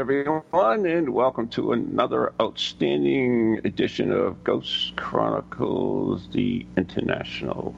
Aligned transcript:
everyone, 0.00 0.86
and 0.86 1.10
welcome 1.10 1.46
to 1.46 1.72
another 1.72 2.32
outstanding 2.40 3.60
edition 3.66 4.10
of 4.10 4.42
Ghost 4.42 4.96
Chronicles, 4.96 6.26
the 6.32 6.64
International. 6.78 7.74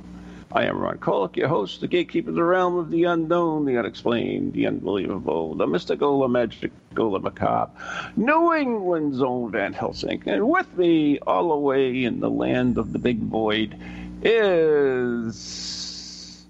I 0.52 0.66
am 0.66 0.78
Ron 0.78 0.98
Kolick, 0.98 1.34
your 1.34 1.48
host, 1.48 1.80
the 1.80 1.88
gatekeeper 1.88 2.30
of 2.30 2.36
the 2.36 2.44
realm 2.44 2.76
of 2.76 2.92
the 2.92 3.02
unknown, 3.02 3.64
the 3.64 3.76
unexplained, 3.76 4.52
the 4.52 4.68
unbelievable, 4.68 5.56
the 5.56 5.66
mystical, 5.66 6.20
the 6.20 6.28
magical, 6.28 7.10
the 7.10 7.18
macabre, 7.18 7.72
New 8.14 8.54
England's 8.54 9.20
own 9.20 9.50
Van 9.50 9.72
Helsing. 9.72 10.22
And 10.24 10.48
with 10.48 10.72
me, 10.76 11.18
all 11.18 11.48
the 11.48 11.56
way 11.56 12.04
in 12.04 12.20
the 12.20 12.30
land 12.30 12.78
of 12.78 12.92
the 12.92 13.00
big 13.00 13.18
void, 13.18 13.76
is 14.22 16.46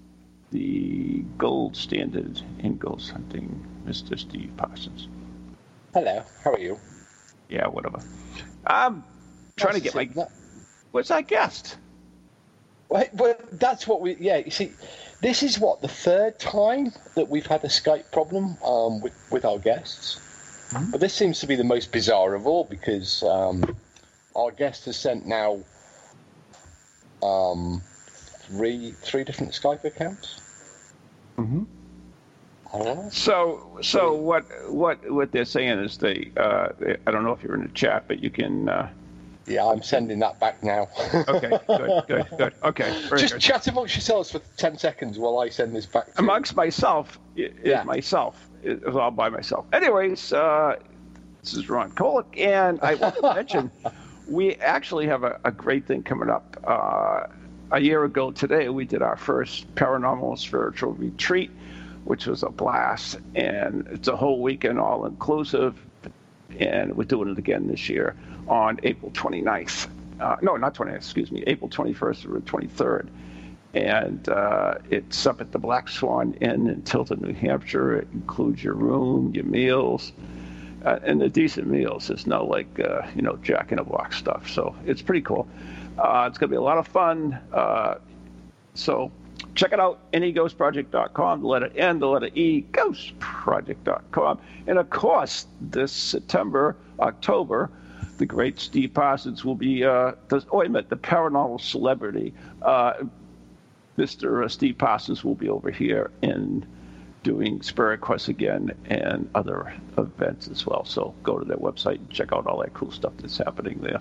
the 0.51 1.23
gold 1.39 1.75
standard 1.75 2.41
in 2.59 2.77
ghost 2.77 3.09
hunting, 3.09 3.65
Mr. 3.87 4.19
Steve 4.19 4.51
Parsons. 4.55 5.07
Hello, 5.93 6.23
how 6.43 6.53
are 6.53 6.59
you? 6.59 6.79
Yeah, 7.49 7.67
whatever. 7.67 7.99
I'm 8.65 9.03
trying 9.55 9.75
to 9.75 9.79
get 9.79 9.93
my. 9.93 10.09
What's 10.91 11.11
our 11.11 11.21
guest? 11.21 11.77
Well, 12.89 13.05
well, 13.13 13.35
that's 13.51 13.87
what 13.87 14.01
we. 14.01 14.15
Yeah, 14.15 14.37
you 14.37 14.49
see, 14.49 14.71
this 15.21 15.43
is 15.43 15.59
what 15.59 15.81
the 15.81 15.87
third 15.87 16.39
time 16.39 16.91
that 17.13 17.29
we've 17.29 17.45
had 17.45 17.63
a 17.63 17.67
Skype 17.67 18.11
problem 18.11 18.57
um, 18.65 19.01
with 19.01 19.13
with 19.31 19.45
our 19.45 19.59
guests. 19.59 20.19
Hmm? 20.71 20.89
But 20.89 20.99
this 20.99 21.13
seems 21.13 21.39
to 21.41 21.47
be 21.47 21.55
the 21.55 21.63
most 21.63 21.91
bizarre 21.91 22.33
of 22.33 22.47
all 22.47 22.63
because 22.63 23.21
um, 23.21 23.63
our 24.35 24.49
guest 24.49 24.85
has 24.85 24.97
sent 24.97 25.27
now 25.27 25.59
um, 27.21 27.83
three 28.47 28.95
three 29.03 29.23
different 29.23 29.53
Skype 29.53 29.83
accounts. 29.83 30.41
Mm-hmm. 31.37 31.63
I 32.73 32.77
don't 32.79 32.85
know. 32.97 33.09
So, 33.11 33.77
so 33.81 34.13
what 34.15 34.45
what 34.69 34.99
what 35.11 35.31
they're 35.31 35.45
saying 35.45 35.79
is 35.79 35.97
they. 35.97 36.31
Uh, 36.37 36.69
I 37.07 37.11
don't 37.11 37.23
know 37.23 37.31
if 37.31 37.43
you're 37.43 37.55
in 37.55 37.63
the 37.63 37.69
chat, 37.69 38.05
but 38.07 38.19
you 38.23 38.29
can. 38.29 38.69
Uh, 38.69 38.89
Yeah, 39.45 39.65
I'm 39.65 39.83
sending 39.83 40.19
that 40.19 40.39
back 40.39 40.63
now. 40.63 40.87
okay, 41.27 41.59
good, 41.67 42.03
good, 42.07 42.25
good. 42.37 42.53
Okay, 42.63 42.95
Just 43.17 43.33
good. 43.33 43.41
chat 43.41 43.67
amongst 43.67 43.95
yourselves 43.95 44.31
for 44.31 44.39
ten 44.57 44.77
seconds 44.77 45.19
while 45.19 45.39
I 45.39 45.49
send 45.49 45.75
this 45.75 45.85
back. 45.85 46.07
Amongst 46.17 46.55
myself 46.55 47.19
i- 47.37 47.41
is 47.41 47.51
Yeah. 47.65 47.83
myself. 47.83 48.49
It 48.63 48.85
was 48.85 48.95
all 48.95 49.11
by 49.11 49.29
myself. 49.29 49.65
Anyways, 49.73 50.31
uh, 50.33 50.75
this 51.43 51.53
is 51.53 51.69
Ron 51.69 51.91
Kolick, 51.91 52.39
and 52.39 52.79
I 52.81 52.95
want 52.95 53.15
to 53.15 53.33
mention 53.35 53.71
we 54.27 54.55
actually 54.55 55.07
have 55.07 55.23
a, 55.23 55.39
a 55.43 55.51
great 55.51 55.85
thing 55.85 56.03
coming 56.03 56.29
up. 56.29 56.57
Uh, 56.63 57.23
a 57.71 57.81
year 57.81 58.03
ago 58.05 58.31
today, 58.31 58.69
we 58.69 58.85
did 58.85 59.01
our 59.01 59.17
first 59.17 59.73
paranormal 59.75 60.37
spiritual 60.39 60.93
retreat, 60.93 61.51
which 62.05 62.25
was 62.25 62.43
a 62.43 62.49
blast, 62.49 63.19
and 63.35 63.87
it's 63.91 64.07
a 64.07 64.15
whole 64.15 64.41
weekend, 64.41 64.79
all 64.79 65.05
inclusive. 65.05 65.79
And 66.59 66.95
we're 66.95 67.05
doing 67.05 67.29
it 67.29 67.39
again 67.39 67.67
this 67.67 67.89
year 67.89 68.15
on 68.47 68.79
April 68.83 69.11
29th. 69.11 69.89
Uh, 70.19 70.35
no, 70.41 70.55
not 70.55 70.75
29th, 70.75 70.95
excuse 70.95 71.31
me, 71.31 71.43
April 71.47 71.69
21st 71.69 72.25
or 72.25 72.39
23rd 72.41 73.09
and 73.73 74.29
uh, 74.29 74.75
it's 74.89 75.25
up 75.25 75.41
at 75.41 75.51
the 75.51 75.59
Black 75.59 75.89
Swan 75.89 76.33
Inn 76.35 76.67
in 76.67 76.83
Tilton, 76.83 77.21
New 77.21 77.33
Hampshire. 77.33 77.97
It 77.97 78.07
includes 78.13 78.63
your 78.63 78.75
room, 78.75 79.33
your 79.33 79.45
meals, 79.45 80.13
uh, 80.85 80.99
and 81.03 81.19
the 81.19 81.29
decent 81.29 81.67
meals. 81.67 82.09
It's 82.09 82.27
not 82.27 82.47
like 82.47 82.79
uh, 82.79 83.07
you 83.15 83.23
know 83.23 83.37
Jack 83.37 83.71
in 83.71 83.77
the 83.77 83.83
Box 83.83 84.17
stuff. 84.17 84.49
So 84.49 84.75
it's 84.85 85.01
pretty 85.01 85.21
cool. 85.21 85.47
Uh, 85.97 86.27
it's 86.29 86.37
going 86.37 86.49
to 86.49 86.53
be 86.53 86.57
a 86.57 86.61
lot 86.61 86.77
of 86.77 86.87
fun. 86.87 87.39
Uh, 87.51 87.95
so 88.75 89.11
check 89.55 89.73
it 89.73 89.79
out, 89.79 90.11
neghostproject.com, 90.11 91.41
the 91.41 91.47
letter 91.47 91.71
N, 91.75 91.99
the 91.99 92.07
letter 92.07 92.29
E, 92.33 92.65
ghostproject.com. 92.71 94.39
And 94.67 94.77
of 94.79 94.89
course, 94.89 95.47
this 95.61 95.91
September, 95.91 96.75
October, 96.99 97.69
the 98.17 98.25
great 98.25 98.59
Steve 98.59 98.93
Parsons 98.93 99.43
will 99.43 99.55
be, 99.55 99.83
uh, 99.83 100.13
the, 100.29 100.45
oh, 100.51 100.59
wait 100.59 100.67
a 100.67 100.69
minute, 100.69 100.89
the 100.89 100.97
paranormal 100.97 101.61
celebrity. 101.61 102.33
Uh, 102.61 102.93
Mr. 103.97 104.49
Steve 104.49 104.77
Parsons 104.77 105.23
will 105.23 105.35
be 105.35 105.49
over 105.49 105.69
here 105.69 106.09
in 106.21 106.65
doing 107.21 107.61
Spirit 107.61 108.01
Quest 108.01 108.27
again 108.27 108.71
and 108.85 109.29
other 109.33 109.73
events 109.97 110.47
as 110.47 110.65
well. 110.65 110.83
So 110.83 111.13
go 111.23 111.39
to 111.39 111.45
their 111.45 111.57
website 111.57 111.95
and 111.95 112.09
check 112.09 112.33
out 112.33 112.47
all 112.47 112.61
that 112.61 112.73
cool 112.73 112.91
stuff 112.91 113.13
that's 113.17 113.37
happening 113.37 113.79
there. 113.81 113.99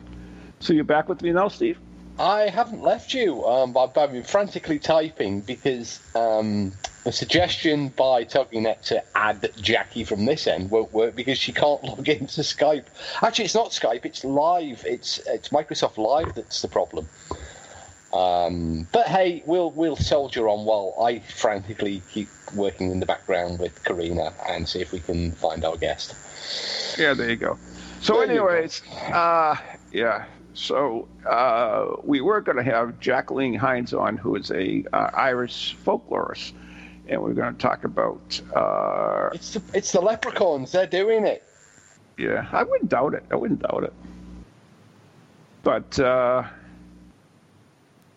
So 0.60 0.72
you're 0.72 0.84
back 0.84 1.08
with 1.08 1.22
me 1.22 1.32
now, 1.32 1.48
Steve? 1.48 1.78
I 2.22 2.50
haven't 2.50 2.82
left 2.82 3.14
you. 3.14 3.44
Um, 3.44 3.76
I've, 3.76 3.92
been 3.94 4.22
frantically 4.22 4.78
typing 4.78 5.40
because 5.40 5.98
um, 6.14 6.72
the 7.02 7.10
suggestion 7.10 7.88
by 7.88 8.24
TogiNet 8.24 8.82
to 8.82 9.02
add 9.16 9.50
Jackie 9.60 10.04
from 10.04 10.24
this 10.24 10.46
end 10.46 10.70
won't 10.70 10.92
work 10.92 11.16
because 11.16 11.36
she 11.36 11.52
can't 11.52 11.82
log 11.84 12.08
into 12.08 12.42
Skype. 12.42 12.84
Actually, 13.22 13.46
it's 13.46 13.56
not 13.56 13.70
Skype. 13.70 14.04
It's 14.04 14.24
Live. 14.24 14.84
It's 14.86 15.18
it's 15.26 15.48
Microsoft 15.48 15.98
Live 15.98 16.32
that's 16.36 16.62
the 16.62 16.68
problem. 16.68 17.08
Um, 18.12 18.86
but 18.92 19.08
hey, 19.08 19.42
we'll 19.44 19.72
we'll 19.72 19.96
soldier 19.96 20.48
on 20.48 20.64
while 20.64 20.94
I 21.02 21.18
frantically 21.18 22.02
keep 22.12 22.28
working 22.54 22.92
in 22.92 23.00
the 23.00 23.06
background 23.06 23.58
with 23.58 23.82
Karina 23.82 24.32
and 24.48 24.68
see 24.68 24.80
if 24.80 24.92
we 24.92 25.00
can 25.00 25.32
find 25.32 25.64
our 25.64 25.76
guest. 25.76 26.14
Yeah, 26.96 27.14
there 27.14 27.30
you 27.30 27.36
go. 27.36 27.58
So, 28.02 28.14
There 28.14 28.28
anyways, 28.30 28.82
uh, 29.12 29.56
yeah. 29.92 30.24
So 30.54 31.06
uh, 31.24 31.96
we 32.02 32.20
were 32.20 32.40
going 32.40 32.56
to 32.56 32.64
have 32.64 32.98
Jacqueline 32.98 33.54
Hines 33.54 33.94
on, 33.94 34.16
who 34.16 34.34
is 34.36 34.50
a 34.50 34.84
uh, 34.92 35.10
Irish 35.14 35.76
folklorist, 35.86 36.52
and 37.08 37.22
we're 37.22 37.32
going 37.32 37.54
to 37.54 37.58
talk 37.60 37.84
about. 37.84 38.40
Uh, 38.54 39.30
It's 39.32 39.54
the, 39.54 39.62
it's 39.72 39.92
the 39.92 40.00
leprechauns. 40.00 40.72
They're 40.72 40.86
doing 40.86 41.24
it. 41.26 41.44
yeah, 42.18 42.48
I 42.52 42.64
wouldn't 42.64 42.90
doubt 42.90 43.14
it. 43.14 43.22
I 43.30 43.36
wouldn't 43.36 43.62
doubt 43.62 43.84
it. 43.84 43.92
But 45.62 45.98
uh, 46.00 46.42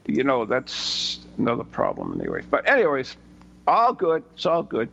you 0.08 0.24
know, 0.24 0.46
that's 0.46 1.20
another 1.38 1.64
problem, 1.64 2.20
anyway. 2.20 2.42
But 2.50 2.68
anyways, 2.68 3.16
all 3.68 3.94
good. 3.94 4.24
It's 4.34 4.48
all 4.48 4.64
good. 4.64 4.90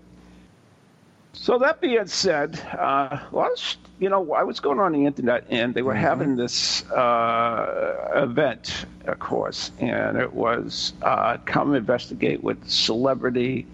So 1.35 1.59
that 1.59 1.81
being 1.81 2.07
said, 2.07 2.61
uh, 2.79 3.19
a 3.33 3.35
lot 3.35 3.53
of, 3.53 3.77
you 3.99 4.11
know, 4.11 4.33
I 4.35 4.43
was 4.43 4.61
going 4.61 4.79
on 4.79 4.93
the 4.93 5.07
internet 5.07 5.47
and 5.49 5.75
they 5.75 5.83
were 5.83 5.95
having 5.95 6.37
this 6.37 6.89
uh, 6.91 8.11
event, 8.15 8.85
of 9.07 9.19
course, 9.19 9.71
and 9.79 10.19
it 10.19 10.35
was 10.35 10.93
uh, 11.03 11.39
come 11.47 11.75
investigate 11.75 12.43
with 12.43 12.69
celebrity 12.69 13.67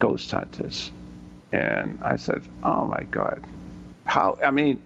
ghost 0.00 0.30
hunters. 0.32 0.90
And 1.52 1.98
I 2.02 2.16
said, 2.16 2.42
oh 2.64 2.86
my 2.86 3.04
God, 3.04 3.42
how, 4.04 4.36
I 4.44 4.50
mean, 4.50 4.82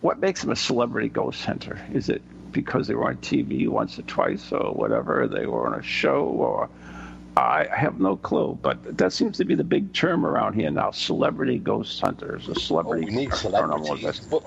what 0.00 0.18
makes 0.18 0.42
them 0.42 0.50
a 0.50 0.56
celebrity 0.56 1.08
ghost 1.08 1.44
hunter? 1.44 1.80
Is 1.92 2.08
it 2.08 2.22
because 2.52 2.88
they 2.88 2.94
were 2.94 3.08
on 3.08 3.16
TV 3.18 3.68
once 3.68 3.98
or 3.98 4.02
twice 4.02 4.50
or 4.50 4.72
whatever? 4.72 5.28
They 5.28 5.46
were 5.46 5.66
on 5.66 5.78
a 5.78 5.82
show 5.82 6.24
or 6.24 6.68
I 7.36 7.66
have 7.70 8.00
no 8.00 8.16
clue, 8.16 8.58
but 8.62 8.96
that 8.96 9.12
seems 9.12 9.36
to 9.38 9.44
be 9.44 9.54
the 9.54 9.64
big 9.64 9.92
term 9.92 10.24
around 10.24 10.54
here 10.54 10.70
now: 10.70 10.90
celebrity 10.90 11.58
ghost 11.58 12.00
hunters, 12.00 12.48
a 12.48 12.52
Oh, 12.52 12.54
celebrity. 12.54 13.04
we 13.06 13.12
need 13.12 13.34
celebrities. 13.34 14.20
But 14.20 14.42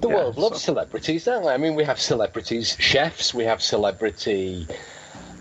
the 0.00 0.08
Yeah, 0.08 0.14
world 0.14 0.38
loves 0.38 0.62
so- 0.62 0.72
celebrities, 0.72 1.24
don't 1.24 1.42
they? 1.44 1.50
I 1.52 1.58
mean, 1.58 1.74
we 1.74 1.84
have 1.84 2.00
celebrities, 2.00 2.76
chefs, 2.78 3.34
we 3.34 3.44
have 3.44 3.62
celebrity, 3.62 4.66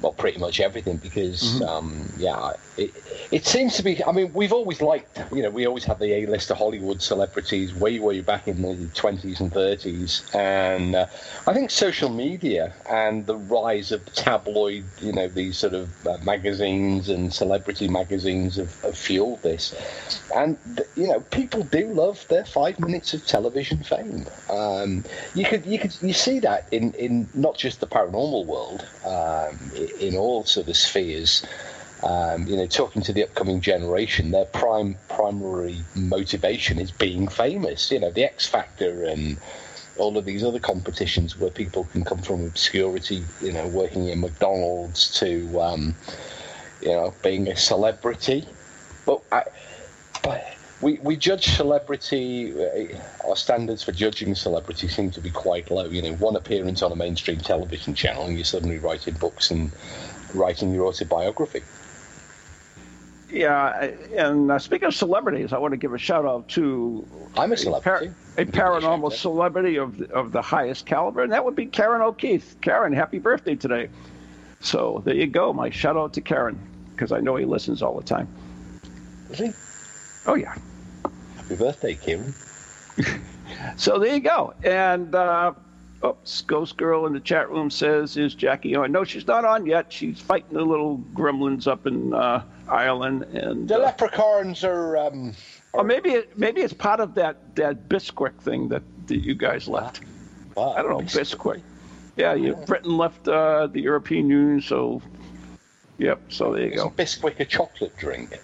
well, 0.02 0.12
pretty 0.14 0.40
much 0.40 0.60
everything 0.60 0.98
because, 0.98 1.42
Mm-hmm. 1.42 1.64
um, 1.64 2.10
yeah, 2.18 2.52
it, 2.78 2.94
it 3.32 3.46
seems 3.46 3.76
to 3.78 3.84
be. 3.84 4.04
I 4.04 4.12
mean, 4.12 4.32
we've 4.34 4.54
always 4.54 4.82
liked, 4.82 5.20
you 5.34 5.42
know, 5.42 5.50
we 5.50 5.66
always 5.66 5.84
had 5.84 6.00
the 6.00 6.14
A-list 6.14 6.52
of 6.52 6.58
Hollywood 6.58 7.02
celebrities 7.02 7.74
way, 7.74 8.00
way 8.00 8.22
back 8.22 8.48
in 8.48 8.62
the 8.62 8.76
20s 8.76 9.40
and 9.40 9.52
30s. 9.52 10.36
And 10.36 10.96
uh, 10.96 11.08
I 11.48 11.54
think 11.54 11.72
social 11.72 12.10
media 12.10 12.74
and 12.90 13.26
the 13.26 13.36
rise 13.36 13.92
of 13.92 14.06
tabloid, 14.14 14.86
you 15.02 15.12
know, 15.12 15.28
these 15.28 15.58
sort 15.58 15.74
of 15.74 16.08
uh, 16.08 16.18
magazines 16.24 17.10
and 17.10 17.34
celebrity 17.34 17.88
magazines 17.88 18.58
have, 18.58 18.80
have 18.82 18.98
fueled 18.98 19.42
this. 19.42 19.74
And, 20.36 20.58
you 20.96 21.08
know, 21.08 21.22
people 21.32 21.64
do 21.64 21.88
love 21.88 22.28
their 22.28 22.46
five 22.46 22.80
minutes 22.80 23.14
of 23.14 23.26
television 23.26 23.84
fame. 23.84 24.26
Um, 24.50 25.04
you 25.34 25.46
could, 25.46 25.66
you 25.66 25.80
could, 25.80 25.96
you 26.02 26.14
see 26.14 26.40
that 26.40 26.68
in, 26.72 26.94
in 26.94 27.28
not 27.34 27.58
just 27.58 27.80
the 27.80 27.88
paranormal 27.88 28.46
world, 28.46 28.86
um, 29.06 29.58
in 30.00 30.16
all 30.16 30.44
sort 30.46 30.68
of 30.68 30.78
spheres. 30.78 31.44
Um, 32.04 32.46
you 32.46 32.56
know, 32.56 32.68
talking 32.68 33.02
to 33.04 33.14
the 33.14 33.24
upcoming 33.24 33.60
generation, 33.60 34.32
their 34.32 34.46
prime 34.46 34.96
primary 35.10 35.84
motivation 35.96 36.78
is 36.80 36.92
being 36.92 37.28
famous. 37.28 37.92
You 37.92 38.00
know, 38.00 38.12
the 38.12 38.24
X 38.24 38.48
Factor 38.48 39.04
and 39.06 39.38
all 39.98 40.18
of 40.18 40.26
these 40.26 40.44
other 40.44 40.60
competitions 40.60 41.38
where 41.38 41.50
people 41.50 41.86
can 41.86 42.04
come 42.04 42.20
from 42.20 42.46
obscurity, 42.46 43.24
you 43.42 43.52
know, 43.52 43.68
working 43.68 44.08
in 44.08 44.22
McDonald's 44.22 45.20
to, 45.20 45.60
um, 45.60 45.96
you 46.82 46.90
know, 46.90 47.14
being 47.24 47.48
a 47.48 47.56
celebrity. 47.56 48.48
But, 49.06 49.22
I, 49.32 49.44
but 50.22 50.46
we, 50.82 51.00
we 51.02 51.16
judge 51.16 51.48
celebrity, 51.48 52.54
uh, 52.54 53.28
our 53.28 53.36
standards 53.36 53.84
for 53.84 53.92
judging 53.92 54.36
celebrity 54.36 54.88
seem 54.88 55.10
to 55.12 55.22
be 55.22 55.32
quite 55.32 55.72
low. 55.72 55.86
You 55.86 56.04
know, 56.04 56.14
one 56.14 56.36
appearance 56.36 56.82
on 56.82 56.92
a 56.92 56.96
mainstream 56.96 57.40
television 57.40 57.96
channel 57.96 58.26
and 58.26 58.36
you're 58.36 58.46
suddenly 58.46 58.78
writing 58.78 59.16
books 59.16 59.50
and 59.50 59.72
writing 60.34 60.74
your 60.74 60.86
autobiography. 60.86 61.64
Yeah, 63.30 63.92
and 64.16 64.50
uh, 64.52 64.58
speaking 64.60 64.88
of 64.88 64.96
celebrities, 64.96 65.52
I 65.52 65.58
want 65.58 65.74
to 65.74 65.78
give 65.78 65.94
a 65.94 65.98
shout 65.98 66.26
out 66.26 66.48
to 66.50 67.06
I'm 67.36 67.52
a 67.52 67.58
celebrity. 67.58 68.14
a, 68.38 68.46
par- 68.46 68.72
a 68.72 68.80
paranormal 68.80 69.12
celebrity 69.18 69.78
of 69.78 69.98
the, 69.98 70.10
of 70.14 70.32
the 70.32 70.42
highest 70.42 70.86
caliber, 70.86 71.24
and 71.24 71.32
that 71.34 71.44
would 71.44 71.56
be 71.56 71.66
Karen 71.66 72.02
O'Keefe. 72.02 72.60
Karen, 72.62 72.94
happy 72.94 73.20
birthday 73.20 73.56
today! 73.56 73.90
So 74.62 75.02
there 75.04 75.14
you 75.14 75.28
go, 75.28 75.52
my 75.52 75.70
shout 75.70 75.98
out 75.98 76.14
to 76.14 76.22
Karen 76.22 76.58
because 76.92 77.12
I 77.12 77.20
know 77.20 77.36
he 77.36 77.44
listens 77.44 77.82
all 77.82 77.98
the 78.00 78.06
time. 78.06 78.30
Is 79.30 79.40
he? 79.40 79.52
Oh 80.26 80.36
yeah. 80.36 80.56
Happy 81.36 81.56
birthday, 81.56 81.96
Karen. 81.96 82.34
so 83.78 84.00
there 84.00 84.14
you 84.14 84.22
go, 84.22 84.54
and. 84.64 85.14
Uh, 85.14 85.54
Oops, 86.06 86.42
Ghost 86.44 86.78
Girl 86.78 87.08
in 87.08 87.14
the 87.14 87.20
chat 87.20 87.50
room 87.50 87.72
says, 87.72 88.18
"Is 88.18 88.36
Jackie 88.36 88.76
on?" 88.76 88.92
No, 88.92 89.04
she's 89.04 89.26
not 89.26 89.46
on 89.46 89.66
yet. 89.66 89.92
She's 89.92 90.20
fighting 90.20 90.56
the 90.56 90.62
little 90.62 91.00
gremlins 91.16 91.66
up 91.66 91.88
in 91.88 92.14
uh, 92.14 92.44
Ireland, 92.70 93.24
and 93.24 93.68
the 93.68 93.76
uh, 93.76 93.80
leprechauns 93.80 94.64
are. 94.64 94.98
Um, 94.98 95.34
or 95.74 95.84
maybe 95.84 96.12
it, 96.12 96.38
maybe 96.38 96.62
it's 96.62 96.74
part 96.74 97.00
of 97.00 97.16
that 97.16 97.56
that 97.56 97.90
Bisquick 97.90 98.40
thing 98.42 98.70
that, 98.70 98.84
that 99.08 99.18
you 99.18 99.36
guys 99.36 99.68
left. 99.68 100.02
Wow. 100.56 100.74
I 100.74 100.82
don't 100.82 100.92
know 100.92 101.02
Bisquick. 101.02 101.62
Yeah, 102.16 102.34
you, 102.34 102.56
Britain 102.56 102.98
left 102.98 103.28
uh, 103.28 103.68
the 103.68 103.82
European 103.82 104.30
Union, 104.30 104.62
so 104.62 105.02
yep. 105.98 106.20
So 106.30 106.54
there 106.54 106.66
you 106.66 106.74
Isn't 106.74 106.96
go. 106.96 107.04
Bisquick 107.04 107.40
a 107.40 107.46
chocolate 107.46 107.96
drink? 107.98 108.40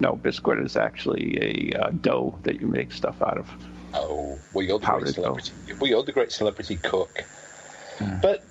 No, 0.00 0.14
Bisquick 0.14 0.64
is 0.64 0.76
actually 0.76 1.38
a 1.40 1.78
uh, 1.78 1.90
dough 2.00 2.36
that 2.42 2.60
you 2.60 2.66
make 2.66 2.90
stuff 2.90 3.22
out 3.22 3.38
of. 3.38 3.48
Oh, 3.94 4.38
well, 4.52 4.64
you're 4.64 4.78
the 4.80 4.86
Powdered 4.86 5.04
great 5.04 5.14
celebrity. 5.14 5.52
Well, 5.78 5.88
you're 5.88 6.02
the 6.02 6.12
great 6.12 6.32
celebrity 6.32 6.76
cook. 6.76 7.24
But 8.20 8.42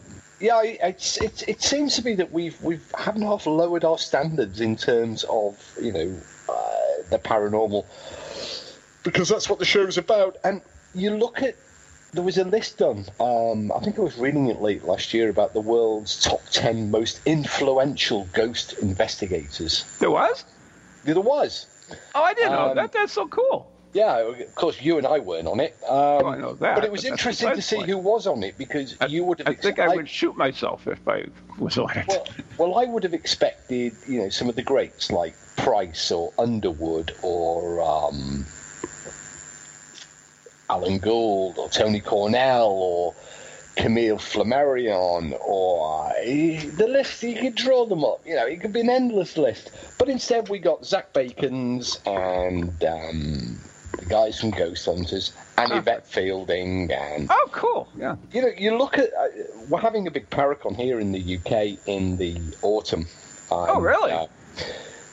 yeah, 0.42 0.62
it's, 0.64 1.18
it, 1.18 1.44
it 1.48 1.62
seems 1.62 1.96
to 1.96 2.02
be 2.02 2.16
that 2.16 2.32
we've 2.32 2.60
we've 2.62 2.84
haven't 2.98 3.22
half 3.22 3.46
lowered 3.46 3.84
our 3.86 3.98
standards 3.98 4.60
in 4.62 4.76
terms 4.76 5.24
of 5.26 5.58
you 5.82 5.92
know 5.92 6.16
uh, 6.50 7.10
the 7.10 7.20
paranormal 7.20 7.86
because 9.04 9.30
that's 9.30 9.50
what 9.50 9.60
the 9.60 9.66
show's 9.66 9.98
about. 9.98 10.38
And 10.44 10.62
you 10.94 11.12
look 11.12 11.42
at 11.42 11.56
there 12.14 12.24
was 12.24 12.38
a 12.38 12.44
list 12.44 12.78
done. 12.80 13.06
Um, 13.20 13.72
I 13.72 13.80
think 13.80 13.98
I 13.98 14.02
was 14.02 14.18
reading 14.18 14.48
it 14.48 14.62
late 14.62 14.84
last 14.84 15.14
year 15.14 15.30
about 15.30 15.54
the 15.54 15.62
world's 15.62 16.22
top 16.22 16.42
ten 16.52 16.92
most 16.92 17.22
influential 17.26 18.28
ghost 18.34 18.74
investigators. 18.82 19.86
There 20.00 20.12
was? 20.12 20.44
There 21.06 21.20
was. 21.20 21.68
Oh, 22.16 22.22
I 22.24 22.34
didn't 22.34 22.52
know 22.52 22.70
Um, 22.72 22.76
that. 22.76 22.92
That's 22.92 23.14
so 23.14 23.28
cool. 23.28 23.72
Yeah, 23.94 24.20
of 24.20 24.56
course, 24.56 24.82
you 24.82 24.98
and 24.98 25.06
I 25.06 25.20
weren't 25.20 25.48
on 25.48 25.60
it. 25.60 25.76
Um, 25.88 26.26
I 26.26 26.38
know 26.38 26.54
that, 26.54 26.76
But 26.76 26.86
it 26.86 26.92
was 26.92 27.04
but 27.04 27.12
interesting 27.12 27.54
to 27.54 27.62
see 27.62 27.76
point. 27.78 27.90
who 27.90 27.98
was 27.98 28.26
on 28.26 28.42
it 28.44 28.58
because 28.58 28.96
I, 29.02 29.08
you 29.08 29.26
would 29.26 29.40
have. 29.40 29.48
I 29.50 29.54
think 29.54 29.80
I 29.80 29.90
would 29.90 30.08
shoot 30.08 30.38
myself 30.38 30.88
if 30.88 31.06
I 31.08 31.26
was 31.60 31.78
on 31.78 31.92
it. 31.92 32.06
Well, 32.08 32.26
well, 32.58 32.80
I 32.80 32.86
would 32.86 33.04
have 33.04 33.14
expected, 33.14 33.94
you 34.08 34.20
know, 34.22 34.30
some 34.30 34.48
of 34.48 34.56
the 34.56 34.62
greats 34.64 35.12
like 35.12 35.36
Price 35.58 36.10
or 36.12 36.32
Underwood 36.40 37.14
or 37.22 37.82
um, 37.82 38.46
Alan 40.70 40.98
Gauld 41.00 41.58
or 41.58 41.70
Tony 41.70 42.00
Cornell 42.00 42.68
or 42.70 43.14
Camille 43.76 44.18
Flammarion 44.18 45.38
or 45.46 46.08
uh, 46.08 46.14
the 46.24 46.88
list. 46.90 47.24
You 47.24 47.36
could 47.36 47.56
draw 47.56 47.86
them 47.86 48.06
up. 48.06 48.22
You 48.26 48.36
know, 48.36 48.46
it 48.46 48.62
could 48.62 48.72
be 48.72 48.80
an 48.82 48.90
endless 48.90 49.38
list. 49.38 49.72
But 49.98 50.08
instead, 50.08 50.48
we 50.48 50.60
got 50.60 50.86
Zak 50.86 51.12
Bagans 51.14 52.00
and 52.08 52.84
um, 52.86 53.60
guys 54.12 54.40
from 54.40 54.52
Ghost 54.52 54.86
Hunters 54.86 55.32
and 55.58 55.72
Ah. 55.72 55.78
Yvette 55.78 56.06
Fielding 56.06 56.92
and 56.92 57.28
oh, 57.32 57.48
cool. 57.52 57.88
Yeah. 57.98 58.18
you 58.34 58.42
know, 58.42 58.52
you 58.58 58.78
look 58.78 58.98
at 58.98 59.10
uh, 59.14 59.28
we're 59.70 59.80
having 59.80 60.06
a 60.06 60.12
big 60.12 60.30
Paracon 60.30 60.76
here 60.76 61.00
in 61.00 61.12
the 61.14 61.38
UK 61.38 61.80
in 61.88 62.18
the 62.18 62.38
autumn. 62.62 63.08
Oh, 63.50 63.80
really? 63.82 64.12
uh, 64.12 64.28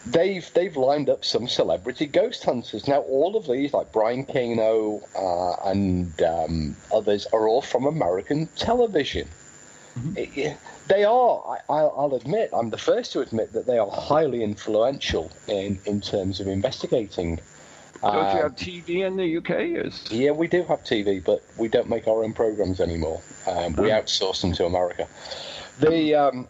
they've 0.07 0.49
they've 0.55 0.77
lined 0.77 1.09
up 1.09 1.25
some 1.25 1.47
celebrity 1.49 2.07
ghost 2.07 2.45
hunters. 2.45 2.87
Now, 2.89 3.01
all 3.03 3.37
of 3.37 3.47
these, 3.47 3.73
like 3.73 3.93
Brian 3.93 4.25
Cano 4.25 5.01
uh, 5.17 5.69
and 5.71 6.21
um, 6.23 6.77
others, 6.93 7.27
are 7.33 7.47
all 7.49 7.63
from 7.63 7.87
American 7.87 8.47
television. 8.57 9.29
Mm-hmm. 9.97 10.17
It- 10.19 10.31
yeah, 10.37 10.57
they 10.89 11.05
are. 11.05 11.45
I, 11.47 11.59
I'll, 11.73 11.95
I'll 11.97 12.15
admit. 12.15 12.51
I'm 12.53 12.71
the 12.71 12.79
first 12.79 13.13
to 13.13 13.21
admit 13.21 13.53
that 13.53 13.67
they 13.67 13.79
are 13.79 13.91
highly 13.91 14.43
influential 14.43 15.31
in 15.47 15.79
in 15.87 16.01
terms 16.01 16.41
of 16.41 16.47
investigating. 16.49 17.39
Don't 18.03 18.15
you 18.15 18.21
Um, 18.21 18.43
have 18.43 18.55
TV 18.57 19.03
in 19.03 19.17
the 19.17 19.37
UK? 19.39 19.85
Is 19.87 20.05
yeah, 20.11 20.31
we 20.31 20.47
do 20.47 20.63
have 20.65 20.85
TV, 20.85 21.23
but 21.25 21.43
we 21.57 21.69
don't 21.69 21.89
make 21.89 22.07
our 22.07 22.23
own 22.23 22.33
programs 22.33 22.81
anymore. 22.81 23.21
Um, 23.47 23.75
we 23.75 23.91
Oh. 23.91 23.95
outsource 24.01 24.41
them 24.43 24.53
to 24.53 24.67
America. 24.67 25.07
The, 25.81 26.15
um, 26.15 26.49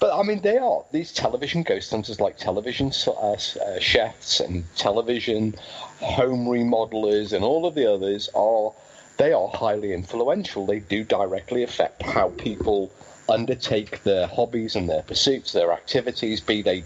but 0.00 0.12
I 0.12 0.22
mean, 0.22 0.40
they 0.40 0.58
are 0.58 0.84
these 0.92 1.12
television 1.12 1.62
ghost 1.62 1.90
hunters, 1.90 2.20
like 2.20 2.38
television 2.38 2.92
uh, 3.06 3.10
uh, 3.32 3.36
chefs 3.80 4.40
and 4.40 4.64
television 4.76 5.54
home 6.00 6.46
remodelers, 6.46 7.32
and 7.32 7.44
all 7.44 7.66
of 7.66 7.74
the 7.74 7.86
others 7.92 8.28
are. 8.34 8.72
They 9.16 9.32
are 9.32 9.46
highly 9.46 9.92
influential. 9.92 10.66
They 10.66 10.80
do 10.80 11.04
directly 11.04 11.62
affect 11.62 12.02
how 12.02 12.30
people 12.36 12.90
undertake 13.28 14.02
their 14.02 14.26
hobbies 14.26 14.74
and 14.74 14.88
their 14.88 15.02
pursuits, 15.02 15.52
their 15.52 15.70
activities, 15.72 16.40
be 16.40 16.62
they 16.62 16.82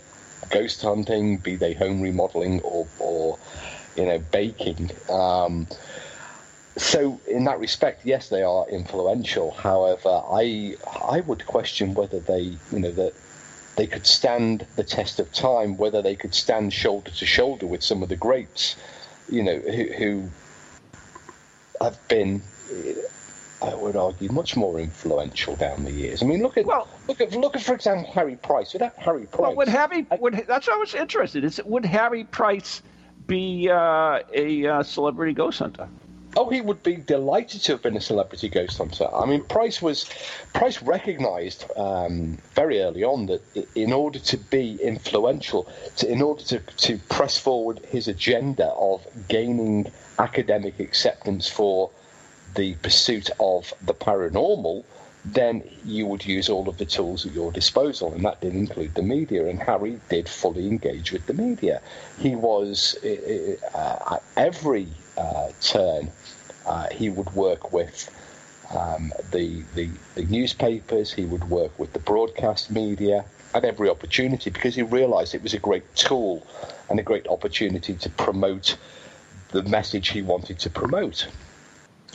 ghost 0.50 0.82
hunting, 0.82 1.38
be 1.38 1.56
they 1.56 1.72
home 1.72 2.02
remodeling, 2.02 2.60
or, 2.60 2.86
or 2.98 3.38
you 3.98 4.06
know, 4.06 4.18
baking. 4.30 4.90
Um, 5.10 5.66
so 6.76 7.20
in 7.26 7.44
that 7.44 7.58
respect, 7.58 8.06
yes, 8.06 8.28
they 8.28 8.42
are 8.42 8.68
influential. 8.68 9.50
However, 9.50 10.22
I 10.30 10.76
I 11.10 11.20
would 11.20 11.44
question 11.46 11.94
whether 11.94 12.20
they, 12.20 12.56
you 12.72 12.78
know, 12.78 12.92
that 12.92 13.14
they 13.76 13.86
could 13.86 14.06
stand 14.06 14.64
the 14.76 14.84
test 14.84 15.18
of 15.18 15.32
time, 15.32 15.76
whether 15.76 16.00
they 16.00 16.14
could 16.14 16.34
stand 16.34 16.72
shoulder 16.72 17.10
to 17.10 17.26
shoulder 17.26 17.66
with 17.66 17.82
some 17.82 18.02
of 18.02 18.08
the 18.08 18.16
greats, 18.16 18.76
you 19.28 19.42
know, 19.42 19.58
who, 19.58 19.84
who 19.92 20.28
have 21.80 21.98
been. 22.08 22.42
I 23.60 23.74
would 23.74 23.96
argue 23.96 24.30
much 24.30 24.56
more 24.56 24.78
influential 24.78 25.56
down 25.56 25.82
the 25.82 25.90
years. 25.90 26.22
I 26.22 26.26
mean, 26.26 26.42
look 26.42 26.56
at 26.56 26.64
Well- 26.64 26.86
look 27.08 27.20
at 27.20 27.34
look 27.34 27.56
at 27.56 27.62
for 27.62 27.74
example 27.74 28.12
Harry 28.12 28.36
Price. 28.36 28.72
Without 28.72 28.94
Harry 28.94 29.26
Price, 29.26 29.40
well, 29.40 29.56
would 29.56 29.68
Harry? 29.68 30.06
Would 30.20 30.44
that's 30.46 30.68
what 30.68 30.76
I 30.76 30.78
was 30.78 30.94
interested. 30.94 31.42
Is 31.42 31.60
would 31.64 31.84
Harry 31.84 32.22
Price 32.22 32.82
be 33.28 33.70
uh, 33.70 34.20
a 34.34 34.66
uh, 34.66 34.82
celebrity 34.82 35.32
ghost 35.32 35.60
hunter? 35.60 35.88
Oh, 36.36 36.50
he 36.50 36.60
would 36.60 36.82
be 36.82 36.96
delighted 36.96 37.62
to 37.62 37.72
have 37.72 37.82
been 37.82 37.96
a 37.96 38.00
celebrity 38.00 38.48
ghost 38.48 38.78
hunter. 38.78 39.08
I 39.14 39.24
mean, 39.26 39.42
Price 39.44 39.80
was 39.80 40.06
Price 40.52 40.82
recognised 40.82 41.64
um, 41.76 42.38
very 42.54 42.80
early 42.80 43.04
on 43.04 43.26
that 43.26 43.40
in 43.74 43.92
order 43.92 44.18
to 44.18 44.36
be 44.36 44.78
influential, 44.82 45.68
to, 45.96 46.10
in 46.10 46.20
order 46.20 46.42
to, 46.44 46.58
to 46.58 46.98
press 47.08 47.38
forward 47.38 47.80
his 47.88 48.08
agenda 48.08 48.66
of 48.66 49.06
gaining 49.28 49.90
academic 50.18 50.80
acceptance 50.80 51.48
for 51.48 51.90
the 52.54 52.74
pursuit 52.76 53.30
of 53.40 53.72
the 53.82 53.94
paranormal, 53.94 54.84
then 55.34 55.62
you 55.84 56.06
would 56.06 56.24
use 56.24 56.48
all 56.48 56.68
of 56.68 56.78
the 56.78 56.86
tools 56.86 57.26
at 57.26 57.32
your 57.32 57.52
disposal, 57.52 58.12
and 58.14 58.24
that 58.24 58.40
did 58.40 58.54
include 58.54 58.94
the 58.94 59.02
media. 59.02 59.46
And 59.46 59.60
Harry 59.60 60.00
did 60.08 60.28
fully 60.28 60.66
engage 60.66 61.12
with 61.12 61.26
the 61.26 61.34
media. 61.34 61.80
He 62.18 62.34
was 62.34 62.96
uh, 63.04 64.14
at 64.14 64.22
every 64.36 64.88
uh, 65.16 65.48
turn. 65.60 66.10
Uh, 66.66 66.88
he 66.90 67.08
would 67.08 67.30
work 67.34 67.72
with 67.72 68.10
um, 68.76 69.12
the, 69.32 69.62
the 69.74 69.88
the 70.14 70.24
newspapers. 70.24 71.12
He 71.12 71.24
would 71.24 71.48
work 71.50 71.78
with 71.78 71.92
the 71.92 72.00
broadcast 72.00 72.70
media 72.70 73.24
at 73.54 73.64
every 73.64 73.88
opportunity 73.88 74.50
because 74.50 74.74
he 74.74 74.82
realised 74.82 75.34
it 75.34 75.42
was 75.42 75.54
a 75.54 75.58
great 75.58 75.94
tool 75.96 76.46
and 76.90 77.00
a 77.00 77.02
great 77.02 77.26
opportunity 77.28 77.94
to 77.94 78.10
promote 78.10 78.76
the 79.50 79.62
message 79.62 80.08
he 80.08 80.20
wanted 80.20 80.58
to 80.58 80.68
promote 80.68 81.26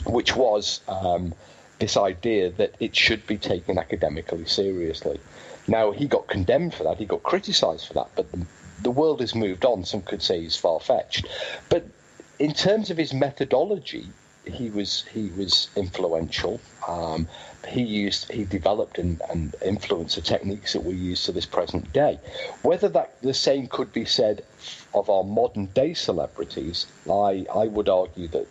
which 0.06 0.36
was 0.36 0.80
um, 0.88 1.34
this 1.78 1.96
idea 1.96 2.50
that 2.50 2.74
it 2.80 2.94
should 2.94 3.26
be 3.26 3.36
taken 3.36 3.78
academically 3.78 4.44
seriously. 4.46 5.20
Now, 5.66 5.90
he 5.92 6.06
got 6.06 6.26
condemned 6.26 6.74
for 6.74 6.84
that, 6.84 6.98
he 6.98 7.06
got 7.06 7.22
criticised 7.22 7.86
for 7.86 7.94
that, 7.94 8.08
but 8.14 8.30
the, 8.32 8.46
the 8.82 8.90
world 8.90 9.20
has 9.20 9.34
moved 9.34 9.64
on. 9.64 9.84
Some 9.84 10.02
could 10.02 10.22
say 10.22 10.40
he's 10.40 10.56
far 10.56 10.80
fetched. 10.80 11.26
But 11.68 11.86
in 12.38 12.52
terms 12.52 12.90
of 12.90 12.96
his 12.98 13.14
methodology, 13.14 14.08
he 14.46 14.70
was 14.70 15.04
he 15.06 15.30
was 15.36 15.68
influential. 15.74 16.60
Um, 16.86 17.26
he 17.66 17.82
used 17.82 18.30
he 18.30 18.44
developed 18.44 18.98
and, 18.98 19.20
and 19.30 19.54
influenced 19.64 20.16
the 20.16 20.22
techniques 20.22 20.74
that 20.74 20.84
we 20.84 20.94
use 20.94 21.24
to 21.24 21.32
this 21.32 21.46
present 21.46 21.92
day. 21.92 22.18
Whether 22.62 22.88
that 22.90 23.20
the 23.22 23.34
same 23.34 23.68
could 23.68 23.92
be 23.92 24.04
said 24.04 24.44
of 24.92 25.08
our 25.08 25.24
modern 25.24 25.66
day 25.66 25.94
celebrities, 25.94 26.86
I 27.10 27.46
I 27.54 27.66
would 27.66 27.88
argue 27.88 28.28
that 28.28 28.46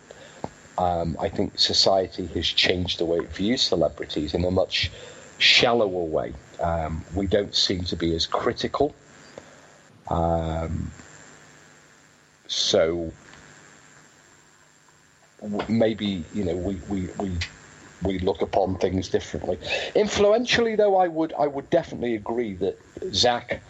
um, 0.78 1.16
I 1.20 1.28
think 1.28 1.58
society 1.58 2.26
has 2.26 2.46
changed 2.46 2.98
the 2.98 3.04
way 3.04 3.18
it 3.18 3.32
views 3.32 3.62
celebrities 3.62 4.34
in 4.34 4.44
a 4.44 4.50
much 4.50 4.90
shallower 5.38 6.04
way. 6.04 6.32
Um, 6.60 7.04
we 7.14 7.26
don't 7.26 7.54
seem 7.54 7.84
to 7.84 7.96
be 7.96 8.14
as 8.14 8.26
critical. 8.26 8.94
Um, 10.08 10.90
so 12.46 13.12
maybe 15.68 16.24
you 16.32 16.44
know 16.44 16.56
we, 16.56 16.74
we, 16.88 17.08
we 17.18 17.30
we 18.02 18.18
look 18.18 18.42
upon 18.42 18.76
things 18.76 19.08
differently. 19.08 19.58
Influentially, 19.94 20.76
though, 20.76 20.96
I 20.96 21.08
would 21.08 21.32
I 21.38 21.46
would 21.46 21.70
definitely 21.70 22.14
agree 22.14 22.54
that 22.54 22.78
Zach, 23.12 23.62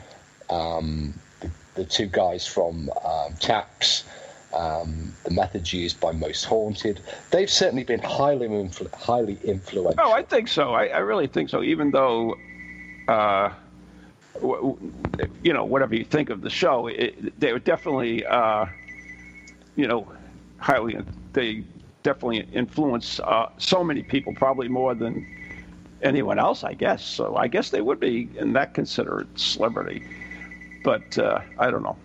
um, 0.50 1.14
the, 1.40 1.50
the, 1.75 1.84
two 1.84 2.06
guys 2.06 2.46
from 2.46 2.90
um, 3.04 3.34
Taps, 3.38 4.04
um, 4.54 5.12
the 5.25 5.30
methods 5.30 5.73
used 5.73 6.00
by 6.00 6.12
Most 6.12 6.44
Haunted, 6.44 7.00
they've 7.30 7.50
certainly 7.50 7.84
been 7.84 8.00
highly 8.00 8.49
influ- 8.49 8.92
highly 8.94 9.38
influential. 9.44 10.04
Oh, 10.04 10.12
I 10.12 10.23
think 10.23 10.49
so. 10.49 10.73
I, 10.75 10.87
I 10.87 10.99
really 10.99 11.26
think 11.26 11.50
so. 11.50 11.62
Even 11.62 11.90
though, 11.90 12.38
uh, 13.08 13.50
w- 14.34 14.76
w- 14.78 14.92
you 15.42 15.52
know, 15.52 15.64
whatever 15.64 15.94
you 15.94 16.04
think 16.04 16.30
of 16.30 16.40
the 16.40 16.50
show, 16.50 16.87
it, 16.87 17.38
they 17.38 17.52
were 17.52 17.58
definitely, 17.58 18.25
uh, 18.26 18.66
you 19.76 19.87
know, 19.87 20.11
highly. 20.58 20.99
They 21.32 21.64
definitely 22.02 22.46
influence 22.52 23.18
uh, 23.20 23.46
so 23.58 23.82
many 23.82 24.02
people, 24.02 24.34
probably 24.34 24.68
more 24.68 24.94
than 24.94 25.26
anyone 26.02 26.38
else, 26.38 26.62
I 26.62 26.75
guess. 26.75 27.04
So 27.04 27.37
I 27.37 27.49
guess 27.49 27.70
they 27.70 27.80
would 27.80 27.99
be 27.99 28.28
in 28.38 28.52
that 28.52 28.75
considered 28.75 29.26
celebrity. 29.38 30.02
But 30.84 31.18
uh, 31.18 31.40
I 31.58 31.70
don't 31.70 31.82
know. 31.82 31.96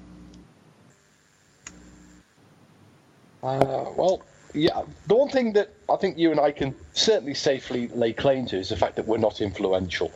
Uh, 3.41 3.85
well, 3.95 4.21
yeah, 4.53 4.81
the 5.05 5.15
one 5.15 5.29
thing 5.29 5.53
that 5.53 5.69
I 5.89 5.95
think 5.95 6.17
you 6.17 6.31
and 6.31 6.39
I 6.39 6.51
can 6.51 6.73
certainly 6.93 7.35
safely 7.35 7.87
lay 7.89 8.13
claim 8.13 8.47
to 8.47 8.57
is 8.57 8.69
the 8.69 8.75
fact 8.75 8.95
that 8.95 9.05
we're 9.05 9.17
not 9.17 9.41
influential, 9.41 10.11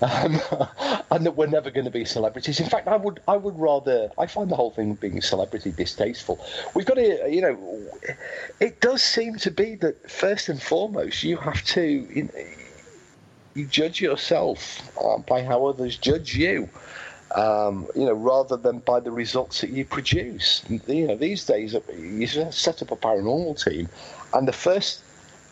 um, 0.00 0.40
and 1.10 1.26
that 1.26 1.36
we're 1.36 1.48
never 1.48 1.70
going 1.70 1.84
to 1.84 1.90
be 1.90 2.04
celebrities. 2.04 2.60
In 2.60 2.68
fact, 2.68 2.86
I 2.86 2.96
would, 2.96 3.20
I 3.26 3.36
would 3.36 3.58
rather, 3.58 4.10
I 4.18 4.26
find 4.26 4.50
the 4.50 4.56
whole 4.56 4.70
thing 4.70 4.94
being 4.94 5.20
celebrity 5.20 5.72
distasteful. 5.72 6.44
We've 6.74 6.86
got 6.86 6.94
to, 6.94 7.28
you 7.28 7.40
know, 7.42 7.58
it 8.60 8.80
does 8.80 9.02
seem 9.02 9.36
to 9.38 9.50
be 9.50 9.74
that 9.76 10.08
first 10.08 10.48
and 10.48 10.62
foremost 10.62 11.24
you 11.24 11.36
have 11.38 11.62
to, 11.64 11.82
you, 11.82 12.22
know, 12.22 12.30
you 13.54 13.66
judge 13.66 14.00
yourself 14.00 14.92
uh, 15.02 15.18
by 15.18 15.42
how 15.42 15.66
others 15.66 15.96
judge 15.96 16.36
you 16.36 16.68
um, 17.36 17.86
you 17.94 18.06
know, 18.06 18.14
rather 18.14 18.56
than 18.56 18.78
by 18.78 18.98
the 18.98 19.10
results 19.10 19.60
that 19.60 19.70
you 19.70 19.84
produce. 19.84 20.64
You 20.88 21.06
know, 21.06 21.16
these 21.16 21.44
days 21.44 21.76
you 21.94 22.26
set 22.26 22.82
up 22.82 22.90
a 22.90 22.96
paranormal 22.96 23.62
team, 23.62 23.88
and 24.32 24.48
the 24.48 24.52
first, 24.52 25.02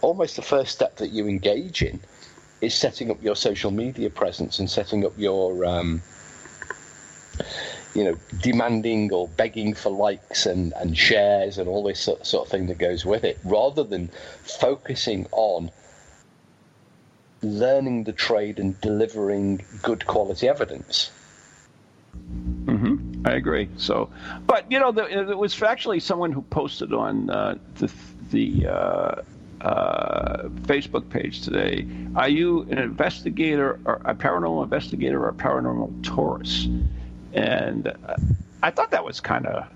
almost 0.00 0.36
the 0.36 0.42
first 0.42 0.72
step 0.72 0.96
that 0.96 1.10
you 1.10 1.28
engage 1.28 1.82
in, 1.82 2.00
is 2.62 2.74
setting 2.74 3.10
up 3.10 3.22
your 3.22 3.36
social 3.36 3.70
media 3.70 4.08
presence 4.08 4.58
and 4.58 4.70
setting 4.70 5.04
up 5.04 5.12
your, 5.18 5.66
um, 5.66 6.00
you 7.94 8.04
know, 8.04 8.16
demanding 8.40 9.12
or 9.12 9.28
begging 9.28 9.74
for 9.74 9.90
likes 9.90 10.46
and, 10.46 10.72
and 10.76 10.96
shares 10.96 11.58
and 11.58 11.68
all 11.68 11.82
this 11.82 12.00
sort, 12.00 12.26
sort 12.26 12.46
of 12.46 12.50
thing 12.50 12.66
that 12.68 12.78
goes 12.78 13.04
with 13.04 13.24
it, 13.24 13.38
rather 13.44 13.84
than 13.84 14.08
focusing 14.42 15.26
on 15.32 15.70
learning 17.42 18.04
the 18.04 18.12
trade 18.12 18.58
and 18.58 18.80
delivering 18.80 19.62
good 19.82 20.06
quality 20.06 20.48
evidence. 20.48 21.10
Mm-hmm. 22.64 23.26
I 23.26 23.32
agree. 23.32 23.68
So, 23.76 24.10
but 24.46 24.70
you 24.70 24.78
know, 24.78 24.92
there, 24.92 25.36
was 25.36 25.60
actually 25.62 26.00
someone 26.00 26.32
who 26.32 26.42
posted 26.42 26.92
on 26.92 27.30
uh, 27.30 27.58
the 27.76 27.92
the 28.30 28.66
uh, 28.66 29.22
uh, 29.60 30.48
Facebook 30.62 31.08
page 31.08 31.42
today. 31.42 31.86
Are 32.16 32.28
you 32.28 32.62
an 32.62 32.78
investigator, 32.78 33.80
or 33.84 34.00
a 34.04 34.14
paranormal 34.14 34.64
investigator, 34.64 35.24
or 35.24 35.28
a 35.28 35.34
paranormal 35.34 36.04
tourist? 36.04 36.68
And 37.32 37.88
uh, 37.88 38.16
I 38.62 38.70
thought 38.70 38.90
that 38.92 39.04
was 39.04 39.20
kind 39.20 39.46
of, 39.46 39.66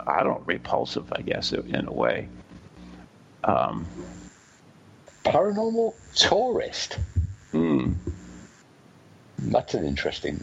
I 0.00 0.22
don't 0.22 0.40
know, 0.40 0.42
repulsive, 0.46 1.12
I 1.12 1.22
guess, 1.22 1.52
in 1.52 1.86
a 1.86 1.92
way. 1.92 2.28
Um, 3.44 3.86
paranormal 5.24 5.94
tourist. 6.14 6.98
Hmm. 7.52 7.92
That's 9.38 9.74
an 9.74 9.84
interesting 9.84 10.42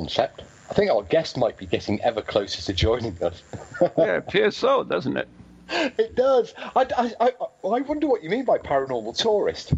concept. 0.00 0.42
I 0.70 0.74
think 0.74 0.90
our 0.90 1.02
guest 1.02 1.36
might 1.36 1.58
be 1.58 1.66
getting 1.66 2.00
ever 2.00 2.22
closer 2.22 2.62
to 2.62 2.72
joining 2.72 3.22
us. 3.22 3.42
yeah, 3.98 4.14
it 4.14 4.16
appears 4.18 4.56
so, 4.56 4.84
doesn't 4.84 5.16
it? 5.16 5.28
It 5.72 6.16
does. 6.16 6.52
I, 6.74 6.84
I, 6.96 7.12
I, 7.20 7.26
I 7.28 7.80
wonder 7.82 8.08
what 8.08 8.24
you 8.24 8.30
mean 8.30 8.44
by 8.44 8.58
paranormal 8.58 9.16
tourist. 9.16 9.72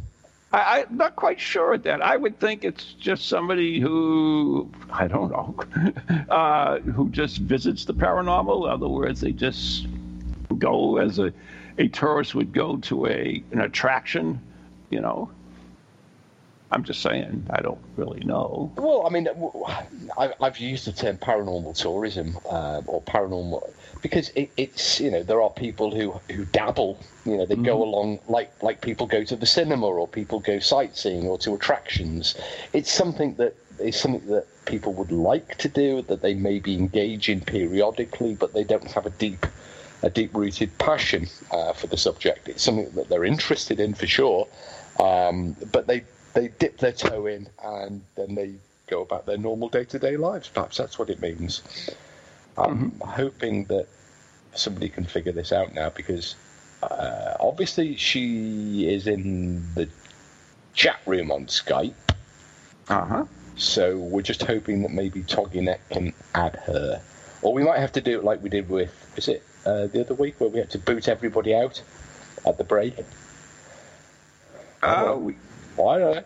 I, 0.50 0.87
am 0.88 0.97
not 0.97 1.17
quite 1.17 1.38
sure 1.38 1.75
of 1.75 1.83
that. 1.83 2.00
I 2.00 2.17
would 2.17 2.38
think 2.38 2.64
it's 2.64 2.95
just 2.95 3.29
somebody 3.29 3.79
who, 3.79 4.71
I 4.91 5.07
don't 5.07 5.31
know, 5.31 5.55
uh, 6.31 6.79
who 6.79 7.11
just 7.11 7.38
visits 7.38 7.85
the 7.85 7.93
paranormal. 7.93 8.64
In 8.64 8.71
other 8.71 8.88
words, 8.88 9.21
they 9.21 9.33
just 9.33 9.87
go 10.59 10.97
as 10.97 11.19
a, 11.19 11.31
a 11.76 11.88
tourist 11.88 12.35
would 12.35 12.55
go 12.55 12.79
to 12.88 13.07
a 13.07 13.43
an 13.52 13.61
attraction, 13.61 14.41
you 14.88 15.00
know, 15.00 15.31
I'm 16.73 16.85
just 16.85 17.02
saying, 17.02 17.47
I 17.50 17.61
don't 17.61 17.81
really 17.97 18.25
know. 18.25 18.73
Well, 18.76 19.07
I 19.07 19.11
mean, 19.11 19.29
I've 20.41 20.59
used 20.59 20.87
the 20.87 20.93
term 20.93 21.19
paranormal 21.19 21.79
tourism 21.79 22.38
uh, 22.50 22.81
or 22.87 23.02
paranormal 23.02 23.71
because 24.00 24.31
it, 24.31 24.50
it's 24.57 24.99
you 24.99 25.11
know 25.11 25.23
there 25.23 25.41
are 25.43 25.50
people 25.50 25.95
who 25.95 26.12
who 26.35 26.47
dabble. 26.47 26.99
You 27.26 27.37
know, 27.37 27.47
they 27.47 27.55
mm-hmm. 27.55 27.64
go 27.64 27.83
along 27.83 28.21
like 28.26 28.50
like 28.62 28.81
people 28.81 29.07
go 29.07 29.23
to 29.23 29.37
the 29.37 29.47
cinema 29.47 29.87
or 29.87 30.09
people 30.09 30.41
go 30.41 30.59
sightseeing 30.59 31.26
or 31.26 31.38
to 31.38 31.55
attractions. 31.55 32.37
It's 32.73 32.91
something 32.91 33.35
that 33.35 33.55
is 33.79 33.97
something 33.97 34.26
that 34.29 34.47
people 34.64 34.95
would 34.95 35.12
like 35.12 35.59
to 35.59 35.69
do 35.69 36.02
that 36.02 36.23
they 36.23 36.35
maybe 36.35 36.75
engage 36.75 37.29
in 37.29 37.41
periodically, 37.41 38.35
but 38.35 38.55
they 38.55 38.64
don't 38.64 38.91
have 38.93 39.05
a 39.05 39.11
deep 39.11 39.47
a 40.02 40.11
deep 40.11 40.35
rooted 40.35 40.76
passion 40.79 41.29
uh, 41.50 41.73
for 41.75 41.87
the 41.87 41.99
subject. 41.99 42.49
It's 42.49 42.62
something 42.62 42.91
that 42.95 43.09
they're 43.11 43.25
interested 43.25 43.79
in 43.79 43.95
for 43.95 44.07
sure, 44.07 44.49
um, 44.99 45.55
but 45.71 45.87
they 45.87 46.02
they 46.34 46.48
dip 46.48 46.78
their 46.78 46.92
toe 46.92 47.26
in 47.26 47.48
and 47.62 48.02
then 48.16 48.34
they 48.34 48.54
go 48.86 49.02
about 49.02 49.26
their 49.26 49.38
normal 49.38 49.68
day 49.68 49.84
to 49.84 49.98
day 49.98 50.16
lives. 50.16 50.48
Perhaps 50.48 50.76
that's 50.76 50.98
what 50.98 51.10
it 51.10 51.20
means. 51.20 51.62
I'm 52.56 52.90
mm-hmm. 52.90 53.08
hoping 53.08 53.64
that 53.64 53.86
somebody 54.54 54.88
can 54.88 55.04
figure 55.04 55.32
this 55.32 55.52
out 55.52 55.74
now 55.74 55.90
because 55.90 56.34
uh, 56.82 57.34
obviously 57.40 57.96
she 57.96 58.88
is 58.88 59.06
in 59.06 59.74
the 59.74 59.88
chat 60.74 61.00
room 61.06 61.30
on 61.30 61.46
Skype. 61.46 61.94
Uh 62.88 63.04
huh. 63.04 63.24
So 63.56 63.96
we're 63.96 64.22
just 64.22 64.42
hoping 64.42 64.82
that 64.82 64.92
maybe 64.92 65.22
TogiNet 65.22 65.78
can 65.90 66.12
add 66.34 66.56
her. 66.66 67.00
Or 67.42 67.52
we 67.52 67.64
might 67.64 67.78
have 67.78 67.92
to 67.92 68.00
do 68.00 68.18
it 68.18 68.24
like 68.24 68.42
we 68.42 68.48
did 68.48 68.68
with, 68.68 68.92
is 69.16 69.28
it 69.28 69.42
uh, 69.66 69.86
the 69.86 70.00
other 70.00 70.14
week 70.14 70.40
where 70.40 70.48
we 70.48 70.58
had 70.58 70.70
to 70.70 70.78
boot 70.78 71.08
everybody 71.08 71.54
out 71.54 71.82
at 72.46 72.58
the 72.58 72.64
break? 72.64 72.94
Uh, 74.82 75.16
we, 75.18 75.36
why 75.76 75.99
not? 75.99 76.14
know. 76.14 76.23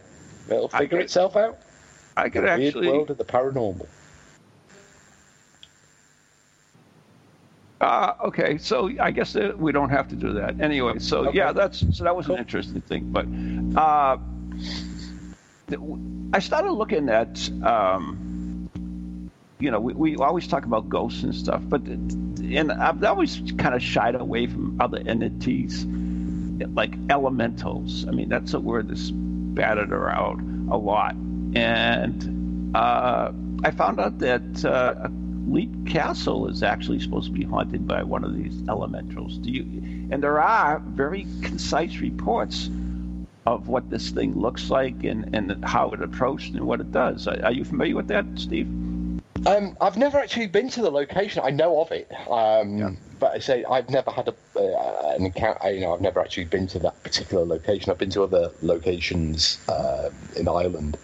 It'll 0.48 0.68
figure 0.68 0.98
could, 0.98 1.00
itself 1.00 1.36
out. 1.36 1.58
I 2.16 2.28
could 2.28 2.44
the 2.44 2.50
actually. 2.50 2.88
world 2.88 3.10
of 3.10 3.18
the 3.18 3.24
paranormal. 3.24 3.86
Uh, 7.80 8.14
okay, 8.24 8.56
so 8.56 8.90
I 9.00 9.10
guess 9.10 9.34
we 9.34 9.70
don't 9.70 9.90
have 9.90 10.08
to 10.08 10.16
do 10.16 10.32
that 10.34 10.60
anyway. 10.60 10.98
So 10.98 11.26
okay. 11.26 11.36
yeah, 11.36 11.52
that's 11.52 11.80
so 11.96 12.04
that 12.04 12.16
was 12.16 12.26
cool. 12.26 12.36
an 12.36 12.40
interesting 12.40 12.80
thing. 12.80 13.12
But 13.12 13.26
uh, 13.78 14.16
I 16.32 16.38
started 16.38 16.72
looking 16.72 17.10
at, 17.10 17.50
um, 17.62 19.30
you 19.58 19.70
know, 19.70 19.80
we, 19.80 19.92
we 19.92 20.16
always 20.16 20.46
talk 20.46 20.64
about 20.64 20.88
ghosts 20.88 21.22
and 21.22 21.34
stuff, 21.34 21.60
but 21.66 21.82
and 21.82 22.72
I've 22.72 23.04
always 23.04 23.42
kind 23.58 23.74
of 23.74 23.82
shied 23.82 24.14
away 24.14 24.46
from 24.46 24.80
other 24.80 25.02
entities 25.06 25.84
like 26.74 26.94
elementals. 27.10 28.06
I 28.08 28.12
mean, 28.12 28.30
that's 28.30 28.54
a 28.54 28.60
word 28.60 28.88
that's 28.88 29.10
batted 29.56 29.90
around 29.90 30.68
a 30.70 30.76
lot. 30.76 31.16
And 31.56 32.76
uh, 32.76 33.32
I 33.64 33.70
found 33.72 33.98
out 33.98 34.18
that 34.18 34.64
uh, 34.64 35.08
Leap 35.48 35.88
Castle 35.88 36.48
is 36.48 36.62
actually 36.62 37.00
supposed 37.00 37.26
to 37.26 37.32
be 37.32 37.42
haunted 37.42 37.88
by 37.88 38.04
one 38.04 38.22
of 38.22 38.36
these 38.36 38.62
elementals. 38.68 39.38
Do 39.38 39.50
you? 39.50 39.62
And 40.12 40.22
there 40.22 40.40
are 40.40 40.78
very 40.78 41.26
concise 41.42 41.98
reports 41.98 42.70
of 43.46 43.68
what 43.68 43.90
this 43.90 44.10
thing 44.10 44.38
looks 44.38 44.70
like 44.70 45.04
and, 45.04 45.34
and 45.34 45.64
how 45.64 45.90
it 45.90 46.02
approached 46.02 46.54
and 46.54 46.64
what 46.66 46.80
it 46.80 46.92
does. 46.92 47.26
Are, 47.26 47.44
are 47.44 47.52
you 47.52 47.64
familiar 47.64 47.96
with 47.96 48.08
that, 48.08 48.24
Steve? 48.36 48.68
Um, 49.46 49.76
I've 49.80 49.96
never 49.96 50.18
actually 50.18 50.48
been 50.48 50.68
to 50.70 50.82
the 50.82 50.90
location. 50.90 51.42
I 51.44 51.50
know 51.50 51.80
of 51.80 51.92
it. 51.92 52.10
Um, 52.28 52.78
yeah. 52.78 52.90
But 53.18 53.32
I 53.32 53.38
say 53.38 53.64
I've 53.64 53.90
never 53.90 54.10
had 54.10 54.28
a, 54.28 54.34
uh, 54.58 55.14
an 55.16 55.26
encounter. 55.26 55.70
You 55.70 55.80
know, 55.80 55.94
I've 55.94 56.00
never 56.00 56.20
actually 56.20 56.44
been 56.44 56.66
to 56.68 56.78
that 56.80 57.02
particular 57.02 57.44
location. 57.44 57.90
I've 57.90 57.98
been 57.98 58.10
to 58.10 58.22
other 58.22 58.50
locations 58.62 59.58
uh, 59.68 60.10
in 60.36 60.48
Ireland, 60.48 60.98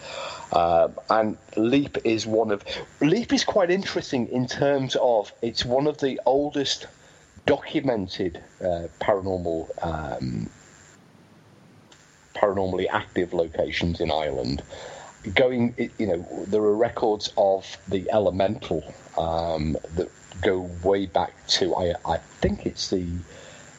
uh, 0.52 0.88
and 1.10 1.36
Leap 1.56 1.98
is 2.04 2.26
one 2.26 2.50
of 2.50 2.64
Leap 3.00 3.32
is 3.32 3.44
quite 3.44 3.70
interesting 3.70 4.28
in 4.28 4.46
terms 4.46 4.96
of 5.00 5.32
it's 5.42 5.64
one 5.64 5.86
of 5.86 5.98
the 5.98 6.20
oldest 6.26 6.86
documented 7.46 8.42
uh, 8.60 8.86
paranormal 9.00 9.68
um, 9.84 10.48
paranormally 12.34 12.86
active 12.90 13.32
locations 13.32 14.00
in 14.00 14.10
Ireland. 14.10 14.62
Going, 15.34 15.74
you 15.98 16.06
know, 16.06 16.44
there 16.48 16.62
are 16.62 16.74
records 16.74 17.32
of 17.36 17.76
the 17.86 18.10
elemental 18.10 18.82
um, 19.16 19.76
that 19.94 20.08
go 20.40 20.70
way 20.82 21.06
back 21.06 21.32
to 21.48 21.74
I, 21.74 21.94
I 22.04 22.16
think 22.16 22.66
it's 22.66 22.90
the 22.90 23.06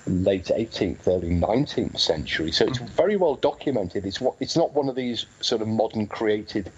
late 0.06 0.46
18th, 0.46 1.08
early 1.08 1.30
19th 1.30 1.98
century. 1.98 2.52
So 2.52 2.66
it's 2.66 2.78
very 2.78 3.16
well 3.16 3.36
documented. 3.36 4.06
It's 4.06 4.20
what 4.20 4.36
it's 4.40 4.58
not 4.58 4.74
one 4.74 4.90
of 4.90 4.96
these 4.96 5.26
sort 5.42 5.62
of 5.62 5.68
modern 5.68 6.08
created 6.08 6.72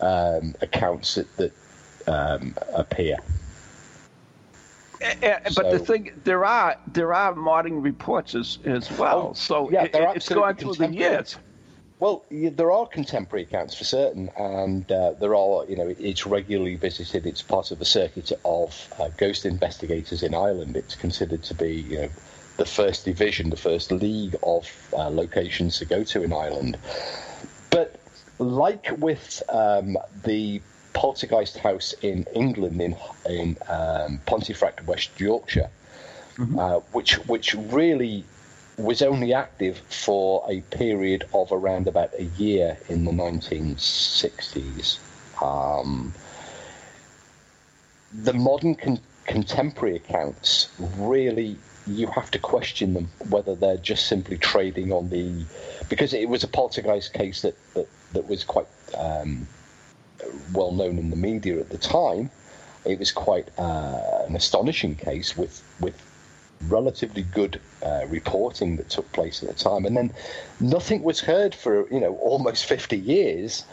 um, 0.00 0.54
accounts 0.60 1.16
that, 1.16 1.36
that 1.36 1.52
um, 2.06 2.54
appear. 2.74 3.18
Uh, 5.02 5.38
but 5.42 5.54
so, 5.54 5.70
the 5.72 5.78
thing, 5.78 6.12
there 6.22 6.44
are 6.44 6.76
there 6.92 7.12
are 7.12 7.34
modern 7.34 7.82
reports 7.82 8.34
as 8.36 8.58
as 8.64 8.90
well. 8.92 9.30
Oh, 9.30 9.34
so 9.34 9.70
yeah, 9.70 9.84
it, 9.84 9.94
it's 9.94 10.28
gone 10.28 10.54
through 10.56 10.74
the 10.74 10.88
years. 10.88 11.36
Well, 12.02 12.24
there 12.32 12.72
are 12.72 12.84
contemporary 12.88 13.44
accounts 13.44 13.76
for 13.76 13.84
certain, 13.84 14.28
and 14.36 14.90
uh, 14.90 15.12
there 15.20 15.36
are, 15.36 15.64
you 15.66 15.76
know, 15.76 15.94
it's 16.00 16.26
regularly 16.26 16.74
visited. 16.74 17.26
It's 17.26 17.42
part 17.42 17.70
of 17.70 17.78
the 17.78 17.84
circuit 17.84 18.32
of 18.44 18.92
uh, 18.98 19.10
ghost 19.16 19.46
investigators 19.46 20.24
in 20.24 20.34
Ireland. 20.34 20.76
It's 20.76 20.96
considered 20.96 21.44
to 21.44 21.54
be, 21.54 21.74
you 21.74 21.98
know, 21.98 22.08
the 22.56 22.64
first 22.64 23.04
division, 23.04 23.50
the 23.50 23.56
first 23.56 23.92
league 23.92 24.34
of 24.42 24.68
uh, 24.92 25.10
locations 25.10 25.78
to 25.78 25.84
go 25.84 26.02
to 26.02 26.24
in 26.24 26.32
Ireland. 26.32 26.76
But 27.70 27.94
like 28.40 28.88
with 28.98 29.40
um, 29.48 29.96
the 30.24 30.60
poltergeist 30.94 31.58
house 31.58 31.94
in 32.02 32.26
England, 32.34 32.82
in 32.82 32.96
in 33.30 33.56
um, 33.68 34.20
Pontefract, 34.26 34.88
West 34.88 35.20
Yorkshire, 35.20 35.70
mm-hmm. 36.34 36.58
Uh, 36.58 36.80
which 36.90 37.14
which 37.28 37.54
really 37.54 38.24
was 38.82 39.02
only 39.02 39.32
active 39.32 39.78
for 39.88 40.44
a 40.48 40.60
period 40.62 41.24
of 41.32 41.52
around 41.52 41.88
about 41.88 42.10
a 42.18 42.24
year 42.24 42.78
in 42.88 43.04
the 43.04 43.12
1960s. 43.12 44.98
Um, 45.42 46.12
the 48.12 48.32
modern 48.32 48.74
con- 48.74 49.00
contemporary 49.26 49.96
accounts 49.96 50.68
really 50.98 51.56
you 51.86 52.06
have 52.08 52.30
to 52.30 52.38
question 52.38 52.94
them 52.94 53.10
whether 53.28 53.54
they're 53.54 53.76
just 53.76 54.06
simply 54.06 54.38
trading 54.38 54.92
on 54.92 55.08
the 55.10 55.44
because 55.88 56.14
it 56.14 56.28
was 56.28 56.44
a 56.44 56.48
poltergeist 56.48 57.12
case 57.12 57.42
that 57.42 57.56
that, 57.74 57.88
that 58.12 58.28
was 58.28 58.44
quite 58.44 58.66
um, 58.96 59.46
well 60.52 60.72
known 60.72 60.98
in 60.98 61.10
the 61.10 61.16
media 61.16 61.58
at 61.58 61.70
the 61.70 61.78
time. 61.78 62.30
It 62.84 62.98
was 62.98 63.12
quite 63.12 63.48
uh, 63.58 64.24
an 64.26 64.36
astonishing 64.36 64.94
case 64.96 65.36
with 65.36 65.62
with 65.80 66.00
relatively 66.68 67.22
good 67.22 67.60
uh, 67.82 68.06
reporting 68.08 68.76
that 68.76 68.88
took 68.90 69.10
place 69.12 69.42
at 69.42 69.48
the 69.48 69.54
time, 69.54 69.84
and 69.84 69.96
then 69.96 70.12
nothing 70.60 71.02
was 71.02 71.20
heard 71.20 71.54
for 71.54 71.88
you 71.92 72.00
know 72.00 72.16
almost 72.16 72.64
50 72.66 72.96
years, 72.98 73.64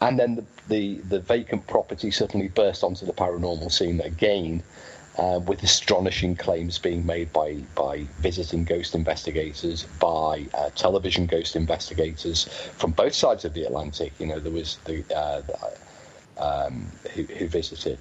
and 0.00 0.18
then 0.18 0.36
the 0.36 0.44
the, 0.68 0.96
the 1.08 1.20
vacant 1.20 1.66
property 1.66 2.10
suddenly 2.10 2.48
burst 2.48 2.84
onto 2.84 3.06
the 3.06 3.12
paranormal 3.12 3.70
scene 3.70 4.00
again. 4.00 4.62
Uh, 5.18 5.38
with 5.40 5.62
astonishing 5.62 6.34
claims 6.34 6.78
being 6.78 7.04
made 7.04 7.30
by, 7.34 7.54
by 7.74 7.98
visiting 8.20 8.64
ghost 8.64 8.94
investigators, 8.94 9.84
by 10.00 10.48
uh, 10.54 10.70
television 10.70 11.26
ghost 11.26 11.54
investigators 11.54 12.44
from 12.78 12.92
both 12.92 13.12
sides 13.12 13.44
of 13.44 13.52
the 13.52 13.62
Atlantic. 13.62 14.10
You 14.18 14.28
know, 14.28 14.40
there 14.40 14.50
was 14.50 14.78
the, 14.86 15.04
uh, 15.14 15.42
the 15.42 16.42
um, 16.42 16.86
who, 17.12 17.24
who 17.24 17.46
visited 17.46 17.98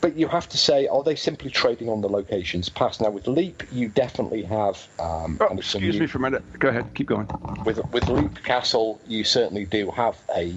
but 0.00 0.16
you 0.16 0.28
have 0.28 0.48
to 0.50 0.58
say, 0.58 0.86
are 0.86 1.02
they 1.02 1.16
simply 1.16 1.50
trading 1.50 1.88
on 1.88 2.00
the 2.00 2.08
locations 2.08 2.68
past? 2.68 3.00
Now, 3.00 3.10
with 3.10 3.26
Leap, 3.26 3.62
you 3.72 3.88
definitely 3.88 4.42
have. 4.42 4.86
Um, 4.98 5.38
oh, 5.40 5.56
excuse 5.56 5.98
me 5.98 6.06
for 6.06 6.18
a 6.18 6.20
minute. 6.20 6.42
Go 6.58 6.68
ahead. 6.68 6.92
Keep 6.94 7.08
going. 7.08 7.28
With 7.64 7.80
with 7.92 8.08
Leap 8.08 8.42
Castle, 8.44 9.00
you 9.06 9.24
certainly 9.24 9.64
do 9.64 9.90
have 9.90 10.16
a 10.34 10.54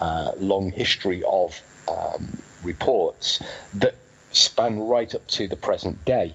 uh, 0.00 0.32
long 0.38 0.70
history 0.70 1.22
of 1.24 1.60
um, 1.88 2.38
reports 2.62 3.42
that 3.74 3.94
span 4.32 4.80
right 4.80 5.14
up 5.14 5.26
to 5.28 5.48
the 5.48 5.56
present 5.56 6.04
day. 6.04 6.34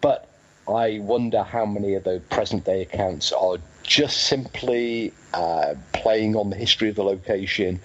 But 0.00 0.28
I 0.68 0.98
wonder 1.00 1.42
how 1.42 1.64
many 1.64 1.94
of 1.94 2.04
the 2.04 2.20
present 2.30 2.64
day 2.64 2.82
accounts 2.82 3.32
are 3.32 3.56
just 3.82 4.24
simply 4.24 5.12
uh, 5.32 5.74
playing 5.92 6.34
on 6.36 6.50
the 6.50 6.56
history 6.56 6.88
of 6.88 6.96
the 6.96 7.04
location 7.04 7.80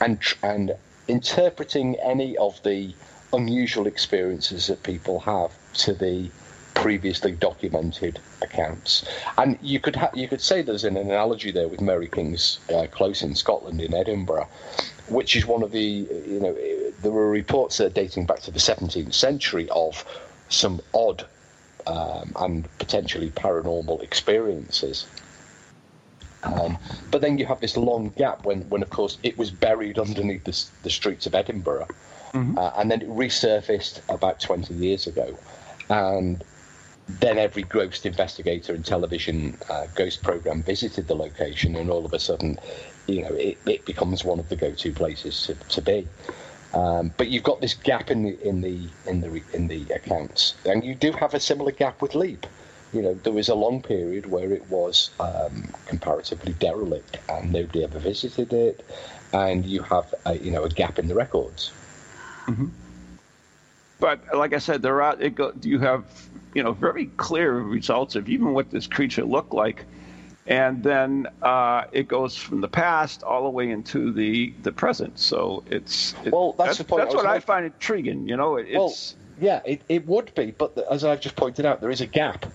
and 0.00 0.18
and 0.42 0.74
interpreting 1.06 1.96
any 1.96 2.36
of 2.38 2.62
the 2.62 2.94
unusual 3.34 3.86
experiences 3.86 4.66
that 4.68 4.82
people 4.82 5.20
have 5.20 5.52
to 5.74 5.92
the 5.92 6.30
previously 6.74 7.32
documented 7.32 8.18
accounts. 8.42 9.04
And 9.38 9.58
you 9.62 9.80
could 9.80 9.96
ha- 9.96 10.10
you 10.14 10.28
could 10.28 10.40
say 10.40 10.62
there's 10.62 10.84
an 10.84 10.96
analogy 10.96 11.50
there 11.50 11.68
with 11.68 11.80
Mary 11.80 12.08
King's 12.08 12.58
uh, 12.74 12.86
Close 12.90 13.22
in 13.22 13.34
Scotland 13.34 13.80
in 13.80 13.94
Edinburgh, 13.94 14.48
which 15.08 15.36
is 15.36 15.46
one 15.46 15.62
of 15.62 15.70
the 15.72 15.82
you 15.82 16.40
know 16.40 16.54
there 17.00 17.12
were 17.12 17.30
reports 17.30 17.78
there 17.78 17.90
dating 17.90 18.26
back 18.26 18.40
to 18.40 18.50
the 18.50 18.58
17th 18.58 19.14
century 19.14 19.68
of 19.70 20.04
some 20.48 20.80
odd 20.92 21.26
um, 21.86 22.32
and 22.36 22.78
potentially 22.78 23.30
paranormal 23.30 24.02
experiences. 24.02 25.06
Um, 26.44 26.78
but 27.10 27.20
then 27.20 27.38
you 27.38 27.46
have 27.46 27.60
this 27.60 27.76
long 27.76 28.10
gap 28.10 28.44
when, 28.44 28.68
when 28.68 28.82
of 28.82 28.90
course, 28.90 29.18
it 29.22 29.38
was 29.38 29.50
buried 29.50 29.98
underneath 29.98 30.44
the, 30.44 30.64
the 30.82 30.90
streets 30.90 31.26
of 31.26 31.34
Edinburgh 31.34 31.88
mm-hmm. 32.34 32.58
uh, 32.58 32.72
and 32.76 32.90
then 32.90 33.02
it 33.02 33.08
resurfaced 33.08 34.00
about 34.12 34.40
20 34.40 34.74
years 34.74 35.06
ago. 35.06 35.38
And 35.88 36.42
then 37.08 37.38
every 37.38 37.62
ghost 37.62 38.06
investigator 38.06 38.74
and 38.74 38.84
television 38.84 39.56
uh, 39.70 39.86
ghost 39.94 40.22
program 40.22 40.62
visited 40.62 41.06
the 41.06 41.14
location, 41.14 41.76
and 41.76 41.90
all 41.90 42.04
of 42.04 42.12
a 42.12 42.18
sudden, 42.18 42.58
you 43.06 43.22
know, 43.22 43.32
it, 43.34 43.58
it 43.66 43.84
becomes 43.84 44.24
one 44.24 44.38
of 44.38 44.48
the 44.48 44.56
go-to 44.56 44.92
places 44.92 45.42
to, 45.46 45.54
to 45.54 45.82
be. 45.82 46.08
Um, 46.72 47.12
but 47.16 47.28
you've 47.28 47.42
got 47.42 47.60
this 47.60 47.74
gap 47.74 48.10
in 48.10 48.24
the 48.24 48.48
in 48.48 48.60
the 48.60 48.88
in 49.06 49.20
the 49.20 49.42
in 49.52 49.68
the 49.68 49.84
accounts, 49.92 50.54
and 50.64 50.82
you 50.82 50.94
do 50.94 51.12
have 51.12 51.34
a 51.34 51.38
similar 51.38 51.70
gap 51.70 52.02
with 52.02 52.14
Leap. 52.16 52.46
You 52.94 53.02
know, 53.02 53.14
there 53.14 53.32
was 53.32 53.48
a 53.48 53.54
long 53.54 53.82
period 53.82 54.26
where 54.26 54.52
it 54.52 54.70
was 54.70 55.10
um, 55.18 55.68
comparatively 55.86 56.52
derelict, 56.52 57.18
and 57.28 57.52
nobody 57.52 57.82
ever 57.82 57.98
visited 57.98 58.52
it, 58.52 58.86
and 59.32 59.66
you 59.66 59.82
have 59.82 60.14
a, 60.24 60.38
you 60.38 60.52
know 60.52 60.62
a 60.62 60.68
gap 60.68 60.98
in 60.98 61.08
the 61.08 61.14
records. 61.14 61.72
Mm-hmm. 62.46 62.68
But 63.98 64.20
like 64.34 64.52
I 64.52 64.58
said, 64.58 64.82
there 64.82 65.02
are 65.02 65.20
it 65.20 65.34
go, 65.34 65.52
you 65.62 65.80
have 65.80 66.04
you 66.54 66.62
know 66.62 66.72
very 66.72 67.06
clear 67.06 67.52
results 67.52 68.14
of 68.14 68.28
even 68.28 68.54
what 68.54 68.70
this 68.70 68.86
creature 68.86 69.24
looked 69.24 69.52
like, 69.52 69.86
and 70.46 70.82
then 70.84 71.26
uh, 71.42 71.84
it 71.90 72.06
goes 72.06 72.36
from 72.36 72.60
the 72.60 72.68
past 72.68 73.24
all 73.24 73.42
the 73.42 73.50
way 73.50 73.70
into 73.70 74.12
the 74.12 74.54
the 74.62 74.70
present. 74.70 75.18
So 75.18 75.64
it's 75.68 76.14
it, 76.24 76.32
well, 76.32 76.52
that's, 76.52 76.68
that's 76.68 76.78
the 76.78 76.84
point. 76.84 77.02
That's 77.02 77.14
I 77.14 77.16
what 77.16 77.26
I 77.26 77.40
find 77.40 77.66
intriguing. 77.66 78.28
You 78.28 78.36
know, 78.36 78.56
it, 78.56 78.68
well, 78.72 78.88
it's 78.88 79.16
yeah, 79.40 79.62
it, 79.64 79.82
it 79.88 80.06
would 80.06 80.34
be, 80.34 80.52
but 80.52 80.78
as 80.90 81.04
I've 81.04 81.20
just 81.20 81.36
pointed 81.36 81.66
out, 81.66 81.80
there 81.80 81.90
is 81.90 82.00
a 82.00 82.06
gap 82.06 82.46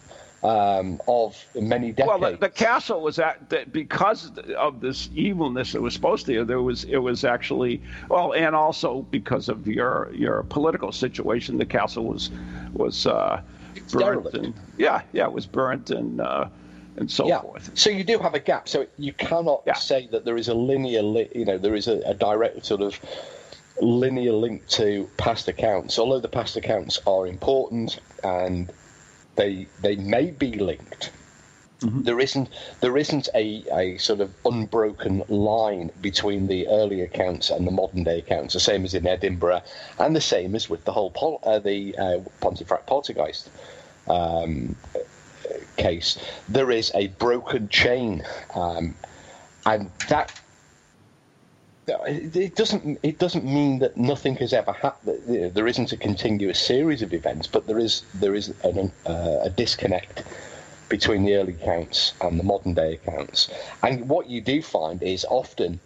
um, 0.43 1.01
of 1.07 1.43
many 1.55 1.91
decades. 1.91 2.19
Well, 2.19 2.31
the, 2.31 2.37
the 2.37 2.49
castle 2.49 3.01
was 3.01 3.19
at 3.19 3.49
that 3.49 3.71
because 3.73 4.31
of 4.57 4.79
this 4.79 5.09
evilness 5.13 5.73
that 5.73 5.81
was 5.81 5.93
supposed 5.93 6.25
to. 6.27 6.45
There 6.45 6.61
was 6.61 6.83
it 6.85 6.97
was 6.97 7.23
actually 7.23 7.81
well, 8.09 8.33
and 8.33 8.55
also 8.55 9.01
because 9.11 9.49
of 9.49 9.67
your 9.67 10.09
your 10.13 10.43
political 10.43 10.91
situation, 10.91 11.57
the 11.57 11.65
castle 11.65 12.05
was 12.05 12.31
was 12.73 13.05
uh, 13.05 13.41
burnt. 13.91 14.33
And, 14.33 14.53
yeah, 14.77 15.01
yeah, 15.11 15.25
it 15.25 15.33
was 15.33 15.45
burnt 15.45 15.89
and. 15.89 16.21
Uh, 16.21 16.49
and 16.97 17.09
so 17.09 17.27
yeah. 17.27 17.39
forth. 17.39 17.71
So 17.75 17.89
you 17.89 18.03
do 18.03 18.19
have 18.19 18.33
a 18.33 18.39
gap. 18.39 18.67
So 18.67 18.85
you 18.97 19.13
cannot 19.13 19.63
yeah. 19.65 19.73
say 19.75 20.07
that 20.07 20.25
there 20.25 20.35
is 20.35 20.49
a 20.49 20.53
linear, 20.53 21.01
li- 21.01 21.29
you 21.33 21.45
know, 21.45 21.57
there 21.57 21.75
is 21.75 21.87
a, 21.87 22.01
a 22.05 22.13
direct 22.13 22.65
sort 22.65 22.81
of 22.81 22.99
linear 23.79 24.33
link 24.33 24.67
to 24.67 25.09
past 25.15 25.47
accounts. 25.47 25.97
Although 25.97 26.19
the 26.19 26.27
past 26.27 26.57
accounts 26.57 26.99
are 27.07 27.25
important 27.25 27.99
and 28.21 28.69
they 29.39 29.67
they 29.81 29.95
may 29.95 30.31
be 30.31 30.51
linked. 30.53 31.11
Mm-hmm. 31.79 32.01
There 32.03 32.19
isn't 32.19 32.49
there 32.81 32.97
isn't 32.97 33.29
a, 33.33 33.63
a 33.71 33.97
sort 33.97 34.19
of 34.19 34.33
unbroken 34.45 35.23
line 35.29 35.91
between 36.01 36.47
the 36.47 36.67
early 36.67 37.01
accounts 37.01 37.49
and 37.49 37.65
the 37.65 37.71
modern 37.71 38.03
day 38.03 38.19
accounts. 38.19 38.53
The 38.53 38.59
same 38.59 38.83
as 38.83 38.93
in 38.93 39.07
Edinburgh, 39.07 39.61
and 39.97 40.13
the 40.13 40.21
same 40.35 40.55
as 40.55 40.69
with 40.69 40.83
the 40.83 40.91
whole 40.91 41.11
Pol- 41.11 41.39
uh, 41.43 41.59
the 41.59 41.97
uh, 41.97 42.19
Pontefract 42.41 42.85
poltergeist 42.85 43.49
um, 44.09 44.75
case. 45.77 46.19
There 46.49 46.69
is 46.69 46.91
a 46.93 47.07
broken 47.07 47.69
chain, 47.69 48.25
um, 48.53 48.93
and 49.65 49.89
that 50.09 50.37
it 52.05 52.55
doesn't. 52.55 52.99
It 53.03 53.19
doesn't 53.19 53.45
mean 53.45 53.79
that 53.79 53.97
nothing 53.97 54.35
has 54.37 54.53
ever 54.53 54.73
happened. 54.73 55.53
There 55.53 55.67
isn't 55.67 55.91
a 55.91 55.97
continuous 55.97 56.59
series 56.59 57.01
of 57.01 57.13
events, 57.13 57.47
but 57.47 57.67
there 57.67 57.79
is 57.79 58.03
there 58.15 58.35
is 58.35 58.53
an, 58.63 58.91
uh, 59.05 59.39
a 59.41 59.49
disconnect 59.49 60.23
between 60.89 61.23
the 61.23 61.35
early 61.35 61.53
accounts 61.53 62.13
and 62.21 62.39
the 62.39 62.43
modern 62.43 62.73
day 62.73 62.93
accounts. 62.93 63.49
And 63.83 64.09
what 64.09 64.27
you 64.27 64.41
do 64.41 64.61
find 64.61 65.03
is 65.03 65.23
often 65.29 65.79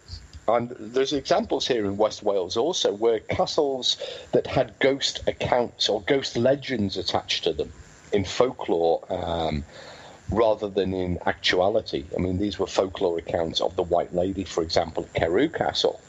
and 0.46 0.70
there's 0.78 1.12
examples 1.12 1.66
here 1.66 1.84
in 1.86 1.96
West 1.96 2.22
Wales 2.22 2.56
also 2.56 2.92
where 2.92 3.20
castles 3.20 3.96
that 4.32 4.46
had 4.46 4.78
ghost 4.78 5.20
accounts 5.26 5.88
or 5.88 6.02
ghost 6.02 6.36
legends 6.36 6.96
attached 6.96 7.44
to 7.44 7.52
them 7.52 7.72
in 8.12 8.24
folklore 8.24 9.04
um, 9.08 9.64
rather 10.34 10.68
than 10.68 10.92
in 10.94 11.18
actuality. 11.26 12.04
I 12.16 12.20
mean, 12.20 12.38
these 12.38 12.58
were 12.58 12.66
folklore 12.66 13.18
accounts 13.18 13.60
of 13.60 13.76
the 13.76 13.82
White 13.82 14.14
Lady, 14.14 14.44
for 14.44 14.62
example, 14.62 15.04
at 15.04 15.14
Carew 15.14 15.48
Castle. 15.48 16.00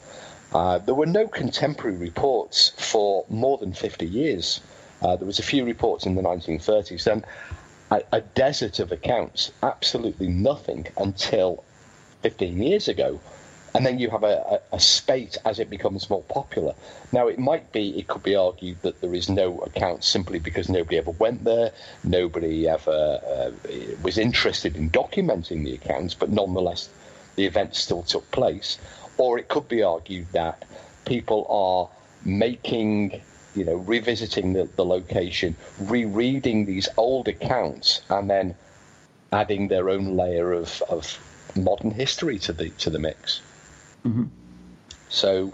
Uh, 0.52 0.78
there 0.78 0.94
were 0.94 1.06
no 1.06 1.26
contemporary 1.26 1.96
reports 1.96 2.72
for 2.78 3.24
more 3.28 3.58
than 3.58 3.72
50 3.72 4.06
years. 4.06 4.60
Uh, 5.02 5.16
there 5.16 5.26
was 5.26 5.38
a 5.38 5.42
few 5.42 5.64
reports 5.64 6.06
in 6.06 6.14
the 6.14 6.22
1930s. 6.22 7.04
Then 7.04 7.24
a, 7.90 8.02
a 8.12 8.20
desert 8.20 8.78
of 8.78 8.92
accounts, 8.92 9.52
absolutely 9.62 10.28
nothing 10.28 10.86
until 10.96 11.64
15 12.22 12.62
years 12.62 12.88
ago 12.88 13.20
and 13.76 13.84
then 13.84 13.98
you 13.98 14.08
have 14.08 14.22
a, 14.22 14.60
a, 14.72 14.76
a, 14.76 14.80
spate 14.80 15.36
as 15.44 15.58
it 15.58 15.68
becomes 15.68 16.08
more 16.08 16.22
popular. 16.22 16.74
Now, 17.12 17.28
it 17.28 17.38
might 17.38 17.72
be, 17.72 17.98
it 17.98 18.08
could 18.08 18.22
be 18.22 18.34
argued 18.34 18.80
that 18.80 19.02
there 19.02 19.12
is 19.12 19.28
no 19.28 19.58
account 19.58 20.02
simply 20.02 20.38
because 20.38 20.70
nobody 20.70 20.96
ever 20.96 21.10
went 21.10 21.44
there, 21.44 21.72
nobody 22.02 22.66
ever 22.66 22.90
uh, 22.90 23.50
was 24.02 24.16
interested 24.16 24.76
in 24.76 24.88
documenting 24.88 25.62
the 25.62 25.74
accounts, 25.74 26.14
but 26.14 26.30
nonetheless, 26.30 26.88
the 27.34 27.44
event 27.44 27.76
still 27.76 28.02
took 28.02 28.30
place. 28.30 28.78
Or 29.18 29.38
it 29.38 29.48
could 29.48 29.68
be 29.68 29.82
argued 29.82 30.28
that 30.32 30.64
people 31.04 31.46
are 31.50 31.90
making 32.24 33.20
you 33.54 33.64
know, 33.64 33.76
revisiting 33.76 34.54
the, 34.54 34.70
the 34.76 34.86
location, 34.86 35.54
rereading 35.80 36.64
these 36.64 36.88
old 36.96 37.28
accounts, 37.28 38.00
and 38.08 38.30
then 38.30 38.54
adding 39.34 39.68
their 39.68 39.90
own 39.90 40.16
layer 40.16 40.52
of, 40.52 40.82
of 40.88 41.18
modern 41.54 41.90
history 41.90 42.38
to 42.38 42.52
the 42.52 42.70
to 42.70 42.90
the 42.90 42.98
mix. 42.98 43.40
Mm-hmm. 44.06 44.24
So 45.08 45.52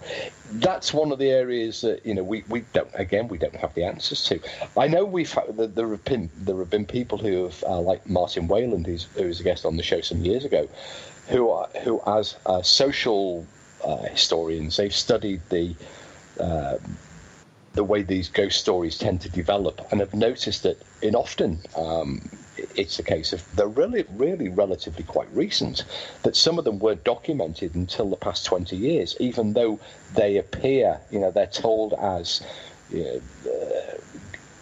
that's 0.52 0.92
one 0.92 1.12
of 1.12 1.18
the 1.18 1.30
areas 1.30 1.80
that 1.82 2.04
you 2.04 2.14
know 2.14 2.22
we, 2.22 2.44
we 2.48 2.60
don't 2.72 2.90
again 2.94 3.28
we 3.28 3.38
don't 3.38 3.56
have 3.56 3.74
the 3.74 3.84
answers 3.84 4.24
to. 4.24 4.40
I 4.76 4.86
know 4.88 5.04
we've 5.04 5.32
had, 5.32 5.56
there 5.56 5.88
have 5.88 6.04
been 6.04 6.30
there 6.36 6.58
have 6.58 6.70
been 6.70 6.86
people 6.86 7.18
who 7.18 7.44
have 7.44 7.64
uh, 7.64 7.80
like 7.80 8.08
Martin 8.08 8.48
Wayland 8.48 8.86
who's 8.86 9.04
who 9.16 9.26
was 9.26 9.40
a 9.40 9.42
guest 9.42 9.64
on 9.64 9.76
the 9.76 9.82
show 9.82 10.00
some 10.00 10.18
years 10.18 10.44
ago, 10.44 10.68
who 11.28 11.50
are, 11.50 11.68
who 11.82 12.00
as 12.06 12.36
uh, 12.46 12.62
social 12.62 13.46
uh, 13.84 13.96
historians 14.02 14.76
they've 14.76 14.94
studied 14.94 15.40
the 15.50 15.74
uh, 16.40 16.78
the 17.74 17.84
way 17.84 18.02
these 18.02 18.28
ghost 18.28 18.58
stories 18.60 18.98
tend 18.98 19.20
to 19.22 19.28
develop 19.30 19.80
and 19.90 20.00
have 20.00 20.14
noticed 20.14 20.62
that 20.62 20.76
in 21.00 21.14
often 21.14 21.58
um, 21.76 22.20
it's 22.56 22.98
a 22.98 23.02
case 23.02 23.32
of 23.32 23.44
they're 23.56 23.66
really, 23.66 24.04
really 24.12 24.48
relatively 24.48 25.04
quite 25.04 25.28
recent, 25.32 25.84
that 26.22 26.36
some 26.36 26.58
of 26.58 26.64
them 26.64 26.78
weren't 26.78 27.04
documented 27.04 27.74
until 27.74 28.10
the 28.10 28.16
past 28.16 28.44
20 28.46 28.76
years, 28.76 29.16
even 29.20 29.52
though 29.52 29.78
they 30.14 30.36
appear, 30.36 31.00
you 31.10 31.18
know, 31.18 31.30
they're 31.30 31.46
told 31.46 31.94
as 31.94 32.42
you 32.90 33.04
know, 33.04 33.50
uh, 33.50 33.96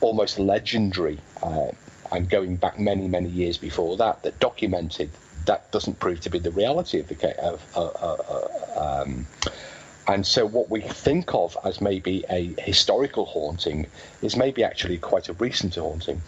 almost 0.01 0.39
legendary 0.39 1.19
uh, 1.43 1.69
and 2.13 2.29
going 2.29 2.57
back 2.57 2.79
many, 2.79 3.09
many 3.09 3.29
years 3.29 3.59
before 3.59 3.97
that, 3.97 4.23
that 4.23 4.39
documented 4.41 5.11
that 5.47 5.71
doesn't 5.71 5.99
prove 5.99 6.21
to 6.21 6.31
be 6.31 6.39
the 6.39 6.51
reality 6.51 6.99
of 7.01 7.09
the 7.09 7.15
case. 7.15 7.37
Of, 7.39 7.65
uh, 7.75 7.87
uh, 7.87 8.17
uh, 8.77 9.03
um, 9.03 9.27
and 10.07 10.27
so, 10.27 10.47
what 10.47 10.71
we 10.71 10.81
think 10.81 11.35
of 11.35 11.57
as 11.65 11.81
maybe 11.81 12.25
a 12.31 12.55
historical 12.59 13.27
haunting 13.27 13.87
is 14.23 14.37
maybe 14.37 14.65
actually 14.65 14.99
quite 14.99 15.29
a 15.29 15.33
recent 15.35 15.75
haunting. 15.75 16.21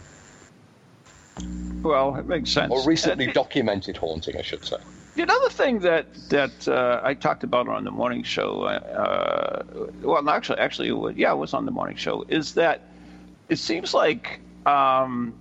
Well, 1.82 2.16
it 2.16 2.26
makes 2.26 2.50
sense. 2.50 2.72
Or 2.72 2.84
recently 2.84 3.28
uh, 3.28 3.32
documented 3.32 3.96
haunting, 3.96 4.36
I 4.36 4.42
should 4.42 4.64
say. 4.64 4.76
The 5.14 5.24
other 5.24 5.50
thing 5.50 5.80
that 5.80 6.06
that 6.30 6.66
uh, 6.66 7.02
I 7.04 7.12
talked 7.12 7.44
about 7.44 7.68
on 7.68 7.84
the 7.84 7.90
morning 7.90 8.22
show, 8.22 8.62
uh, 8.62 9.62
well, 10.00 10.26
actually, 10.30 10.58
actually, 10.58 10.88
it 10.88 10.92
was, 10.92 11.16
yeah, 11.16 11.32
it 11.32 11.36
was 11.36 11.52
on 11.52 11.66
the 11.66 11.70
morning 11.70 11.96
show, 11.96 12.24
is 12.28 12.54
that 12.54 12.80
it 13.50 13.58
seems 13.58 13.92
like 13.92 14.40
um, 14.64 15.34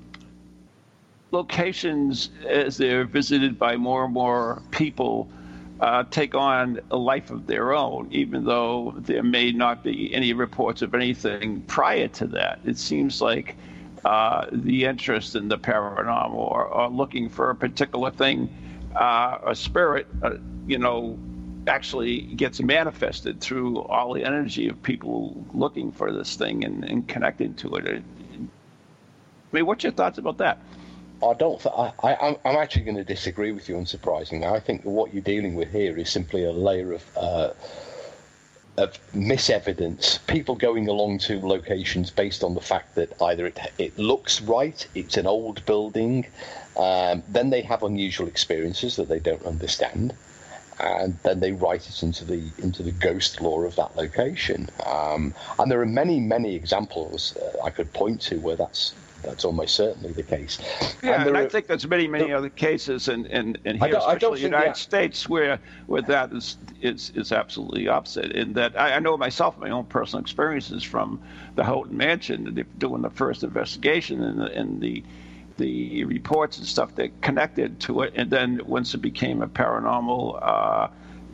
locations, 1.32 2.32
as 2.45 2.75
they're 2.75 3.06
visited 3.06 3.58
by 3.58 3.77
more 3.77 4.04
and 4.04 4.13
more 4.13 4.62
people, 4.71 5.30
uh, 5.80 6.04
take 6.12 6.36
on 6.36 6.82
a 6.91 6.97
life 6.97 7.32
of 7.32 7.47
their 7.47 7.73
own, 7.73 8.10
even 8.12 8.43
though 8.43 8.93
there 8.97 9.23
may 9.23 9.54
not 9.54 9.84
be 9.84 10.13
any 10.13 10.34
reports 10.34 10.82
of 10.82 10.93
anything 10.93 11.62
prior 11.62 12.10
to 12.10 12.27
that. 12.27 12.60
It 12.65 12.77
seems 12.77 13.21
like 13.21 13.56
uh, 14.05 14.47
the 14.51 14.85
interest 14.85 15.35
in 15.35 15.47
the 15.47 15.57
paranormal 15.57 16.33
or, 16.33 16.65
or, 16.65 16.89
looking 16.89 17.29
for 17.29 17.49
a 17.49 17.55
particular 17.55 18.11
thing, 18.11 18.49
uh, 18.95 19.37
a 19.45 19.55
spirit, 19.55 20.07
uh, 20.23 20.31
you 20.67 20.77
know, 20.77 21.17
actually 21.67 22.21
gets 22.21 22.59
manifested 22.61 23.39
through 23.39 23.81
all 23.83 24.13
the 24.13 24.23
energy 24.23 24.67
of 24.67 24.81
people 24.81 25.45
looking 25.53 25.91
for 25.91 26.11
this 26.11 26.35
thing 26.35 26.63
and, 26.63 26.83
and 26.83 27.07
connecting 27.07 27.53
to 27.53 27.75
it. 27.75 27.87
I 27.87 28.01
mean, 29.51 29.65
what's 29.65 29.83
your 29.83 29.93
thoughts 29.93 30.17
about 30.17 30.37
that? 30.39 30.59
I 31.23 31.33
don't. 31.35 31.61
Th- 31.61 31.73
I, 31.77 31.93
I, 32.03 32.39
I'm 32.45 32.55
actually 32.55 32.83
going 32.83 32.97
to 32.97 33.03
disagree 33.03 33.51
with 33.51 33.69
you, 33.69 33.75
unsurprisingly. 33.75 34.51
I 34.51 34.59
think 34.59 34.83
what 34.83 35.13
you're 35.13 35.21
dealing 35.21 35.53
with 35.53 35.71
here 35.71 35.95
is 35.97 36.09
simply 36.09 36.45
a 36.45 36.51
layer 36.51 36.93
of 36.93 37.05
uh, 37.15 37.49
of 38.77 38.97
misevidence, 39.13 40.19
people 40.27 40.55
going 40.55 40.88
along 40.88 41.19
to 41.19 41.45
locations 41.45 42.10
based 42.10 42.43
on 42.43 42.53
the 42.53 42.62
fact 42.62 42.95
that 42.95 43.21
either 43.21 43.47
it, 43.47 43.60
it 43.77 43.97
looks 43.99 44.41
right, 44.41 44.88
it's 44.95 45.17
an 45.17 45.27
old 45.27 45.63
building, 45.65 46.25
um, 46.77 47.21
then 47.27 47.49
they 47.49 47.62
have 47.62 47.84
unusual 47.84 48.27
experiences 48.27 48.95
that 48.95 49.10
they 49.10 49.19
don't 49.19 49.45
understand, 49.45 50.13
and 50.79 51.17
then 51.23 51.39
they 51.41 51.51
write 51.51 51.89
it 51.89 52.01
into 52.01 52.23
the 52.23 52.49
into 52.57 52.81
the 52.81 52.91
ghost 52.91 53.41
lore 53.41 53.65
of 53.65 53.75
that 53.75 53.95
location. 53.95 54.69
Um, 54.86 55.34
and 55.60 55.69
there 55.69 55.81
are 55.81 55.86
many 55.86 56.19
many 56.19 56.55
examples 56.55 57.36
uh, 57.38 57.63
I 57.63 57.69
could 57.69 57.91
point 57.93 58.21
to 58.21 58.39
where 58.39 58.55
that's 58.55 58.95
that's 59.23 59.45
almost 59.45 59.75
certainly 59.75 60.12
the 60.13 60.23
case. 60.23 60.60
Yeah, 61.03 61.21
and, 61.21 61.29
and 61.29 61.38
I 61.38 61.47
think 61.47 61.67
there's 61.67 61.88
many, 61.88 62.07
many 62.07 62.31
other 62.31 62.49
cases 62.49 63.07
in, 63.07 63.25
in, 63.27 63.57
in 63.65 63.79
here, 63.79 63.95
especially 63.97 64.39
the 64.39 64.45
United 64.45 64.77
States, 64.77 65.29
where 65.29 65.60
where 65.88 66.01
that 66.03 66.31
is 66.31 66.57
is, 66.81 67.12
is 67.15 67.31
absolutely 67.31 67.88
opposite. 67.88 68.31
In 68.31 68.53
that 68.53 68.79
I, 68.79 68.95
I 68.95 68.99
know 68.99 69.17
myself, 69.17 69.57
my 69.57 69.69
own 69.69 69.86
personal 69.86 70.21
experiences 70.21 70.84
from 70.84 71.21
the 71.55 71.63
Houghton 71.63 71.97
Mansion, 71.97 72.65
doing 72.77 73.01
the 73.01 73.10
first 73.10 73.43
investigation 73.43 74.23
and 74.23 74.39
the, 74.39 74.57
and 74.57 74.81
the 74.81 75.03
the 75.57 76.05
reports 76.05 76.57
and 76.57 76.65
stuff 76.65 76.95
that 76.95 77.21
connected 77.21 77.79
to 77.81 78.01
it, 78.01 78.13
and 78.15 78.31
then 78.31 78.62
once 78.65 78.93
it 78.93 78.99
became 78.99 79.41
a 79.41 79.47
paranormal. 79.47 80.39
Uh, 80.41 80.88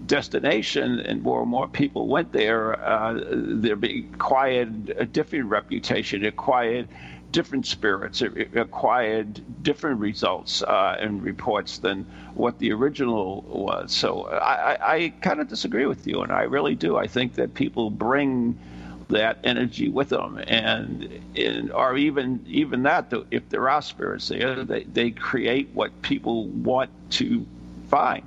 destination 0.06 1.00
and 1.02 1.23
more 1.23 1.41
and 1.41 1.50
more 1.50 1.67
people 1.67 2.08
went 2.08 2.32
there, 2.32 2.80
uh, 2.80 3.19
there 3.34 3.76
acquired 4.13 4.93
a 4.95 5.06
different 5.06 5.45
reputation, 5.45 6.23
acquired 6.23 6.88
different 7.32 7.66
spirits. 7.66 8.22
It, 8.22 8.56
acquired 8.56 9.42
different 9.63 10.00
results 10.00 10.62
uh, 10.63 10.98
and 11.00 11.22
reports 11.24 11.80
than 11.80 12.06
what 12.34 12.60
the 12.60 12.72
original 12.72 13.42
was. 13.42 13.92
So 13.94 14.28
I, 14.28 14.74
I, 14.74 14.96
I 14.96 15.10
kind 15.22 15.40
of 15.40 15.48
disagree 15.48 15.86
with 15.86 16.08
you, 16.08 16.22
and 16.22 16.32
I 16.32 16.44
really 16.44 16.76
do. 16.76 16.98
I 16.98 17.08
think 17.08 17.36
that 17.36 17.54
people 17.54 17.90
bring 17.90 18.58
that 19.10 19.40
energy 19.44 19.88
with 19.90 20.10
them, 20.10 20.38
and, 20.48 21.10
and 21.36 21.72
or 21.72 21.98
even 21.98 22.44
even 22.48 22.84
that, 22.84 23.13
if 23.32 23.48
there 23.50 23.70
are 23.70 23.82
spirits 23.82 24.28
there, 24.28 24.63
they, 24.66 24.84
they 24.84 25.12
create 25.12 25.70
what 25.74 26.02
people 26.02 26.48
want 26.48 26.90
to 27.12 27.46
find. 27.90 28.24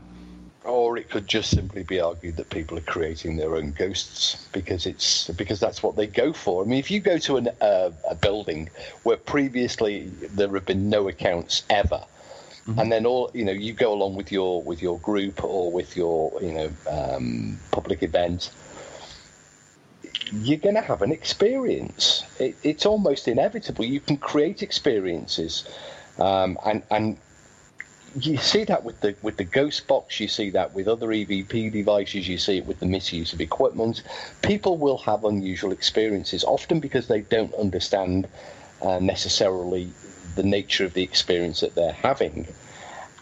Or 0.64 0.98
it 0.98 1.08
could 1.08 1.26
just 1.26 1.50
simply 1.50 1.82
be 1.84 2.00
argued 2.00 2.36
that 2.36 2.50
people 2.50 2.76
are 2.76 2.82
creating 2.82 3.36
their 3.36 3.56
own 3.56 3.72
ghosts 3.72 4.46
because 4.52 4.84
it's 4.84 5.28
because 5.28 5.58
that's 5.58 5.82
what 5.82 5.96
they 5.96 6.06
go 6.06 6.34
for. 6.34 6.62
I 6.62 6.66
mean, 6.66 6.78
if 6.78 6.90
you 6.90 7.00
go 7.00 7.16
to 7.16 7.38
an, 7.38 7.48
uh, 7.62 7.90
a 8.08 8.14
building 8.14 8.68
where 9.02 9.16
previously 9.16 10.08
there 10.34 10.48
have 10.48 10.66
been 10.66 10.90
no 10.90 11.08
accounts 11.08 11.62
ever, 11.70 12.04
mm-hmm. 12.66 12.78
and 12.78 12.92
then 12.92 13.06
all 13.06 13.30
you 13.32 13.46
know, 13.46 13.52
you 13.52 13.72
go 13.72 13.94
along 13.94 14.16
with 14.16 14.30
your 14.30 14.62
with 14.62 14.82
your 14.82 14.98
group 14.98 15.42
or 15.42 15.72
with 15.72 15.96
your 15.96 16.30
you 16.42 16.52
know 16.52 16.70
um, 16.90 17.58
public 17.70 18.02
event, 18.02 18.50
you're 20.32 20.58
going 20.58 20.74
to 20.74 20.82
have 20.82 21.00
an 21.00 21.10
experience. 21.10 22.22
It, 22.38 22.56
it's 22.62 22.84
almost 22.84 23.28
inevitable. 23.28 23.86
You 23.86 24.00
can 24.00 24.18
create 24.18 24.62
experiences, 24.62 25.66
um, 26.18 26.58
and 26.66 26.82
and 26.90 27.16
you 28.18 28.36
see 28.36 28.64
that 28.64 28.84
with 28.84 29.00
the 29.00 29.14
with 29.22 29.36
the 29.36 29.44
ghost 29.44 29.86
box 29.86 30.18
you 30.18 30.26
see 30.26 30.50
that 30.50 30.74
with 30.74 30.88
other 30.88 31.08
evp 31.08 31.72
devices 31.72 32.28
you 32.28 32.38
see 32.38 32.58
it 32.58 32.66
with 32.66 32.80
the 32.80 32.86
misuse 32.86 33.32
of 33.32 33.40
equipment 33.40 34.02
people 34.42 34.76
will 34.76 34.98
have 34.98 35.24
unusual 35.24 35.70
experiences 35.70 36.42
often 36.44 36.80
because 36.80 37.06
they 37.06 37.20
don't 37.20 37.54
understand 37.54 38.26
uh, 38.82 38.98
necessarily 38.98 39.90
the 40.34 40.42
nature 40.42 40.84
of 40.84 40.94
the 40.94 41.02
experience 41.02 41.60
that 41.60 41.74
they're 41.74 41.92
having 41.92 42.46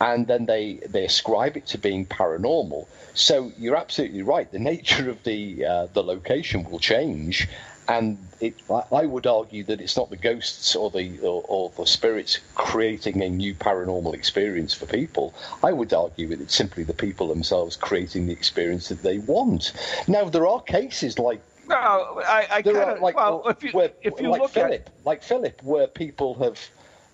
and 0.01 0.27
then 0.27 0.46
they 0.46 0.74
they 0.88 1.05
ascribe 1.05 1.57
it 1.57 1.66
to 1.66 1.79
being 1.79 2.07
paranormal. 2.07 2.87
So 3.14 3.53
you're 3.59 3.77
absolutely 3.77 4.22
right. 4.22 4.51
The 4.51 4.59
nature 4.59 5.11
of 5.11 5.22
the 5.24 5.64
uh, 5.64 5.87
the 5.92 6.03
location 6.03 6.68
will 6.70 6.79
change, 6.79 7.48
and 7.88 8.18
it, 8.40 8.55
I 8.92 9.07
would 9.07 9.27
argue 9.27 9.64
that 9.64 9.81
it's 9.81 9.96
not 9.96 10.11
the 10.11 10.16
ghosts 10.16 10.77
or 10.77 10.90
the 10.90 11.18
or, 11.20 11.42
or, 11.48 11.72
the 11.77 11.87
spirits 11.87 12.38
creating 12.55 13.22
a 13.22 13.31
new 13.31 13.55
paranormal 13.55 14.14
experience 14.14 14.74
for 14.74 14.85
people. 14.85 15.35
I 15.64 15.72
would 15.72 15.92
argue 15.94 16.29
that 16.29 16.40
it's 16.40 16.55
simply 16.55 16.85
the 16.85 16.92
people 16.92 17.29
themselves 17.29 17.77
creating 17.77 18.27
the 18.27 18.33
experience 18.33 18.88
that 18.88 19.03
they 19.03 19.18
want. 19.18 19.72
Now 20.07 20.24
there 20.29 20.46
are 20.46 20.61
cases 20.61 21.18
like. 21.18 21.40
No, 21.66 21.77
I, 21.77 22.46
I 22.51 22.62
kind 22.62 22.77
of 22.77 23.01
like 23.01 23.16
well, 23.16 23.42
if 23.46 23.62
you 23.62 23.70
where, 23.72 23.90
if 24.03 24.20
you 24.20 24.31
like 24.31 24.42
look 24.42 24.51
Philip, 24.51 24.87
at 24.87 25.07
like 25.07 25.22
Philip, 25.22 25.62
where 25.62 25.87
people 25.87 26.35
have, 26.35 26.61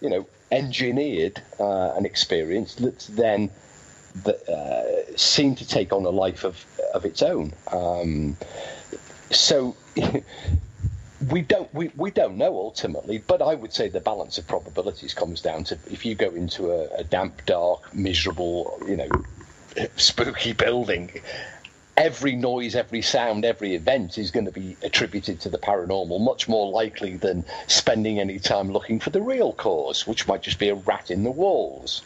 you 0.00 0.10
know, 0.10 0.26
engineered 0.50 1.40
uh, 1.58 1.92
an 1.96 2.04
experience 2.04 2.74
that's 2.74 3.06
then 3.06 3.50
that 4.24 4.48
uh, 4.48 5.16
seemed 5.16 5.58
to 5.58 5.66
take 5.66 5.92
on 5.92 6.04
a 6.04 6.10
life 6.10 6.44
of 6.44 6.64
of 6.94 7.04
its 7.04 7.22
own. 7.22 7.52
Um, 7.72 8.36
so 9.30 9.74
we 11.30 11.42
don't 11.42 11.72
we, 11.74 11.90
we 11.96 12.10
don't 12.10 12.36
know 12.36 12.56
ultimately, 12.56 13.18
but 13.18 13.40
I 13.40 13.54
would 13.54 13.72
say 13.72 13.88
the 13.88 14.00
balance 14.00 14.38
of 14.38 14.46
probabilities 14.46 15.14
comes 15.14 15.40
down 15.40 15.64
to 15.64 15.78
if 15.90 16.04
you 16.04 16.14
go 16.14 16.30
into 16.30 16.72
a, 16.72 16.88
a 16.96 17.04
damp, 17.04 17.44
dark, 17.46 17.94
miserable, 17.94 18.78
you 18.86 18.96
know, 18.96 19.08
spooky 19.96 20.52
building. 20.52 21.10
Every 21.96 22.34
noise, 22.34 22.74
every 22.74 23.02
sound, 23.02 23.44
every 23.44 23.76
event 23.76 24.18
is 24.18 24.32
going 24.32 24.46
to 24.46 24.52
be 24.52 24.76
attributed 24.82 25.38
to 25.42 25.48
the 25.48 25.58
paranormal, 25.58 26.20
much 26.20 26.48
more 26.48 26.72
likely 26.72 27.16
than 27.16 27.44
spending 27.68 28.18
any 28.18 28.40
time 28.40 28.72
looking 28.72 28.98
for 28.98 29.10
the 29.10 29.22
real 29.22 29.52
cause, 29.52 30.04
which 30.04 30.26
might 30.26 30.42
just 30.42 30.58
be 30.58 30.68
a 30.70 30.74
rat 30.74 31.12
in 31.12 31.22
the 31.22 31.30
walls. 31.30 32.02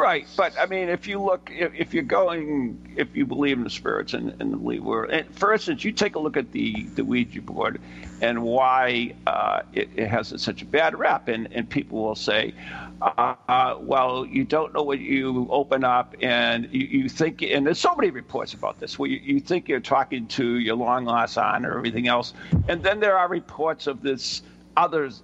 Right, 0.00 0.26
but 0.34 0.58
I 0.58 0.64
mean, 0.64 0.88
if 0.88 1.06
you 1.06 1.20
look, 1.20 1.50
if, 1.52 1.74
if 1.74 1.92
you're 1.92 2.02
going, 2.02 2.94
if 2.96 3.14
you 3.14 3.26
believe 3.26 3.58
in 3.58 3.64
the 3.64 3.70
spirits 3.70 4.14
and, 4.14 4.34
and 4.40 4.50
the 4.50 4.56
believe 4.56 4.82
world, 4.82 5.10
and 5.10 5.34
for 5.36 5.52
instance, 5.52 5.84
you 5.84 5.92
take 5.92 6.14
a 6.14 6.18
look 6.18 6.38
at 6.38 6.52
the, 6.52 6.84
the 6.94 7.04
Ouija 7.04 7.42
board 7.42 7.80
and 8.22 8.42
why 8.42 9.14
uh, 9.26 9.60
it, 9.74 9.90
it, 9.96 10.08
has 10.08 10.32
such 10.40 10.62
a 10.62 10.64
bad 10.64 10.98
rap, 10.98 11.28
and, 11.28 11.52
and 11.52 11.68
people 11.68 12.02
will 12.02 12.14
say, 12.14 12.54
uh, 13.02 13.34
uh, 13.48 13.76
well, 13.78 14.24
you 14.24 14.42
don't 14.42 14.72
know 14.72 14.82
what 14.82 15.00
you 15.00 15.46
open 15.50 15.84
up, 15.84 16.14
and 16.22 16.66
you, 16.72 16.86
you, 16.86 17.08
think, 17.08 17.42
and 17.42 17.66
there's 17.66 17.78
so 17.78 17.94
many 17.94 18.10
reports 18.10 18.54
about 18.54 18.80
this, 18.80 18.98
where 18.98 19.10
you, 19.10 19.20
you 19.22 19.38
think 19.38 19.68
you're 19.68 19.80
talking 19.80 20.26
to 20.28 20.58
your 20.58 20.76
long 20.76 21.04
lost 21.04 21.36
aunt 21.36 21.66
or 21.66 21.76
everything 21.76 22.08
else, 22.08 22.32
and 22.68 22.82
then 22.82 23.00
there 23.00 23.18
are 23.18 23.28
reports 23.28 23.86
of 23.86 24.00
this 24.00 24.40
others 24.76 25.22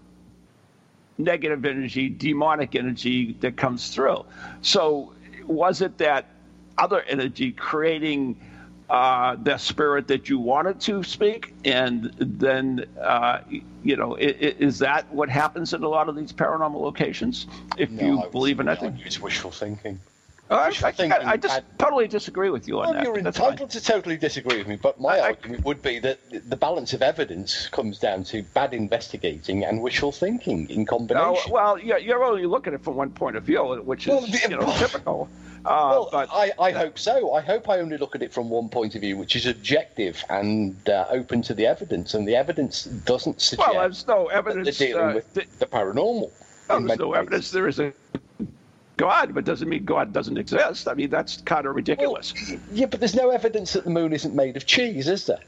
negative 1.18 1.64
energy, 1.64 2.09
demonic 2.09 2.74
energy 2.74 3.35
that 3.40 3.57
comes 3.57 3.90
through. 3.90 4.24
So, 4.62 5.12
was 5.46 5.81
it 5.81 5.98
that 5.98 6.26
other 6.76 7.02
energy 7.02 7.52
creating 7.52 8.38
uh, 8.90 9.37
the 9.42 9.57
spirit 9.59 10.09
that 10.09 10.29
you 10.29 10.38
wanted 10.38 10.81
to 10.81 11.02
speak? 11.02 11.55
And 11.64 12.12
then, 12.18 12.85
uh, 13.00 13.40
you 13.83 13.96
know, 13.96 14.16
is 14.16 14.79
that 14.81 15.12
what 15.12 15.29
happens 15.29 15.72
in 15.72 15.83
a 15.83 15.88
lot 15.88 16.09
of 16.09 16.16
these 16.16 16.33
paranormal 16.33 16.81
locations? 16.81 17.46
If 17.79 17.90
no, 17.90 18.05
you 18.05 18.31
believe 18.31 18.61
in 18.61 18.68
anything? 18.68 19.00
It's 19.05 19.20
wishful 19.20 19.50
thinking. 19.50 20.00
I, 20.48 20.72
I, 20.82 21.32
I, 21.32 21.37
just 21.37 21.62
totally 21.76 22.06
disagree 22.06 22.50
with 22.50 22.68
you 22.68 22.78
on 22.78 22.85
well, 22.85 22.94
that. 22.94 23.02
You're 23.02 23.18
entitled 23.18 23.59
fine. 23.59 23.68
to 23.68 23.80
totally 23.82 24.16
disagree 24.16 24.59
with 24.59 24.68
me, 24.68 24.76
but 24.76 25.00
my 25.00 25.18
argument 25.18 25.64
would 25.64 25.82
be 25.82 25.98
that 25.98 26.20
the 26.48 26.56
balance 26.56 26.92
of 26.92 27.02
evidence 27.02 27.66
comes 27.68 27.98
down 27.98 28.22
to 28.24 28.42
bad 28.54 28.72
investigating 28.72 29.64
and 29.64 29.82
wishful 29.82 30.12
thinking 30.12 30.70
in 30.70 30.87
combination. 30.87 31.35
No, 31.48 31.52
well, 31.52 31.78
you're 31.78 32.22
only 32.22 32.46
looking 32.46 32.74
at 32.74 32.80
it 32.80 32.85
from 32.85 32.94
one 32.94 33.11
point 33.11 33.37
of 33.37 33.42
view, 33.42 33.82
which 33.85 34.06
is 34.06 34.09
well, 34.09 34.26
you 34.26 34.48
know, 34.48 34.74
typical. 34.78 35.28
Uh, 35.64 35.88
well, 35.90 36.09
but, 36.12 36.28
I, 36.32 36.52
I 36.61 36.70
hope 36.70 36.96
so. 36.96 37.35
I 37.35 37.40
hope 37.40 37.68
I 37.68 37.80
only 37.80 37.98
look 37.98 38.14
at 38.14 38.22
it 38.22 38.32
from 38.32 38.48
one 38.48 38.68
point 38.68 38.94
of 38.94 39.00
view, 39.00 39.16
which 39.16 39.35
is 39.35 39.46
objective 39.46 40.22
and 40.30 40.76
uh, 40.88 41.06
open 41.11 41.42
to 41.42 41.54
the 41.54 41.66
evidence, 41.66 42.14
and 42.14 42.26
the 42.26 42.37
evidence 42.37 42.85
doesn't 42.85 43.40
suggest. 43.40 43.68
Well, 43.68 43.80
there's 43.80 44.06
no 44.06 44.26
evidence. 44.28 44.66
That 44.66 44.78
they're 44.78 44.88
dealing 44.88 45.11
uh, 45.11 45.14
with 45.14 45.35
th- 45.35 45.48
the 45.59 45.66
paranormal. 45.66 46.30
Well, 46.68 46.80
there's 46.82 46.98
no 47.00 47.14
evidence. 47.14 47.50
There 47.50 47.66
is 47.66 47.80
a 47.80 47.92
God, 48.96 49.35
but 49.35 49.44
doesn't 49.44 49.68
mean 49.68 49.85
God 49.85 50.12
doesn't 50.12 50.38
exist. 50.38 50.88
I 50.88 50.94
mean, 50.94 51.11
that's 51.11 51.42
kind 51.42 51.66
of 51.66 51.74
ridiculous. 51.74 52.32
Well, 52.48 52.61
yeah, 52.72 52.87
but 52.87 53.00
there's 53.00 53.14
no 53.14 53.30
evidence 53.30 53.74
that 53.74 53.85
the 53.85 53.90
moon 53.90 54.12
isn't 54.12 54.35
made 54.35 54.56
of 54.56 54.66
cheese, 54.66 55.09
is 55.09 55.26
there? 55.26 55.40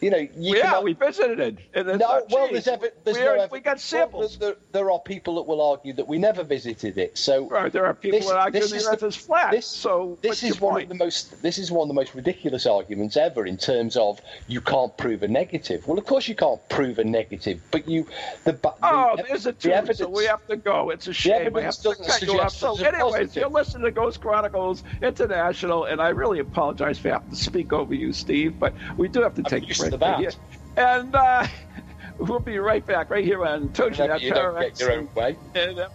You 0.00 0.10
know, 0.10 0.18
you 0.18 0.56
yeah, 0.56 0.62
cannot... 0.62 0.84
we 0.84 0.94
visited 0.94 1.40
it. 1.40 1.86
No, 1.86 2.22
well, 2.30 2.48
there's, 2.50 2.64
evi- 2.64 2.90
there's 3.04 3.18
we, 3.18 3.24
no 3.24 3.34
ev- 3.34 3.52
we 3.52 3.60
got 3.60 3.78
samples. 3.78 4.38
Well, 4.38 4.50
there, 4.50 4.56
there, 4.72 4.90
are 4.90 4.98
people 4.98 5.34
that 5.34 5.42
will 5.42 5.60
argue 5.60 5.92
that 5.92 6.08
we 6.08 6.18
never 6.18 6.42
visited 6.42 6.96
it. 6.96 7.18
So 7.18 7.48
right, 7.48 7.70
there 7.70 7.84
are 7.84 7.92
people 7.92 8.20
this, 8.20 8.28
that 8.28 8.36
argue 8.36 8.66
the 8.66 8.86
Earth 8.90 9.02
is 9.02 9.16
flat. 9.16 9.50
This, 9.50 9.66
so 9.66 10.18
this 10.22 10.42
is 10.42 10.58
one 10.58 10.72
point? 10.72 10.84
of 10.84 10.88
the 10.88 11.04
most 11.04 11.42
this 11.42 11.58
is 11.58 11.70
one 11.70 11.84
of 11.84 11.88
the 11.88 11.94
most 11.94 12.14
ridiculous 12.14 12.64
arguments 12.64 13.18
ever 13.18 13.44
in 13.44 13.58
terms 13.58 13.96
of 13.96 14.20
you 14.48 14.62
can't 14.62 14.96
prove 14.96 15.22
a 15.22 15.28
negative. 15.28 15.86
Well, 15.86 15.98
of 15.98 16.06
course 16.06 16.28
you 16.28 16.34
can't 16.34 16.66
prove 16.70 16.98
a 16.98 17.04
negative, 17.04 17.60
but 17.70 17.86
you 17.86 18.06
the, 18.44 18.52
the 18.52 18.72
oh, 18.82 19.16
there's 19.28 19.46
a 19.46 19.52
the 19.52 19.74
evidence, 19.74 19.98
so 19.98 20.08
we 20.08 20.24
have 20.24 20.46
to 20.46 20.56
go. 20.56 20.90
It's 20.90 21.08
a 21.08 21.12
shame. 21.12 21.40
The 21.40 21.46
evidence 21.46 21.76
doesn't 21.76 22.06
suggest 22.06 22.58
So, 22.58 22.74
anyways, 22.76 23.36
you're 23.36 23.50
listening 23.50 23.84
to 23.84 23.90
Ghost 23.90 24.22
Chronicles 24.22 24.82
International, 25.02 25.84
and 25.84 26.00
I 26.00 26.08
really 26.08 26.38
apologize 26.38 26.98
for 26.98 27.10
having 27.10 27.30
to 27.30 27.36
speak 27.36 27.74
over 27.74 27.94
you, 27.94 28.14
Steve, 28.14 28.58
but 28.58 28.72
we 28.96 29.08
do 29.08 29.20
have 29.20 29.34
to 29.34 29.42
take 29.42 29.68
a 29.92 29.98
break. 30.18 30.34
And 30.76 31.14
uh, 31.14 31.46
we'll 32.18 32.40
be 32.40 32.58
right 32.58 32.84
back 32.86 33.10
right 33.10 33.24
here 33.24 33.44
on 33.44 33.68
TogiNet. 33.70 34.20
You 34.20 34.34
don't 34.34 34.60
get 34.60 34.80
your 34.80 34.92
own 34.92 35.08
way. 35.14 35.36
And, 35.54 35.78
uh, 35.78 35.88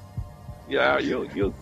yeah, 0.68 1.00
you'll, 1.00 1.26
you'll 1.32 1.54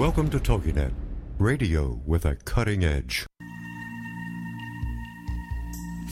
Welcome 0.00 0.30
to 0.30 0.38
TogiNet, 0.38 0.92
radio 1.38 2.00
with 2.06 2.24
a 2.24 2.36
cutting 2.36 2.84
edge. 2.84 3.26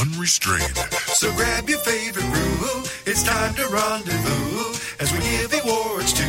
unrestrained. 0.00 0.76
So 1.14 1.32
grab 1.34 1.68
your 1.68 1.78
favorite 1.80 2.26
brew. 2.26 2.82
It's 3.06 3.22
time 3.22 3.54
to 3.54 3.66
rendezvous 3.68 4.74
as 5.00 5.12
we 5.12 5.18
give 5.18 5.52
awards 5.64 6.12
to 6.12 6.26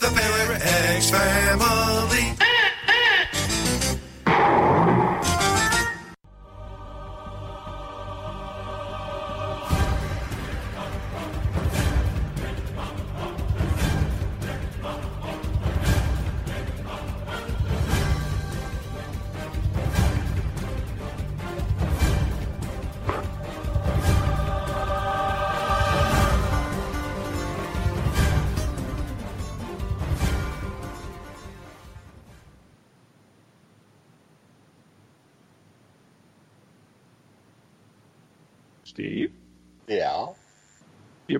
the 0.00 0.10
Para 0.14 0.58
X 0.60 1.10
family. 1.10 2.31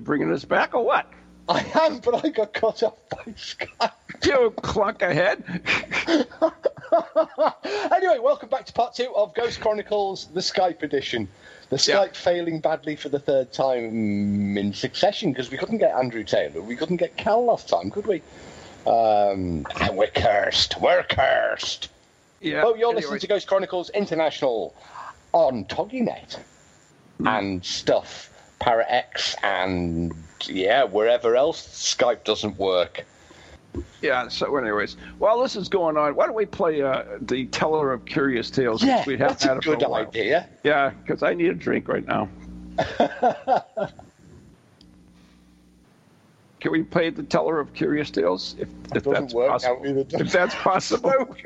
Bringing 0.02 0.32
us 0.32 0.44
back 0.44 0.74
or 0.74 0.84
what? 0.84 1.06
I 1.48 1.64
am, 1.80 1.98
but 1.98 2.24
I 2.24 2.28
got 2.30 2.52
cut 2.52 2.82
off 2.82 2.98
by 3.10 3.22
Skype. 3.32 3.92
You 4.24 4.50
clunk 4.62 5.02
ahead. 5.02 5.42
anyway, 7.90 8.18
welcome 8.20 8.48
back 8.48 8.66
to 8.66 8.72
part 8.72 8.94
two 8.94 9.12
of 9.16 9.34
Ghost 9.34 9.60
Chronicles, 9.60 10.26
the 10.26 10.40
Skype 10.40 10.82
edition. 10.84 11.28
The 11.70 11.76
Yeah. 11.76 11.96
Skype 12.06 12.14
failing 12.14 12.60
badly 12.60 12.94
for 12.94 13.08
the 13.08 13.18
third 13.18 13.52
time 13.52 14.56
in 14.56 14.72
succession 14.74 15.32
because 15.32 15.50
we 15.50 15.56
couldn't 15.56 15.78
get 15.78 15.92
Andrew 15.96 16.22
Taylor. 16.22 16.60
We 16.62 16.76
couldn't 16.76 16.98
get 16.98 17.16
Cal 17.16 17.44
last 17.44 17.68
time, 17.68 17.90
could 17.90 18.06
we? 18.06 18.22
Um, 18.86 19.66
and 19.80 19.96
we're 19.96 20.06
cursed. 20.14 20.80
We're 20.80 21.02
cursed. 21.04 21.88
Yeah. 22.40 22.62
Oh, 22.64 22.74
you're 22.76 22.88
anyway. 22.90 23.00
listening 23.02 23.20
to 23.20 23.26
Ghost 23.26 23.48
Chronicles 23.48 23.90
International 23.90 24.74
on 25.32 25.64
Toginet 25.64 26.38
and 27.24 27.64
stuff. 27.64 28.28
Para 28.62 28.86
X 28.88 29.34
and 29.42 30.14
yeah, 30.46 30.84
wherever 30.84 31.34
else 31.34 31.66
Skype 31.66 32.22
doesn't 32.22 32.56
work. 32.58 33.04
Yeah. 34.00 34.28
So, 34.28 34.56
anyways, 34.56 34.96
while 35.18 35.42
this 35.42 35.56
is 35.56 35.68
going 35.68 35.96
on, 35.96 36.14
why 36.14 36.26
don't 36.26 36.36
we 36.36 36.46
play 36.46 36.80
uh, 36.80 37.02
the 37.20 37.46
Teller 37.46 37.92
of 37.92 38.04
Curious 38.04 38.50
Tales? 38.50 38.84
Yeah, 38.84 39.02
we 39.04 39.14
haven't 39.14 39.40
that's 39.40 39.44
a 39.44 39.48
had 39.48 39.64
for 39.64 39.74
good 39.76 39.88
while. 39.88 40.06
idea. 40.06 40.48
Yeah, 40.62 40.90
because 40.90 41.24
I 41.24 41.34
need 41.34 41.48
a 41.48 41.54
drink 41.54 41.88
right 41.88 42.06
now. 42.06 42.28
Can 46.60 46.70
we 46.70 46.84
play 46.84 47.10
the 47.10 47.24
Teller 47.24 47.58
of 47.58 47.74
Curious 47.74 48.12
Tales? 48.12 48.54
If, 48.60 48.68
if 48.94 49.02
that's 49.02 49.34
work 49.34 49.50
possible. 49.50 49.78
out 49.78 49.86
either, 49.86 50.04
does 50.04 50.20
if 50.20 50.30
that's 50.30 50.54
possible. 50.62 51.36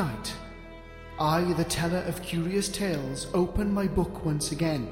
Tonight, 0.00 0.34
I, 1.18 1.42
the 1.52 1.64
teller 1.64 2.02
of 2.06 2.22
curious 2.22 2.70
tales, 2.70 3.26
open 3.34 3.70
my 3.70 3.86
book 3.86 4.24
once 4.24 4.50
again 4.50 4.90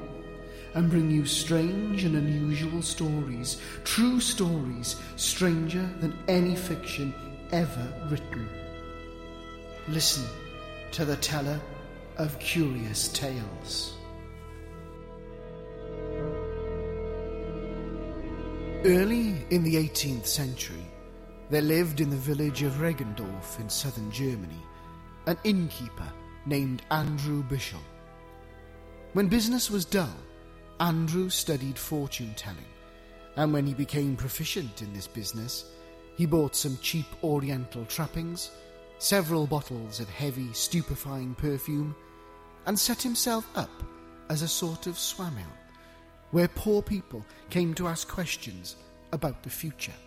and 0.75 0.87
bring 0.87 1.09
you 1.09 1.25
strange 1.25 2.03
and 2.03 2.15
unusual 2.15 2.83
stories, 2.83 3.59
true 3.83 4.19
stories, 4.19 4.97
stranger 5.15 5.89
than 5.99 6.15
any 6.27 6.55
fiction 6.55 7.11
ever 7.51 7.91
written. 8.11 8.47
Listen 9.87 10.25
to 10.91 11.05
the 11.05 11.15
teller 11.15 11.59
of 12.17 12.37
curious 12.37 13.07
tales. 13.07 13.95
Early 18.85 19.43
in 19.49 19.63
the 19.63 19.73
18th 19.73 20.27
century, 20.27 20.85
there 21.49 21.63
lived 21.63 21.99
in 21.99 22.11
the 22.11 22.15
village 22.15 22.61
of 22.61 22.73
Regendorf 22.73 23.59
in 23.59 23.69
southern 23.69 24.11
Germany 24.11 24.61
an 25.29 25.37
innkeeper 25.43 26.11
named 26.47 26.81
Andrew 26.89 27.43
Bischel. 27.43 27.83
When 29.13 29.27
business 29.27 29.69
was 29.69 29.85
dull, 29.85 30.17
Andrew 30.79 31.29
studied 31.29 31.77
fortune 31.77 32.33
telling, 32.35 32.65
and 33.35 33.53
when 33.53 33.67
he 33.67 33.75
became 33.75 34.15
proficient 34.15 34.81
in 34.81 34.91
this 34.91 35.05
business, 35.05 35.65
he 36.17 36.25
bought 36.25 36.55
some 36.55 36.79
cheap 36.81 37.05
oriental 37.23 37.85
trappings, 37.85 38.49
several 38.97 39.45
bottles 39.45 39.99
of 39.99 40.09
heavy, 40.09 40.51
stupefying 40.51 41.35
perfume, 41.35 41.95
and 42.65 42.77
set 42.77 42.99
himself 42.99 43.47
up 43.55 43.83
as 44.31 44.41
a 44.41 44.47
sort 44.47 44.87
of 44.87 44.97
swami, 44.97 45.45
where 46.31 46.47
poor 46.47 46.81
people 46.81 47.23
came 47.51 47.75
to 47.75 47.87
ask 47.87 48.07
questions 48.07 48.77
about 49.11 49.43
the 49.43 49.49
future. 49.51 49.99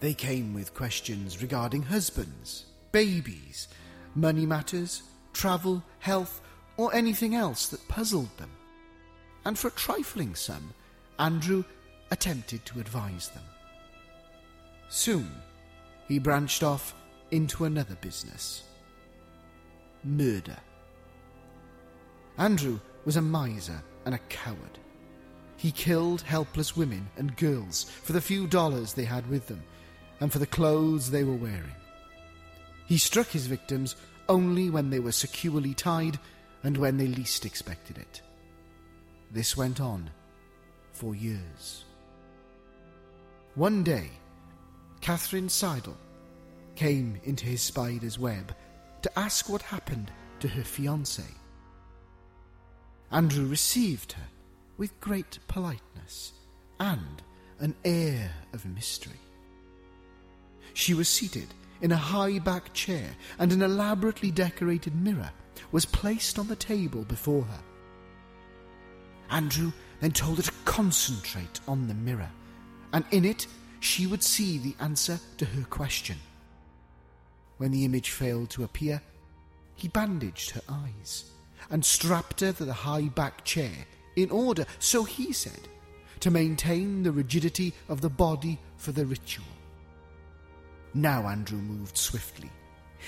They 0.00 0.12
came 0.12 0.52
with 0.52 0.74
questions 0.74 1.40
regarding 1.40 1.80
husbands, 1.80 2.66
babies, 2.94 3.66
money 4.14 4.46
matters, 4.46 5.02
travel, 5.32 5.82
health, 5.98 6.40
or 6.76 6.94
anything 6.94 7.34
else 7.34 7.66
that 7.66 7.88
puzzled 7.88 8.30
them. 8.38 8.50
And 9.44 9.58
for 9.58 9.66
a 9.66 9.72
trifling 9.72 10.36
sum, 10.36 10.72
Andrew 11.18 11.64
attempted 12.12 12.64
to 12.66 12.78
advise 12.78 13.30
them. 13.30 13.42
Soon, 14.88 15.28
he 16.06 16.20
branched 16.20 16.62
off 16.62 16.94
into 17.32 17.64
another 17.64 17.96
business 17.96 18.62
murder. 20.04 20.58
Andrew 22.38 22.78
was 23.04 23.16
a 23.16 23.22
miser 23.22 23.82
and 24.04 24.14
a 24.14 24.26
coward. 24.28 24.78
He 25.56 25.72
killed 25.72 26.22
helpless 26.22 26.76
women 26.76 27.08
and 27.16 27.36
girls 27.36 27.90
for 28.04 28.12
the 28.12 28.20
few 28.20 28.46
dollars 28.46 28.92
they 28.92 29.04
had 29.04 29.28
with 29.28 29.48
them 29.48 29.64
and 30.20 30.30
for 30.30 30.38
the 30.38 30.46
clothes 30.46 31.10
they 31.10 31.24
were 31.24 31.34
wearing. 31.34 31.74
He 32.86 32.98
struck 32.98 33.28
his 33.28 33.46
victims 33.46 33.96
only 34.28 34.70
when 34.70 34.90
they 34.90 35.00
were 35.00 35.12
securely 35.12 35.74
tied 35.74 36.18
and 36.62 36.76
when 36.76 36.96
they 36.96 37.06
least 37.06 37.44
expected 37.44 37.98
it. 37.98 38.22
This 39.30 39.56
went 39.56 39.80
on 39.80 40.10
for 40.92 41.14
years. 41.14 41.84
One 43.54 43.82
day, 43.82 44.10
Catherine 45.00 45.48
Seidel 45.48 45.96
came 46.76 47.20
into 47.24 47.44
his 47.44 47.62
spider's 47.62 48.18
web 48.18 48.54
to 49.02 49.18
ask 49.18 49.48
what 49.48 49.62
happened 49.62 50.10
to 50.40 50.48
her 50.48 50.62
fiancé. 50.62 51.24
Andrew 53.10 53.46
received 53.46 54.12
her 54.12 54.26
with 54.76 55.00
great 55.00 55.38
politeness 55.46 56.32
and 56.80 57.22
an 57.60 57.74
air 57.84 58.30
of 58.52 58.66
mystery. 58.66 59.20
She 60.72 60.94
was 60.94 61.08
seated 61.08 61.54
in 61.84 61.92
a 61.92 61.96
high 61.96 62.38
back 62.38 62.72
chair, 62.72 63.14
and 63.38 63.52
an 63.52 63.60
elaborately 63.60 64.30
decorated 64.30 64.94
mirror 64.94 65.30
was 65.70 65.84
placed 65.84 66.38
on 66.38 66.48
the 66.48 66.56
table 66.56 67.02
before 67.02 67.42
her. 67.42 67.60
Andrew 69.28 69.70
then 70.00 70.12
told 70.12 70.38
her 70.38 70.44
to 70.44 70.52
concentrate 70.64 71.60
on 71.68 71.86
the 71.86 71.92
mirror, 71.92 72.30
and 72.94 73.04
in 73.10 73.26
it 73.26 73.46
she 73.80 74.06
would 74.06 74.22
see 74.22 74.56
the 74.56 74.74
answer 74.80 75.20
to 75.36 75.44
her 75.44 75.64
question. 75.64 76.16
When 77.58 77.70
the 77.70 77.84
image 77.84 78.12
failed 78.12 78.48
to 78.50 78.64
appear, 78.64 79.02
he 79.74 79.88
bandaged 79.88 80.52
her 80.52 80.62
eyes 80.66 81.24
and 81.68 81.84
strapped 81.84 82.40
her 82.40 82.54
to 82.54 82.64
the 82.64 82.72
high 82.72 83.08
back 83.08 83.44
chair 83.44 83.84
in 84.16 84.30
order, 84.30 84.64
so 84.78 85.04
he 85.04 85.34
said, 85.34 85.68
to 86.20 86.30
maintain 86.30 87.02
the 87.02 87.12
rigidity 87.12 87.74
of 87.90 88.00
the 88.00 88.08
body 88.08 88.58
for 88.78 88.92
the 88.92 89.04
ritual. 89.04 89.44
Now 90.94 91.26
Andrew 91.26 91.58
moved 91.58 91.98
swiftly. 91.98 92.50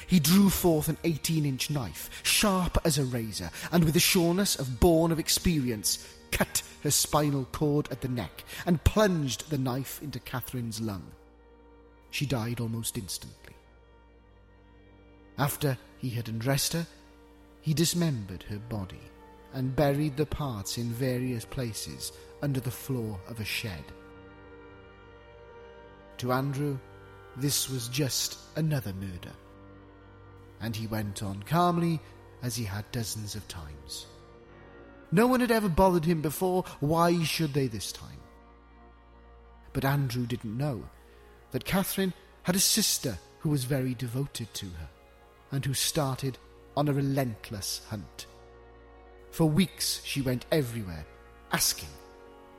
He 0.07 0.21
drew 0.21 0.51
forth 0.51 0.89
an 0.89 0.99
18 1.05 1.47
inch 1.47 1.71
knife, 1.71 2.11
sharp 2.23 2.79
as 2.85 2.99
a 2.99 3.05
razor, 3.05 3.51
and 3.73 3.85
with 3.85 3.95
the 3.95 4.01
sureness 4.01 4.57
of 4.57 4.81
born 4.81 5.13
of 5.13 5.19
experience, 5.19 6.07
cut 6.33 6.63
her 6.83 6.91
spinal 6.91 7.47
cord 7.53 7.89
at 7.91 8.01
the 8.01 8.09
neck 8.09 8.45
and 8.67 8.83
plunged 8.85 9.49
the 9.49 9.59
knife 9.59 10.03
into 10.03 10.21
Catherine's 10.21 10.81
lung. 10.81 11.13
She 12.11 12.27
died 12.27 12.61
almost 12.61 12.99
instantly. 12.99 13.55
After 15.39 15.79
he 15.99 16.11
had 16.11 16.29
undressed 16.29 16.73
her, 16.73 16.87
he 17.61 17.75
dismembered 17.75 18.43
her 18.45 18.59
body 18.59 19.01
and 19.55 19.75
buried 19.75 20.17
the 20.17 20.27
parts 20.27 20.77
in 20.79 20.91
various 20.91 21.45
places 21.45 22.13
under 22.43 22.61
the 22.61 22.71
floor 22.71 23.19
of 23.29 23.41
a 23.41 23.45
shed. 23.45 23.85
To 26.19 26.33
Andrew, 26.33 26.79
this 27.37 27.69
was 27.69 27.89
just 27.89 28.39
another 28.57 28.93
murder. 28.95 29.33
And 30.61 30.75
he 30.75 30.87
went 30.87 31.23
on 31.23 31.43
calmly 31.43 32.01
as 32.43 32.57
he 32.57 32.65
had 32.65 32.91
dozens 32.93 33.35
of 33.35 33.47
times. 33.49 34.07
No 35.13 35.27
one 35.27 35.41
had 35.41 35.51
ever 35.51 35.69
bothered 35.69 36.05
him 36.05 36.21
before, 36.21 36.65
why 36.81 37.23
should 37.23 37.53
they 37.53 37.67
this 37.67 37.93
time? 37.93 38.21
But 39.73 39.85
Andrew 39.85 40.27
didn't 40.27 40.57
know 40.57 40.83
that 41.53 41.65
Catherine 41.65 42.13
had 42.43 42.57
a 42.57 42.61
sister 42.61 43.19
who 43.41 43.51
was 43.51 43.65
very 43.65 43.95
devoted 43.95 44.53
to 44.55 44.67
her, 44.67 44.89
and 45.53 45.65
who 45.65 45.75
started 45.75 46.39
on 46.77 46.89
a 46.89 46.93
relentless 46.93 47.83
hunt. 47.89 48.27
For 49.31 49.45
weeks 49.47 50.01
she 50.05 50.23
went 50.23 50.47
everywhere, 50.51 51.07
asking, 51.53 51.89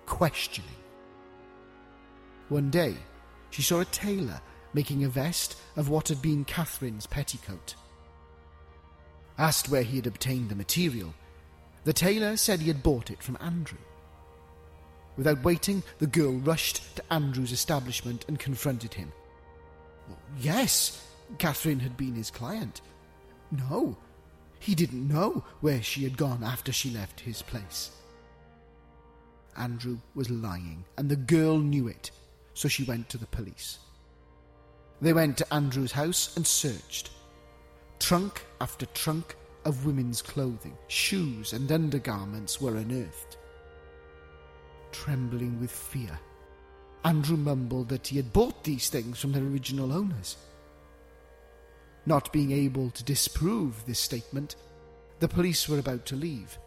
questioning. 0.05 0.69
One 2.49 2.69
day, 2.69 2.95
she 3.49 3.61
saw 3.61 3.81
a 3.81 3.85
tailor 3.85 4.39
making 4.77 5.03
a 5.03 5.09
vest 5.09 5.57
of 5.75 5.89
what 5.89 6.07
had 6.07 6.21
been 6.21 6.45
Catherine's 6.45 7.07
petticoat. 7.07 7.73
Asked 9.35 9.69
where 9.69 9.81
he 9.81 9.95
had 9.95 10.05
obtained 10.05 10.49
the 10.49 10.55
material, 10.55 11.15
the 11.83 11.93
tailor 11.93 12.37
said 12.37 12.59
he 12.59 12.67
had 12.67 12.83
bought 12.83 13.09
it 13.09 13.23
from 13.23 13.39
Andrew. 13.41 13.79
Without 15.17 15.43
waiting, 15.43 15.81
the 15.97 16.05
girl 16.05 16.33
rushed 16.33 16.95
to 16.95 17.01
Andrew's 17.11 17.51
establishment 17.51 18.23
and 18.27 18.37
confronted 18.37 18.93
him. 18.93 19.11
Yes, 20.39 21.03
Catherine 21.39 21.79
had 21.79 21.97
been 21.97 22.13
his 22.13 22.29
client. 22.29 22.81
No, 23.49 23.97
He 24.59 24.75
didn't 24.75 25.07
know 25.07 25.43
where 25.59 25.81
she 25.81 26.03
had 26.03 26.17
gone 26.17 26.43
after 26.43 26.71
she 26.71 26.91
left 26.91 27.21
his 27.21 27.41
place. 27.41 27.89
Andrew 29.57 29.97
was 30.13 30.29
lying, 30.29 30.85
and 30.99 31.09
the 31.09 31.15
girl 31.15 31.57
knew 31.57 31.87
it, 31.87 32.11
so 32.53 32.67
she 32.67 32.83
went 32.83 33.09
to 33.09 33.17
the 33.17 33.25
police. 33.25 33.79
They 35.01 35.13
went 35.13 35.37
to 35.37 35.53
Andrew's 35.53 35.91
house 35.91 36.35
and 36.35 36.45
searched. 36.45 37.11
Trunk 37.99 38.45
after 38.61 38.85
trunk 38.87 39.35
of 39.65 39.85
women's 39.85 40.21
clothing, 40.21 40.77
shoes, 40.87 41.53
and 41.53 41.71
undergarments 41.71 42.61
were 42.61 42.77
unearthed. 42.77 43.37
Trembling 44.91 45.59
with 45.59 45.71
fear, 45.71 46.19
Andrew 47.03 47.37
mumbled 47.37 47.89
that 47.89 48.07
he 48.07 48.17
had 48.17 48.33
bought 48.33 48.63
these 48.63 48.89
things 48.89 49.19
from 49.19 49.31
their 49.33 49.43
original 49.43 49.93
owners. 49.93 50.37
Not 52.05 52.31
being 52.31 52.51
able 52.51 52.89
to 52.91 53.03
disprove 53.03 53.85
this 53.85 53.99
statement, 53.99 54.55
the 55.19 55.27
police 55.27 55.67
were 55.67 55.79
about 55.79 56.05
to 56.07 56.15
leave 56.15 56.57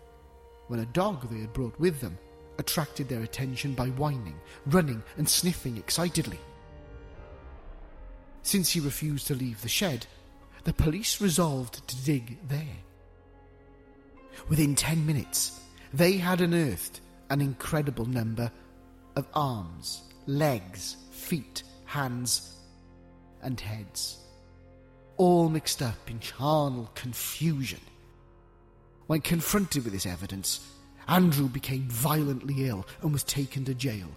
when 0.70 0.80
a 0.80 0.86
dog 0.86 1.28
they 1.28 1.40
had 1.40 1.52
brought 1.52 1.78
with 1.80 2.00
them 2.00 2.16
attracted 2.58 3.08
their 3.08 3.22
attention 3.22 3.74
by 3.74 3.88
whining, 3.88 4.38
running, 4.66 5.02
and 5.16 5.28
sniffing 5.28 5.76
excitedly. 5.76 6.38
Since 8.50 8.72
he 8.72 8.80
refused 8.80 9.28
to 9.28 9.36
leave 9.36 9.62
the 9.62 9.68
shed, 9.68 10.08
the 10.64 10.72
police 10.72 11.20
resolved 11.20 11.86
to 11.86 12.04
dig 12.04 12.36
there. 12.48 12.78
Within 14.48 14.74
ten 14.74 15.06
minutes, 15.06 15.60
they 15.94 16.16
had 16.16 16.40
unearthed 16.40 17.00
an 17.28 17.40
incredible 17.40 18.06
number 18.06 18.50
of 19.14 19.28
arms, 19.34 20.02
legs, 20.26 20.96
feet, 21.12 21.62
hands, 21.84 22.56
and 23.40 23.60
heads, 23.60 24.18
all 25.16 25.48
mixed 25.48 25.80
up 25.80 26.10
in 26.10 26.18
charnel 26.18 26.90
confusion. 26.96 27.80
When 29.06 29.20
confronted 29.20 29.84
with 29.84 29.92
this 29.92 30.06
evidence, 30.06 30.58
Andrew 31.06 31.48
became 31.48 31.88
violently 31.88 32.66
ill 32.66 32.84
and 33.00 33.12
was 33.12 33.22
taken 33.22 33.64
to 33.66 33.74
jail. 33.74 34.08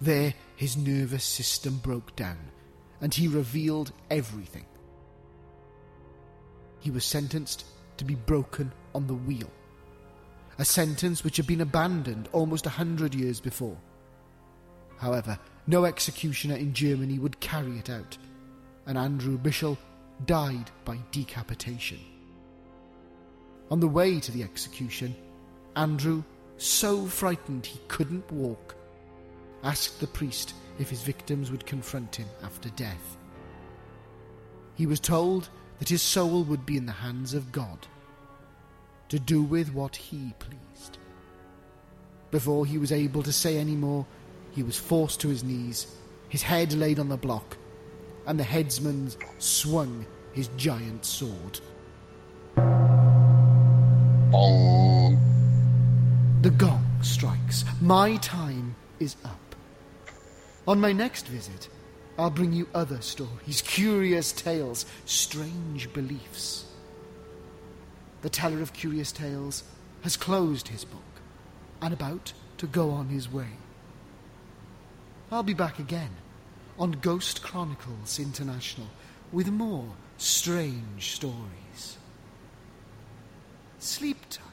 There, 0.00 0.32
his 0.56 0.78
nervous 0.78 1.24
system 1.24 1.76
broke 1.82 2.16
down, 2.16 2.38
and 3.00 3.12
he 3.12 3.28
revealed 3.28 3.92
everything. 4.10 4.66
He 6.80 6.90
was 6.90 7.04
sentenced 7.04 7.64
to 7.98 8.04
be 8.04 8.14
broken 8.14 8.72
on 8.94 9.06
the 9.06 9.14
wheel, 9.14 9.50
a 10.58 10.64
sentence 10.64 11.22
which 11.22 11.36
had 11.36 11.46
been 11.46 11.60
abandoned 11.60 12.28
almost 12.32 12.66
a 12.66 12.70
hundred 12.70 13.14
years 13.14 13.40
before. 13.40 13.76
However, 14.96 15.38
no 15.66 15.84
executioner 15.84 16.56
in 16.56 16.72
Germany 16.72 17.18
would 17.18 17.40
carry 17.40 17.78
it 17.78 17.90
out, 17.90 18.16
and 18.86 18.98
Andrew 18.98 19.38
Bischel 19.38 19.78
died 20.26 20.70
by 20.84 20.98
decapitation. 21.10 21.98
On 23.70 23.80
the 23.80 23.88
way 23.88 24.18
to 24.20 24.32
the 24.32 24.42
execution, 24.42 25.14
Andrew, 25.76 26.22
so 26.56 27.06
frightened 27.06 27.64
he 27.64 27.80
couldn't 27.88 28.30
walk, 28.32 28.74
asked 29.62 30.00
the 30.00 30.06
priest 30.06 30.54
if 30.78 30.88
his 30.90 31.02
victims 31.02 31.50
would 31.50 31.66
confront 31.66 32.16
him 32.16 32.28
after 32.42 32.68
death. 32.70 33.16
He 34.74 34.86
was 34.86 35.00
told 35.00 35.48
that 35.78 35.88
his 35.88 36.02
soul 36.02 36.44
would 36.44 36.64
be 36.64 36.76
in 36.76 36.86
the 36.86 36.92
hands 36.92 37.34
of 37.34 37.52
God, 37.52 37.86
to 39.08 39.18
do 39.18 39.42
with 39.42 39.74
what 39.74 39.96
he 39.96 40.34
pleased. 40.38 40.98
Before 42.30 42.64
he 42.64 42.78
was 42.78 42.92
able 42.92 43.22
to 43.22 43.32
say 43.32 43.56
any 43.56 43.74
more, 43.74 44.06
he 44.52 44.62
was 44.62 44.78
forced 44.78 45.20
to 45.20 45.28
his 45.28 45.42
knees, 45.42 45.96
his 46.28 46.42
head 46.42 46.72
laid 46.72 46.98
on 46.98 47.08
the 47.08 47.16
block, 47.16 47.56
and 48.26 48.38
the 48.38 48.44
headsman 48.44 49.10
swung 49.38 50.06
his 50.32 50.48
giant 50.56 51.04
sword. 51.04 51.60
Bong. 54.30 55.18
The 56.42 56.50
gong 56.50 56.86
strikes. 57.02 57.64
My 57.80 58.16
time 58.16 58.76
is 59.00 59.16
up. 59.24 59.39
On 60.66 60.80
my 60.80 60.92
next 60.92 61.26
visit, 61.26 61.68
I'll 62.18 62.30
bring 62.30 62.52
you 62.52 62.68
other 62.74 63.00
stories, 63.00 63.62
curious 63.62 64.32
tales, 64.32 64.84
strange 65.06 65.92
beliefs. 65.92 66.66
The 68.22 68.28
teller 68.28 68.60
of 68.60 68.72
curious 68.72 69.10
tales 69.10 69.64
has 70.02 70.16
closed 70.16 70.68
his 70.68 70.84
book 70.84 71.00
and 71.80 71.94
about 71.94 72.32
to 72.58 72.66
go 72.66 72.90
on 72.90 73.08
his 73.08 73.32
way. 73.32 73.48
I'll 75.32 75.42
be 75.42 75.54
back 75.54 75.78
again 75.78 76.10
on 76.78 76.92
Ghost 76.92 77.42
Chronicles 77.42 78.18
International 78.18 78.88
with 79.32 79.48
more 79.48 79.86
strange 80.18 81.14
stories. 81.14 81.96
Sleep 83.78 84.18
tight. 84.28 84.44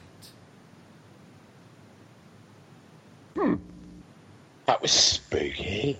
Hmm. 3.34 3.54
That 4.68 4.82
was 4.82 4.92
spooky. 4.92 5.98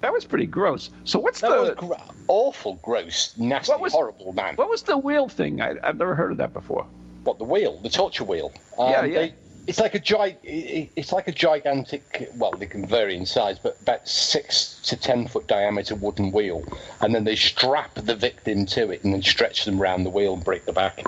That 0.00 0.10
was 0.10 0.24
pretty 0.24 0.46
gross. 0.46 0.88
So 1.04 1.18
what's 1.18 1.42
That 1.42 1.50
the 1.50 1.60
was 1.60 1.70
gr- 1.76 2.14
awful, 2.28 2.74
gross, 2.82 3.34
nasty, 3.36 3.74
was- 3.78 3.92
horrible, 3.92 4.32
man. 4.32 4.56
what 4.56 4.70
was 4.70 4.82
the 4.82 4.96
wheel 4.96 5.28
thing? 5.28 5.60
I, 5.60 5.74
I've 5.82 5.98
never 5.98 6.14
heard 6.14 6.32
of 6.32 6.38
that 6.38 6.54
before. 6.54 6.86
What 7.24 7.36
the 7.36 7.44
wheel? 7.44 7.78
The 7.82 7.90
torture 7.90 8.24
wheel? 8.24 8.52
Um, 8.78 8.90
Yeah, 8.90 9.04
yeah. 9.04 9.18
they- 9.20 9.34
it's 9.66 9.78
like 9.80 9.94
a 9.94 9.98
gi- 9.98 10.90
It's 10.96 11.12
like 11.12 11.28
a 11.28 11.32
gigantic. 11.32 12.30
Well, 12.36 12.52
they 12.52 12.66
can 12.66 12.86
vary 12.86 13.16
in 13.16 13.26
size, 13.26 13.58
but 13.58 13.78
about 13.82 14.08
six 14.08 14.80
to 14.84 14.96
ten 14.96 15.26
foot 15.26 15.46
diameter 15.46 15.94
wooden 15.94 16.32
wheel, 16.32 16.62
and 17.02 17.14
then 17.14 17.24
they 17.24 17.36
strap 17.36 17.94
the 17.94 18.14
victim 18.14 18.64
to 18.66 18.90
it 18.90 19.04
and 19.04 19.12
then 19.12 19.22
stretch 19.22 19.64
them 19.66 19.78
round 19.80 20.04
the 20.06 20.10
wheel 20.10 20.34
and 20.34 20.44
break 20.44 20.64
the 20.64 20.72
back. 20.72 21.02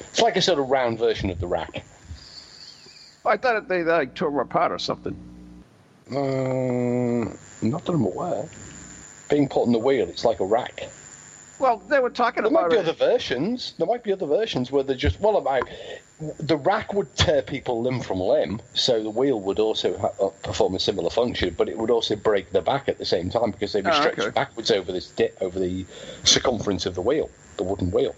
It's 0.00 0.20
like 0.22 0.36
a 0.36 0.42
sort 0.42 0.58
of 0.58 0.68
round 0.70 0.98
version 0.98 1.28
of 1.30 1.38
the 1.40 1.46
rack. 1.46 1.82
I 3.26 3.36
thought 3.38 3.68
they 3.68 3.82
like 3.84 4.14
tore 4.14 4.30
them 4.30 4.38
apart 4.40 4.72
or 4.72 4.78
something. 4.78 5.16
Um, 6.10 7.38
not 7.62 7.84
that 7.84 7.92
I'm 7.92 8.04
aware. 8.04 8.44
Being 9.30 9.48
put 9.48 9.62
on 9.62 9.72
the 9.72 9.78
wheel, 9.78 10.08
it's 10.08 10.24
like 10.24 10.40
a 10.40 10.44
rack. 10.44 10.88
Well, 11.58 11.78
they 11.78 12.00
were 12.00 12.10
talking 12.10 12.40
about. 12.44 12.50
There 12.50 12.62
might 12.62 12.70
be 12.70 12.76
it. 12.76 12.80
other 12.80 12.92
versions. 12.92 13.74
There 13.78 13.86
might 13.86 14.02
be 14.02 14.12
other 14.12 14.26
versions 14.26 14.70
where 14.70 14.82
they're 14.82 14.96
just 14.96 15.20
well 15.20 15.36
about. 15.36 15.68
The 16.38 16.56
rack 16.56 16.92
would 16.94 17.14
tear 17.16 17.42
people 17.42 17.80
limb 17.82 18.00
from 18.00 18.20
limb, 18.20 18.60
so 18.74 19.02
the 19.02 19.10
wheel 19.10 19.40
would 19.40 19.58
also 19.58 19.96
ha- 19.98 20.10
uh, 20.24 20.28
perform 20.42 20.74
a 20.74 20.80
similar 20.80 21.10
function, 21.10 21.54
but 21.56 21.68
it 21.68 21.78
would 21.78 21.90
also 21.90 22.16
break 22.16 22.50
the 22.50 22.60
back 22.60 22.88
at 22.88 22.98
the 22.98 23.04
same 23.04 23.30
time 23.30 23.50
because 23.50 23.72
they'd 23.72 23.84
be 23.84 23.90
Oh, 23.90 24.00
stretched 24.00 24.18
okay. 24.20 24.30
backwards 24.30 24.70
over 24.70 24.92
this 24.92 25.10
di- 25.10 25.30
over 25.40 25.58
the 25.58 25.86
circumference 26.24 26.86
of 26.86 26.94
the 26.94 27.02
wheel, 27.02 27.30
the 27.56 27.62
wooden 27.64 27.90
wheel. 27.90 28.14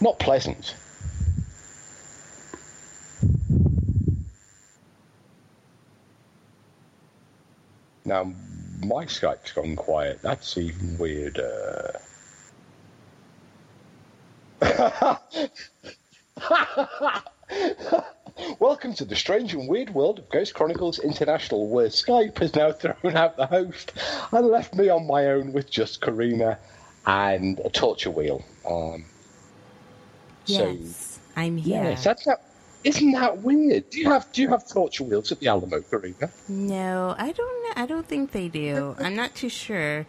Not 0.00 0.18
pleasant. 0.18 0.74
Now, 8.04 8.32
my 8.84 9.04
Skype's 9.06 9.52
gone 9.52 9.76
quiet. 9.76 10.20
That's 10.22 10.58
even 10.58 10.98
weirder. 10.98 12.00
Welcome 18.58 18.94
to 18.94 19.04
the 19.04 19.14
strange 19.14 19.54
and 19.54 19.68
weird 19.68 19.90
world 19.94 20.18
of 20.18 20.28
Ghost 20.30 20.54
Chronicles 20.54 20.98
International, 20.98 21.68
where 21.68 21.86
Skype 21.88 22.38
has 22.38 22.54
now 22.56 22.72
thrown 23.02 23.16
out 23.16 23.36
the 23.36 23.46
host 23.46 23.92
and 24.32 24.46
left 24.48 24.74
me 24.74 24.88
on 24.88 25.06
my 25.06 25.26
own 25.26 25.52
with 25.52 25.70
just 25.70 26.00
Karina 26.00 26.58
and 27.06 27.60
a 27.64 27.70
torture 27.70 28.10
wheel. 28.10 28.42
Um, 28.68 29.04
so, 30.44 30.70
Yes, 30.72 31.20
I'm 31.36 31.56
here. 31.56 31.84
yes, 31.84 32.04
that's 32.04 32.26
not. 32.26 32.40
Isn't 32.84 33.12
that 33.12 33.38
weird? 33.42 33.90
Do 33.90 34.00
you 34.00 34.10
have 34.10 34.30
do 34.32 34.42
you 34.42 34.48
have 34.48 34.66
torture 34.68 35.04
wheels 35.04 35.30
at 35.32 35.40
the 35.40 35.48
Alamo, 35.48 35.80
Karina? 35.82 36.30
No, 36.48 37.14
I 37.18 37.32
don't 37.32 37.62
know. 37.76 37.82
I 37.82 37.86
don't 37.86 38.06
think 38.06 38.32
they 38.32 38.48
do. 38.48 38.96
I'm 38.98 39.14
not 39.16 39.34
too 39.34 39.48
sure. 39.48 40.06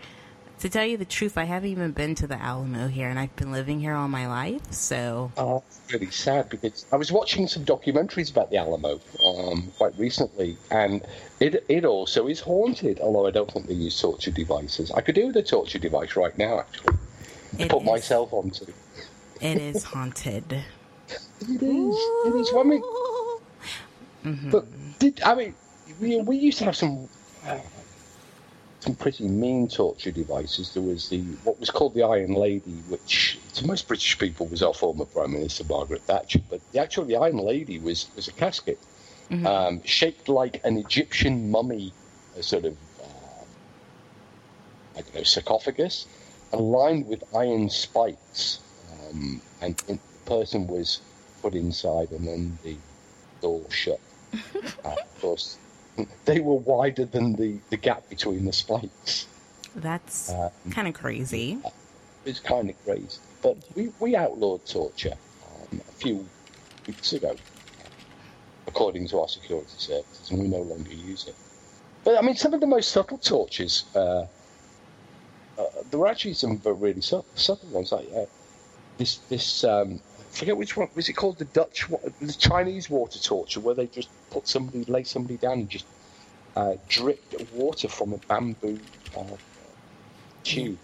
To 0.59 0.69
tell 0.69 0.85
you 0.85 0.95
the 0.95 1.03
truth, 1.05 1.37
I 1.37 1.43
haven't 1.43 1.69
even 1.71 1.91
been 1.91 2.15
to 2.15 2.27
the 2.27 2.41
Alamo 2.41 2.87
here, 2.87 3.09
and 3.09 3.19
I've 3.19 3.35
been 3.35 3.51
living 3.51 3.81
here 3.81 3.95
all 3.95 4.07
my 4.07 4.27
life. 4.27 4.71
So, 4.71 5.31
Oh, 5.35 5.61
it's 5.67 5.81
really 5.91 6.09
sad 6.11 6.47
because 6.49 6.85
I 6.91 6.95
was 6.95 7.11
watching 7.11 7.47
some 7.47 7.65
documentaries 7.65 8.31
about 8.31 8.49
the 8.49 8.57
Alamo 8.57 9.01
um, 9.25 9.71
quite 9.77 9.97
recently, 9.99 10.55
and 10.71 11.01
it 11.41 11.65
it 11.67 11.83
also 11.85 12.27
is 12.27 12.39
haunted. 12.39 12.99
Although 13.01 13.27
I 13.27 13.31
don't 13.31 13.51
think 13.51 13.67
they 13.67 13.73
use 13.73 13.99
torture 13.99 14.31
devices. 14.31 14.89
I 14.91 15.01
could 15.01 15.15
do 15.15 15.27
with 15.27 15.35
a 15.37 15.43
torture 15.43 15.79
device 15.79 16.15
right 16.15 16.37
now, 16.37 16.59
actually. 16.59 16.95
It 17.59 17.69
put 17.69 17.81
is- 17.81 17.87
myself 17.87 18.31
onto. 18.31 18.65
it 19.41 19.57
is 19.57 19.83
haunted. 19.83 20.63
It 21.49 21.61
is. 21.63 21.97
It 22.25 22.35
is. 22.35 22.53
I 22.55 22.63
mean, 22.63 22.83
Mm-hmm. 24.23 24.51
but 24.51 24.65
did 24.99 25.21
I 25.21 25.35
mean 25.35 25.53
we, 25.99 26.21
we 26.21 26.37
used 26.37 26.57
to 26.59 26.63
have 26.65 26.75
some. 26.77 27.09
uh, 27.45 27.59
some 28.79 28.95
pretty 28.95 29.27
mean 29.27 29.67
torture 29.69 30.11
devices. 30.11 30.73
There 30.73 30.83
was 30.83 31.07
the 31.09 31.21
what 31.45 31.57
was 31.59 31.69
called 31.69 31.93
the 31.93 32.03
Iron 32.03 32.33
Lady, 32.33 32.75
which 32.89 33.39
to 33.55 33.65
most 33.67 33.87
British 33.87 34.17
people 34.19 34.45
was 34.47 34.61
our 34.61 34.73
former 34.73 35.05
Prime 35.05 35.31
Minister 35.33 35.63
Margaret 35.69 36.01
Thatcher. 36.03 36.39
But 36.49 36.59
the 36.73 36.79
actual 36.79 37.05
the 37.05 37.15
Iron 37.17 37.37
Lady 37.37 37.79
was 37.79 38.07
was 38.15 38.27
a 38.27 38.33
casket 38.33 38.79
um, 39.45 39.81
shaped 39.83 40.29
like 40.29 40.61
an 40.63 40.77
Egyptian 40.77 41.49
mummy, 41.49 41.91
a 42.37 42.43
sort 42.43 42.65
of 42.65 42.77
uh, 43.01 43.43
I 44.97 45.01
don't 45.01 45.15
know 45.15 45.23
sarcophagus, 45.23 46.05
and 46.51 46.61
lined 46.61 47.07
with 47.07 47.23
iron 47.35 47.69
spikes, 47.69 48.59
um, 49.09 49.41
and 49.61 49.75
the 49.87 49.97
person 50.25 50.67
was 50.67 51.01
put 51.43 51.53
inside, 51.55 52.09
and 52.11 52.25
then 52.25 52.57
the 52.63 52.75
door 53.41 53.61
shut. 53.69 53.99
uh, 54.85 54.89
of 54.89 55.21
course, 55.21 55.57
they 56.25 56.39
were 56.39 56.55
wider 56.55 57.05
than 57.05 57.35
the, 57.35 57.59
the 57.69 57.77
gap 57.77 58.09
between 58.09 58.45
the 58.45 58.53
spikes. 58.53 59.27
That's 59.75 60.31
Uh, 60.31 60.49
kind 60.71 60.87
of 60.87 60.93
crazy. 60.93 61.57
It's 62.25 62.39
kind 62.39 62.69
of 62.69 62.75
crazy. 62.85 63.19
But 63.41 63.57
we, 63.75 63.91
we 63.99 64.15
outlawed 64.15 64.65
torture 64.65 65.15
um, 65.71 65.81
a 65.81 65.91
few 65.93 66.25
weeks 66.87 67.11
ago, 67.11 67.35
according 68.67 69.07
to 69.09 69.19
our 69.19 69.27
security 69.27 69.67
services, 69.77 70.31
and 70.31 70.39
we 70.39 70.47
no 70.47 70.61
longer 70.61 70.93
use 70.93 71.27
it. 71.27 71.35
But 72.05 72.17
I 72.17 72.21
mean, 72.21 72.35
some 72.35 72.53
of 72.53 72.61
the 72.61 72.67
most 72.67 72.91
subtle 72.91 73.17
tortures, 73.17 73.83
uh, 73.95 73.99
uh, 75.57 75.63
there 75.89 75.99
were 75.99 76.07
actually 76.07 76.35
some 76.35 76.61
really 76.63 77.01
subtle, 77.01 77.25
subtle 77.35 77.69
ones. 77.69 77.91
Like 77.91 78.07
uh, 78.15 78.25
this, 78.97 79.17
this 79.29 79.63
um, 79.63 79.99
I 80.33 80.35
forget 80.35 80.57
which 80.57 80.75
one 80.75 80.89
was 80.95 81.09
it 81.09 81.13
called? 81.13 81.37
The 81.37 81.45
Dutch, 81.45 81.85
the 82.19 82.33
Chinese 82.33 82.89
water 82.89 83.19
torture, 83.19 83.59
where 83.59 83.75
they 83.75 83.85
just 83.85 84.09
put 84.31 84.47
somebody, 84.47 84.83
lay 84.85 85.03
somebody 85.03 85.37
down, 85.37 85.59
and 85.59 85.69
just 85.69 85.85
uh, 86.55 86.73
dripped 86.89 87.35
water 87.53 87.87
from 87.87 88.13
a 88.13 88.17
bamboo 88.17 88.79
uh, 89.15 89.23
tube 90.43 90.79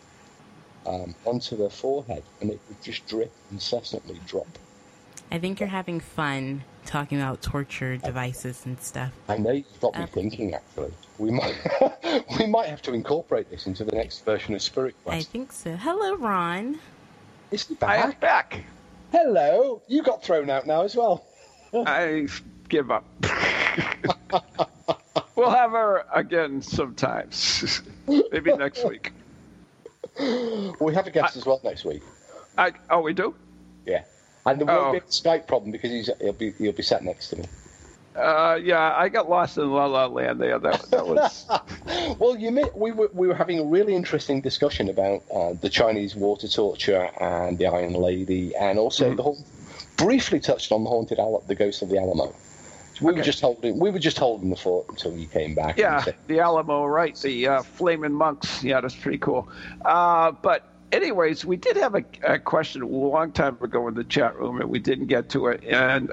um, 0.85 1.15
onto 1.25 1.57
their 1.57 1.71
forehead, 1.71 2.21
and 2.41 2.51
it 2.51 2.59
would 2.67 2.81
just 2.83 3.07
drip 3.07 3.31
incessantly, 3.51 4.19
drop. 4.27 4.47
I 5.31 5.39
think 5.39 5.59
you're 5.59 5.69
having 5.69 5.99
fun 5.99 6.63
talking 6.85 7.19
about 7.19 7.41
torture 7.41 7.97
devices 7.97 8.65
and 8.67 8.79
stuff. 8.79 9.11
I 9.27 9.37
know 9.37 9.51
you've 9.51 9.79
got 9.81 9.95
me 9.95 10.03
Um, 10.03 10.07
thinking. 10.09 10.53
Actually, 10.53 10.93
we 11.17 11.31
might 11.31 11.55
we 12.39 12.45
might 12.45 12.67
have 12.67 12.83
to 12.83 12.93
incorporate 12.93 13.49
this 13.49 13.65
into 13.65 13.83
the 13.83 13.95
next 13.95 14.25
version 14.25 14.53
of 14.53 14.61
Spirit 14.61 14.95
Quest. 15.03 15.27
I 15.27 15.31
think 15.31 15.51
so. 15.51 15.75
Hello, 15.75 16.15
Ron. 16.17 16.79
Is 17.49 17.65
he 17.65 17.75
I 17.81 17.97
am 17.97 18.11
back? 18.19 18.63
Hello, 19.11 19.81
you 19.87 20.03
got 20.03 20.23
thrown 20.23 20.49
out 20.49 20.67
now 20.67 20.83
as 20.83 20.95
well. 20.95 21.25
I 21.73 22.27
give 22.67 22.91
up. 22.91 23.05
we'll 25.35 25.49
have 25.49 25.71
her 25.71 26.05
again 26.13 26.61
sometimes. 26.61 27.81
Maybe 28.07 28.53
next 28.55 28.87
week. 28.87 29.11
We 30.19 30.93
have 30.93 31.07
a 31.07 31.11
guest 31.11 31.37
as 31.37 31.45
well 31.45 31.59
next 31.63 31.85
week. 31.85 32.01
I, 32.57 32.73
oh, 32.89 33.01
we 33.01 33.13
do? 33.13 33.33
Yeah, 33.85 34.03
and 34.45 34.59
there 34.59 34.67
won't 34.67 34.87
Oh. 34.87 34.91
be 34.91 34.97
a 34.97 35.01
Skype 35.01 35.47
problem 35.47 35.71
because 35.71 35.89
he's 35.91 36.09
he'll 36.19 36.33
be 36.33 36.51
he'll 36.51 36.73
be 36.73 36.83
sat 36.83 37.03
next 37.03 37.29
to 37.29 37.37
me. 37.37 37.45
Uh, 38.15 38.59
yeah, 38.61 38.93
I 38.97 39.07
got 39.09 39.29
lost 39.29 39.57
in 39.57 39.71
La 39.71 39.85
La 39.85 40.05
Land 40.07 40.41
there. 40.41 40.59
That, 40.59 40.81
that 40.91 41.07
was. 41.07 41.45
Well, 42.19 42.35
you 42.37 42.51
may, 42.51 42.65
we 42.75 42.91
were 42.91 43.09
we 43.13 43.27
were 43.27 43.35
having 43.35 43.59
a 43.59 43.63
really 43.63 43.95
interesting 43.95 44.41
discussion 44.41 44.89
about 44.89 45.23
uh, 45.33 45.53
the 45.53 45.69
Chinese 45.69 46.15
water 46.15 46.47
torture 46.47 47.09
and 47.21 47.57
the 47.57 47.67
Iron 47.67 47.93
Lady, 47.93 48.55
and 48.55 48.77
also 48.79 49.13
the 49.15 49.23
whole. 49.23 49.37
Briefly 49.97 50.39
touched 50.39 50.71
on 50.71 50.83
the 50.83 50.89
haunted 50.89 51.19
Al- 51.19 51.43
the 51.47 51.55
ghost 51.55 51.81
of 51.81 51.89
the 51.89 51.97
Alamo. 51.97 52.33
We 53.01 53.13
were 53.13 53.21
just 53.21 53.41
holding 53.41 53.79
we 53.79 53.91
were 53.91 53.99
just 53.99 54.17
holding 54.17 54.49
the 54.49 54.55
fort 54.55 54.87
until 54.89 55.15
you 55.15 55.27
came 55.27 55.55
back. 55.55 55.77
Yeah, 55.77 56.01
said- 56.03 56.15
the 56.27 56.39
Alamo, 56.39 56.85
right? 56.85 57.15
The 57.17 57.47
uh, 57.47 57.63
flaming 57.63 58.13
monks. 58.13 58.63
Yeah, 58.63 58.81
that's 58.81 58.95
pretty 58.95 59.19
cool. 59.19 59.47
Uh, 59.85 60.31
but 60.31 60.65
anyways, 60.91 61.45
we 61.45 61.57
did 61.57 61.77
have 61.77 61.95
a, 61.95 62.03
a 62.23 62.39
question 62.39 62.81
a 62.81 62.87
long 62.87 63.31
time 63.31 63.57
ago 63.61 63.87
in 63.87 63.93
the 63.93 64.03
chat 64.03 64.37
room, 64.39 64.59
and 64.61 64.69
we 64.69 64.79
didn't 64.79 65.07
get 65.07 65.29
to 65.29 65.47
it. 65.47 65.63
And 65.63 66.11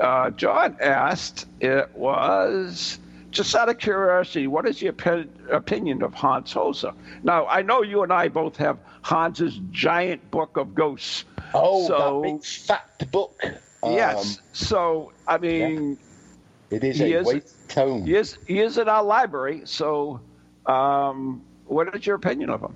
uh, 0.00 0.30
John 0.30 0.76
asked, 0.80 1.46
it 1.60 1.90
was 1.94 2.98
just 3.30 3.54
out 3.54 3.68
of 3.68 3.78
curiosity, 3.78 4.46
what 4.46 4.66
is 4.66 4.80
your 4.80 4.92
opi- 4.92 5.28
opinion 5.50 6.02
of 6.02 6.14
Hans 6.14 6.52
Holzer? 6.52 6.94
Now, 7.22 7.46
I 7.46 7.62
know 7.62 7.82
you 7.82 8.02
and 8.02 8.12
I 8.12 8.28
both 8.28 8.56
have 8.56 8.78
Hans's 9.02 9.58
giant 9.70 10.30
book 10.30 10.56
of 10.56 10.74
ghosts. 10.74 11.24
Oh, 11.54 11.86
so 11.86 12.22
that 12.22 12.32
big 12.32 12.44
fat 12.44 13.10
book. 13.12 13.40
yes. 13.84 14.38
Um, 14.38 14.42
So 14.52 15.12
I 15.28 15.38
mean. 15.38 15.98
it 16.70 16.82
is 16.84 17.00
a 17.00 17.20
is- 17.20 17.26
weight 17.26 17.44
tome. 17.68 18.04
He 18.04 18.14
is 18.14 18.38
he 18.46 18.60
is 18.60 18.78
in 18.78 18.88
our 18.88 19.02
library. 19.04 19.62
So, 19.64 20.20
um, 20.66 21.42
what 21.66 21.94
is 21.94 22.06
your 22.06 22.16
opinion 22.16 22.50
of 22.50 22.62
him? 22.62 22.74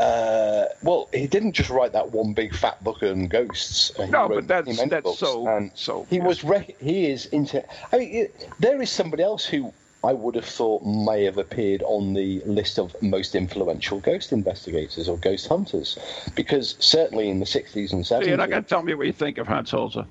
Uh, 0.00 0.64
well, 0.82 1.08
he 1.12 1.26
didn't 1.26 1.52
just 1.52 1.68
write 1.68 1.92
that 1.92 2.10
one 2.12 2.32
big 2.32 2.54
fat 2.54 2.82
book 2.82 3.02
on 3.02 3.26
ghosts. 3.28 3.92
Uh, 3.98 4.06
No, 4.06 4.28
but 4.28 4.48
that's- 4.48 4.78
that's 4.88 5.02
books, 5.04 5.18
so- 5.18 5.46
And 5.46 5.70
so, 5.74 6.06
he 6.08 6.16
yeah. 6.16 6.24
was. 6.26 6.42
Rec- 6.42 6.80
he 6.80 7.10
is 7.10 7.26
into. 7.26 7.62
I 7.92 7.98
mean, 7.98 8.14
it, 8.14 8.48
there 8.58 8.80
is 8.80 8.90
somebody 8.90 9.22
else 9.22 9.44
who 9.44 9.72
I 10.02 10.14
would 10.14 10.34
have 10.36 10.46
thought 10.46 10.82
may 10.82 11.24
have 11.24 11.36
appeared 11.36 11.82
on 11.82 12.14
the 12.14 12.40
list 12.46 12.78
of 12.78 12.96
most 13.02 13.34
influential 13.34 14.00
ghost 14.00 14.32
investigators 14.32 15.06
or 15.06 15.18
ghost 15.18 15.46
hunters, 15.48 15.98
because 16.34 16.76
certainly 16.78 17.28
in 17.28 17.38
the 17.38 17.44
sixties 17.46 17.92
and 17.92 18.06
So 18.06 18.22
you're 18.22 18.38
not 18.38 18.48
going 18.48 18.62
to 18.62 18.68
tell 18.68 18.82
me 18.82 18.94
what 18.94 19.06
you 19.06 19.12
think 19.12 19.36
of 19.36 19.46
Hans 19.46 19.70
Holzer. 19.70 20.06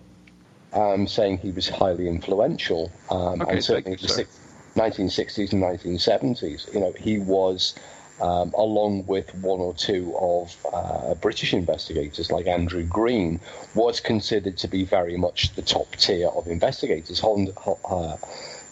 um, 0.74 1.08
saying 1.08 1.40
he 1.40 1.50
was 1.50 1.68
highly 1.68 2.08
influential, 2.08 2.92
um, 3.10 3.42
Okay, 3.42 3.54
and 3.54 3.64
certainly 3.64 3.94
in 3.94 3.98
the 3.98 4.02
you, 4.04 4.08
sir. 4.08 4.14
six- 4.14 4.40
1960s 4.76 5.52
and 5.52 5.64
1970s. 5.64 6.72
You 6.72 6.80
know, 6.82 6.92
he 6.92 7.18
was, 7.18 7.74
um, 8.22 8.54
along 8.58 9.06
with 9.06 9.34
one 9.36 9.60
or 9.60 9.74
two 9.74 10.16
of 10.20 10.56
uh, 10.74 11.14
British 11.16 11.54
investigators 11.54 12.32
like 12.32 12.48
Andrew 12.48 12.84
Green, 12.84 13.40
was 13.76 14.00
considered 14.00 14.58
to 14.58 14.68
be 14.68 14.84
very 14.84 15.18
much 15.18 15.54
the 15.56 15.62
top 15.62 15.96
tier 15.96 16.28
of 16.28 16.48
investigators. 16.48 17.24
Uh, 17.24 18.18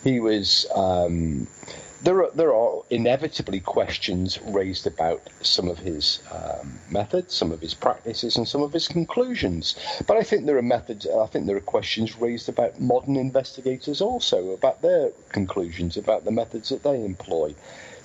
he 0.04 0.20
was. 0.20 0.66
Um, 0.76 1.48
there 2.04 2.24
are 2.24 2.32
there 2.32 2.54
are 2.54 2.84
inevitably 2.90 3.60
questions 3.60 4.40
raised 4.44 4.86
about 4.86 5.22
some 5.42 5.68
of 5.68 5.80
his 5.80 6.22
um, 6.32 6.80
methods, 6.92 7.34
some 7.34 7.52
of 7.52 7.60
his 7.60 7.74
practices, 7.74 8.38
and 8.38 8.48
some 8.48 8.62
of 8.62 8.72
his 8.72 8.88
conclusions. 8.88 9.76
But 10.06 10.18
I 10.18 10.24
think 10.24 10.46
there 10.46 10.58
are 10.58 10.62
methods. 10.62 11.08
I 11.08 11.26
think 11.26 11.48
there 11.48 11.58
are 11.58 11.62
questions 11.78 12.18
raised 12.18 12.50
about 12.50 12.80
modern 12.80 13.16
investigators 13.16 14.00
also 14.00 14.52
about 14.52 14.82
their 14.82 15.10
conclusions, 15.30 15.98
about 15.98 16.24
the 16.24 16.32
methods 16.32 16.70
that 16.70 16.84
they 16.84 17.04
employ. 17.04 17.56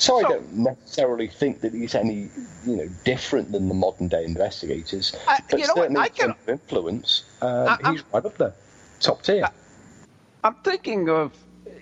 So, 0.02 0.18
I 0.18 0.22
don't 0.22 0.52
necessarily 0.54 1.28
think 1.28 1.60
that 1.60 1.72
he's 1.72 1.94
any, 1.94 2.28
you 2.66 2.76
know, 2.76 2.88
different 3.04 3.52
than 3.52 3.68
the 3.68 3.74
modern 3.74 4.08
day 4.08 4.24
investigators. 4.24 5.14
I- 5.28 5.38
but 5.48 5.60
you 5.60 5.66
know 5.68 5.74
what, 5.74 5.82
certainly 5.82 6.00
I 6.00 6.08
can- 6.08 6.30
of 6.30 6.48
influence, 6.48 7.22
um, 7.40 7.68
I- 7.68 7.92
he's 7.92 8.02
right 8.12 8.24
up 8.26 8.36
there, 8.36 8.52
top 8.98 9.22
tier. 9.22 9.48
I'm 10.42 10.56
thinking 10.64 11.08
of, 11.08 11.32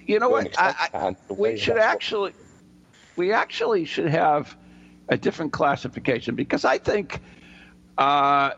you 0.07 0.19
know 0.19 0.29
what? 0.29 0.55
I, 0.59 0.75
I, 0.93 1.07
and 1.07 1.17
the 1.29 1.33
way 1.35 1.53
we 1.53 1.59
should 1.59 1.77
that's 1.77 1.87
what- 1.87 1.95
actually, 1.95 2.33
we 3.17 3.33
actually 3.33 3.87
should 3.87 4.09
have 4.11 4.55
a 5.09 5.17
different 5.17 5.53
classification 5.55 6.35
because 6.35 6.67
I 6.67 6.77
think 6.77 7.21
uh, 7.97 8.51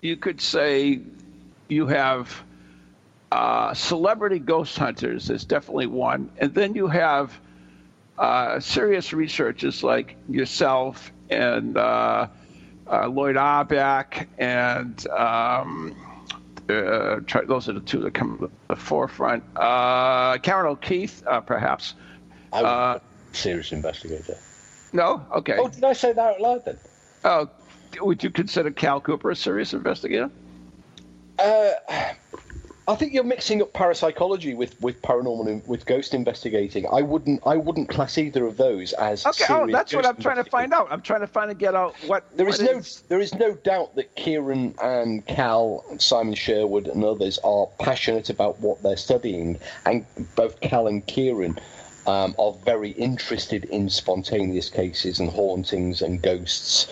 you 0.00 0.16
could 0.16 0.40
say 0.40 1.00
you 1.68 1.86
have 1.88 2.42
uh, 3.32 3.74
celebrity 3.74 4.38
ghost 4.38 4.78
hunters. 4.78 5.26
There's 5.26 5.44
definitely 5.44 5.88
one, 5.88 6.30
and 6.38 6.54
then 6.54 6.74
you 6.74 6.86
have 6.86 7.38
uh, 8.18 8.60
serious 8.60 9.12
researchers 9.12 9.82
like 9.82 10.16
yourself 10.28 11.12
and 11.30 11.76
uh, 11.76 12.28
uh, 12.86 13.02
Loyd 13.04 13.36
Auerbach 13.36 14.26
and. 14.38 15.06
Um, 15.08 15.96
uh, 16.68 17.20
try, 17.26 17.44
those 17.44 17.68
are 17.68 17.74
the 17.74 17.80
two 17.80 18.00
that 18.00 18.14
come 18.14 18.38
to 18.38 18.50
the 18.68 18.76
forefront. 18.76 19.44
Uh, 19.56 20.38
Ciarán 20.38 20.66
O'Keeffe, 20.66 21.22
uh, 21.26 21.40
perhaps. 21.40 21.94
I 22.52 22.62
would 22.62 22.66
uh, 22.66 22.98
serious 23.32 23.72
investigator. 23.72 24.38
No, 24.92 25.26
okay. 25.34 25.56
Oh, 25.58 25.68
did 25.68 25.84
I 25.84 25.92
say 25.92 26.12
that 26.12 26.34
out 26.34 26.40
loud 26.40 26.64
then? 26.64 26.78
Oh, 27.24 27.50
would 28.00 28.22
you 28.22 28.30
consider 28.30 28.70
Cal 28.70 29.00
Cooper 29.00 29.30
a 29.30 29.36
serious 29.36 29.74
investigator? 29.74 30.30
Uh, 31.38 31.72
I 32.86 32.94
think 32.96 33.14
you're 33.14 33.24
mixing 33.24 33.62
up 33.62 33.72
parapsychology 33.72 34.54
with, 34.54 34.78
with 34.82 35.00
paranormal 35.00 35.66
with 35.66 35.86
ghost 35.86 36.12
investigating. 36.12 36.86
I 36.92 37.00
wouldn't 37.00 37.40
I 37.46 37.56
wouldn't 37.56 37.88
class 37.88 38.18
either 38.18 38.46
of 38.46 38.58
those 38.58 38.92
as 38.94 39.24
Okay, 39.24 39.46
oh, 39.48 39.66
that's 39.66 39.94
what 39.94 40.04
I'm 40.04 40.16
trying 40.16 40.42
to 40.42 40.50
find 40.50 40.74
out. 40.74 40.88
I'm 40.90 41.00
trying 41.00 41.20
to 41.20 41.26
find 41.26 41.50
to 41.50 41.54
get 41.54 41.74
out 41.74 41.94
what 42.06 42.24
There 42.36 42.48
is 42.48 42.60
no 42.60 42.82
there 43.08 43.20
is 43.20 43.34
no 43.34 43.54
doubt 43.54 43.94
that 43.94 44.14
Ciarán 44.16 44.74
and 44.82 45.24
Cal, 45.26 45.84
and 45.90 46.00
Simon 46.00 46.34
Sherwood 46.34 46.86
and 46.86 47.04
others 47.04 47.38
are 47.42 47.66
passionate 47.78 48.28
about 48.28 48.60
what 48.60 48.82
they're 48.82 48.96
studying, 48.96 49.58
and 49.86 50.04
both 50.34 50.60
Cal 50.60 50.86
and 50.86 51.06
Ciarán 51.06 51.58
um, 52.06 52.34
are 52.38 52.52
very 52.64 52.90
interested 52.90 53.64
in 53.64 53.88
spontaneous 53.88 54.68
cases 54.68 55.20
and 55.20 55.30
hauntings 55.30 56.02
and 56.02 56.20
ghosts. 56.20 56.88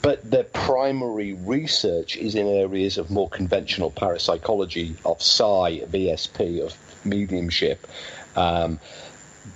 But 0.00 0.30
their 0.30 0.44
primary 0.44 1.34
research 1.34 2.16
is 2.16 2.34
in 2.34 2.46
areas 2.46 2.96
of 2.96 3.10
more 3.10 3.28
conventional 3.28 3.90
parapsychology, 3.90 4.96
of 5.04 5.20
psi, 5.20 5.80
ESP, 5.92 6.64
of 6.64 6.74
mediumship. 7.04 7.86
Um, 8.34 8.80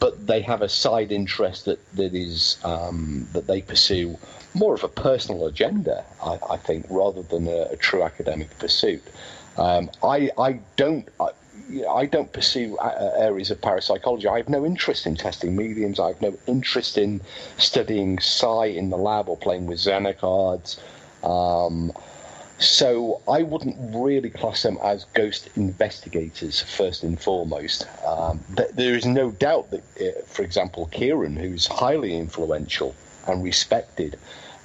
but 0.00 0.26
they 0.26 0.42
have 0.42 0.60
a 0.60 0.68
side 0.68 1.12
interest 1.12 1.64
that 1.64 1.80
that 1.96 2.14
is 2.14 2.58
um, 2.62 3.26
that 3.32 3.46
they 3.46 3.62
pursue 3.62 4.18
more 4.54 4.74
of 4.74 4.84
a 4.84 4.88
personal 4.88 5.46
agenda, 5.46 6.04
I, 6.22 6.38
I 6.50 6.56
think, 6.58 6.86
rather 6.90 7.22
than 7.22 7.46
a, 7.48 7.68
a 7.72 7.76
true 7.76 8.02
academic 8.02 8.58
pursuit. 8.58 9.02
Um, 9.56 9.90
I 10.02 10.30
I 10.38 10.60
don't. 10.76 11.08
I, 11.18 11.30
you 11.68 11.82
know, 11.82 11.94
I 11.94 12.06
don't 12.06 12.32
pursue 12.32 12.76
uh, 12.78 13.12
areas 13.18 13.50
of 13.50 13.60
parapsychology. 13.60 14.26
I 14.26 14.38
have 14.38 14.48
no 14.48 14.64
interest 14.64 15.06
in 15.06 15.16
testing 15.16 15.56
mediums. 15.56 16.00
I 16.00 16.08
have 16.08 16.22
no 16.22 16.36
interest 16.46 16.98
in 16.98 17.20
studying 17.58 18.18
psi 18.18 18.66
in 18.66 18.90
the 18.90 18.96
lab 18.96 19.28
or 19.28 19.36
playing 19.36 19.66
with 19.66 19.78
Zener 19.78 20.16
cards. 20.16 20.80
Um, 21.22 21.92
so 22.58 23.20
I 23.28 23.42
wouldn't 23.42 23.76
really 23.94 24.30
class 24.30 24.62
them 24.62 24.78
as 24.82 25.04
ghost 25.14 25.48
investigators 25.56 26.60
first 26.60 27.04
and 27.04 27.20
foremost. 27.20 27.86
Um, 28.04 28.40
th- 28.56 28.70
there 28.74 28.94
is 28.96 29.06
no 29.06 29.30
doubt 29.30 29.70
that, 29.70 29.82
uh, 30.00 30.22
for 30.26 30.42
example, 30.42 30.88
Ciarán, 30.92 31.38
who's 31.38 31.66
highly 31.66 32.16
influential 32.16 32.96
and 33.28 33.44
respected, 33.44 34.18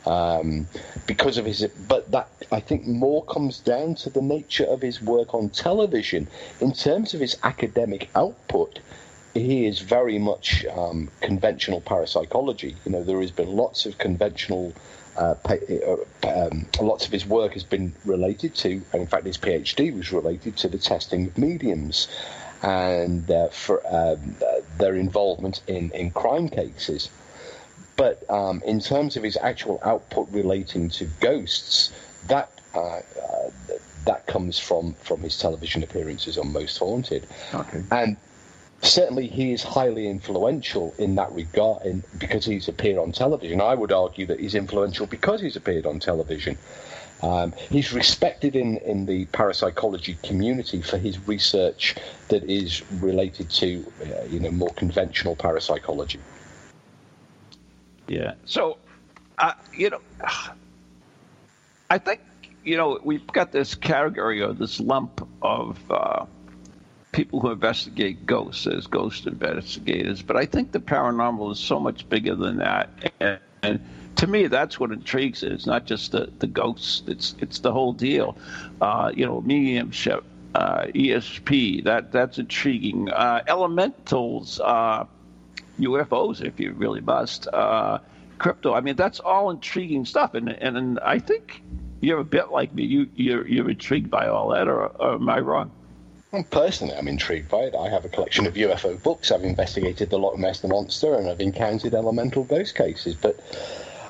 um, 0.06 0.68
because 1.08 1.38
of 1.38 1.46
his. 1.46 1.66
But 1.88 2.12
that 2.12 2.30
I 2.52 2.60
think 2.60 2.86
more 2.86 3.24
comes 3.26 3.60
down 3.60 3.96
to 3.96 4.10
the 4.10 4.22
nature 4.22 4.66
of 4.66 4.82
his 4.82 5.02
work 5.02 5.34
on 5.34 5.50
television. 5.50 6.28
In 6.62 6.74
terms 6.74 7.14
of 7.14 7.20
his 7.20 7.38
academic 7.44 8.10
output, 8.16 8.80
he 9.34 9.66
is 9.66 9.80
very 9.80 10.20
much 10.20 10.66
um, 10.66 11.10
conventional 11.22 11.82
parapsychology. 11.82 12.76
You 12.86 12.92
know, 12.92 13.04
there 13.04 13.20
has 13.22 13.32
been 13.32 13.50
lots 13.56 13.86
of 13.86 13.98
conventional. 13.98 14.74
Uh, 15.16 15.36
uh, 15.48 15.96
um, 16.28 16.66
lots 16.82 17.06
of 17.06 17.12
his 17.12 17.24
work 17.24 17.54
has 17.54 17.64
been 17.64 17.94
related 18.04 18.56
to, 18.56 18.82
and 18.92 19.02
in 19.02 19.08
fact, 19.08 19.28
his 19.28 19.38
PhD 19.38 19.96
was 19.96 20.12
related 20.12 20.58
to 20.58 20.68
the 20.68 20.80
testing 20.80 21.28
of 21.28 21.38
mediums 21.38 22.08
and 22.64 23.30
uh, 23.30 23.50
for 23.50 23.86
um, 23.94 24.36
their 24.80 24.96
involvement 24.96 25.62
in, 25.68 25.92
in 25.92 26.10
crime 26.12 26.50
cases. 26.50 27.10
But 27.96 28.24
um, 28.30 28.62
in 28.66 28.80
terms 28.80 29.18
of 29.18 29.24
his 29.24 29.38
actual 29.38 29.80
output 29.84 30.28
relating 30.32 30.90
to 30.90 31.06
ghosts, 31.20 31.92
that 32.28 32.50
uh, 32.74 32.80
uh, 32.80 33.02
that 34.06 34.26
comes 34.28 34.58
from 34.60 34.94
from 34.96 35.22
his 35.22 35.38
television 35.38 35.84
appearances 35.84 36.38
on 36.38 36.52
Most 36.52 36.78
Haunted, 36.78 37.28
Okay. 37.54 37.84
and 37.92 38.18
certainly 38.82 39.28
he 39.28 39.54
is 39.54 39.64
highly 39.64 40.08
influential 40.08 40.94
in 40.98 41.16
that 41.16 41.32
regard 41.32 41.86
in, 41.86 42.04
because 42.18 42.46
he's 42.46 42.68
appeared 42.68 42.98
on 42.98 43.12
television. 43.12 43.62
I 43.62 43.76
would 43.76 43.92
argue 43.92 44.26
that 44.26 44.40
he's 44.40 44.56
influential 44.56 45.06
because 45.06 45.40
he's 45.40 45.56
appeared 45.56 45.86
on 45.86 46.00
television. 46.00 46.58
Um, 47.22 47.54
he's 47.70 47.94
respected 47.94 48.54
in, 48.58 48.78
in 48.80 49.06
the 49.06 49.24
parapsychology 49.28 50.18
community 50.24 50.82
for 50.82 50.98
his 50.98 51.26
research 51.26 51.96
that 52.28 52.44
is 52.44 52.84
related 53.00 53.50
to, 53.52 53.90
uh, 54.02 54.26
you 54.26 54.42
know, 54.42 54.52
more 54.52 54.74
conventional 54.76 55.34
parapsychology. 55.38 56.20
Yeah. 58.08 58.34
So, 58.46 58.78
uh, 59.38 59.54
you 59.76 59.90
know, 59.90 60.02
I 61.90 61.98
think 61.98 62.22
you 62.64 62.78
know 62.78 63.00
we've 63.04 63.26
got 63.28 63.52
this 63.52 63.76
category 63.76 64.42
or 64.42 64.54
this 64.54 64.80
lump 64.80 65.28
of 65.42 65.80
uh, 65.92 66.26
people 67.12 67.40
who 67.40 67.52
investigate 67.52 68.26
ghosts 68.26 68.68
as 68.68 68.88
ghost 68.88 69.28
investigators, 69.28 70.22
but 70.22 70.36
I 70.36 70.46
think 70.46 70.72
the 70.72 70.80
paranormal 70.80 71.52
is 71.52 71.60
so 71.60 71.80
much 71.80 72.08
bigger 72.10 72.36
than 72.36 72.58
that, 72.58 72.90
and, 73.20 73.40
and 73.62 73.80
to 74.18 74.28
me, 74.28 74.48
that's 74.48 74.80
what 74.80 74.92
intrigues 74.92 75.44
it. 75.44 75.52
It's 75.52 75.66
not 75.66 75.86
just 75.86 76.12
the, 76.12 76.32
the 76.40 76.48
ghosts; 76.48 77.04
it's 77.08 77.36
it's 77.40 77.60
the 77.60 77.72
whole 77.72 77.94
deal. 77.94 78.38
Uh, 78.82 79.12
you 79.16 79.26
know, 79.26 79.42
mediumship, 79.42 80.24
uh, 80.56 80.86
ESP. 80.96 81.84
That 81.84 82.12
that's 82.12 82.38
intriguing. 82.38 83.10
Uh, 83.10 83.44
elementals. 83.48 84.60
UFOs 85.80 86.42
if 86.42 86.60
you 86.60 86.74
really 86.74 87.02
must. 87.02 87.48
Uh, 87.48 88.00
crypto. 88.38 88.74
I 88.74 88.82
mean, 88.82 88.96
that's 88.96 89.20
all 89.20 89.50
intriguing 89.50 90.06
stuff, 90.06 90.34
and 90.34 90.50
and, 90.50 90.78
and 90.78 91.00
I 91.00 91.20
think 91.20 91.62
you're 92.02 92.20
a 92.20 92.26
bit 92.26 92.52
like 92.52 92.74
me. 92.74 92.84
You 92.84 93.08
you're, 93.16 93.48
you're 93.48 93.70
intrigued 93.70 94.10
by 94.10 94.28
all 94.28 94.50
that, 94.50 94.68
or, 94.68 94.88
or 94.88 95.16
am 95.16 95.30
I 95.30 95.40
wrong? 95.40 95.72
Personally, 96.50 96.96
I'm 96.96 97.08
intrigued 97.08 97.50
by 97.50 97.60
it. 97.60 97.76
I 97.76 97.90
have 97.90 98.06
a 98.06 98.10
collection 98.10 98.48
of 98.48 98.56
UFO 98.56 99.02
books. 99.04 99.32
I've 99.32 99.44
investigated 99.44 100.10
the 100.10 100.18
Loch 100.18 100.38
Ness 100.38 100.64
Monster, 100.64 101.14
and 101.16 101.30
I've 101.30 101.40
encountered 101.40 101.94
elemental 101.94 102.44
ghost 102.44 102.76
cases. 102.76 103.16
But 103.16 103.40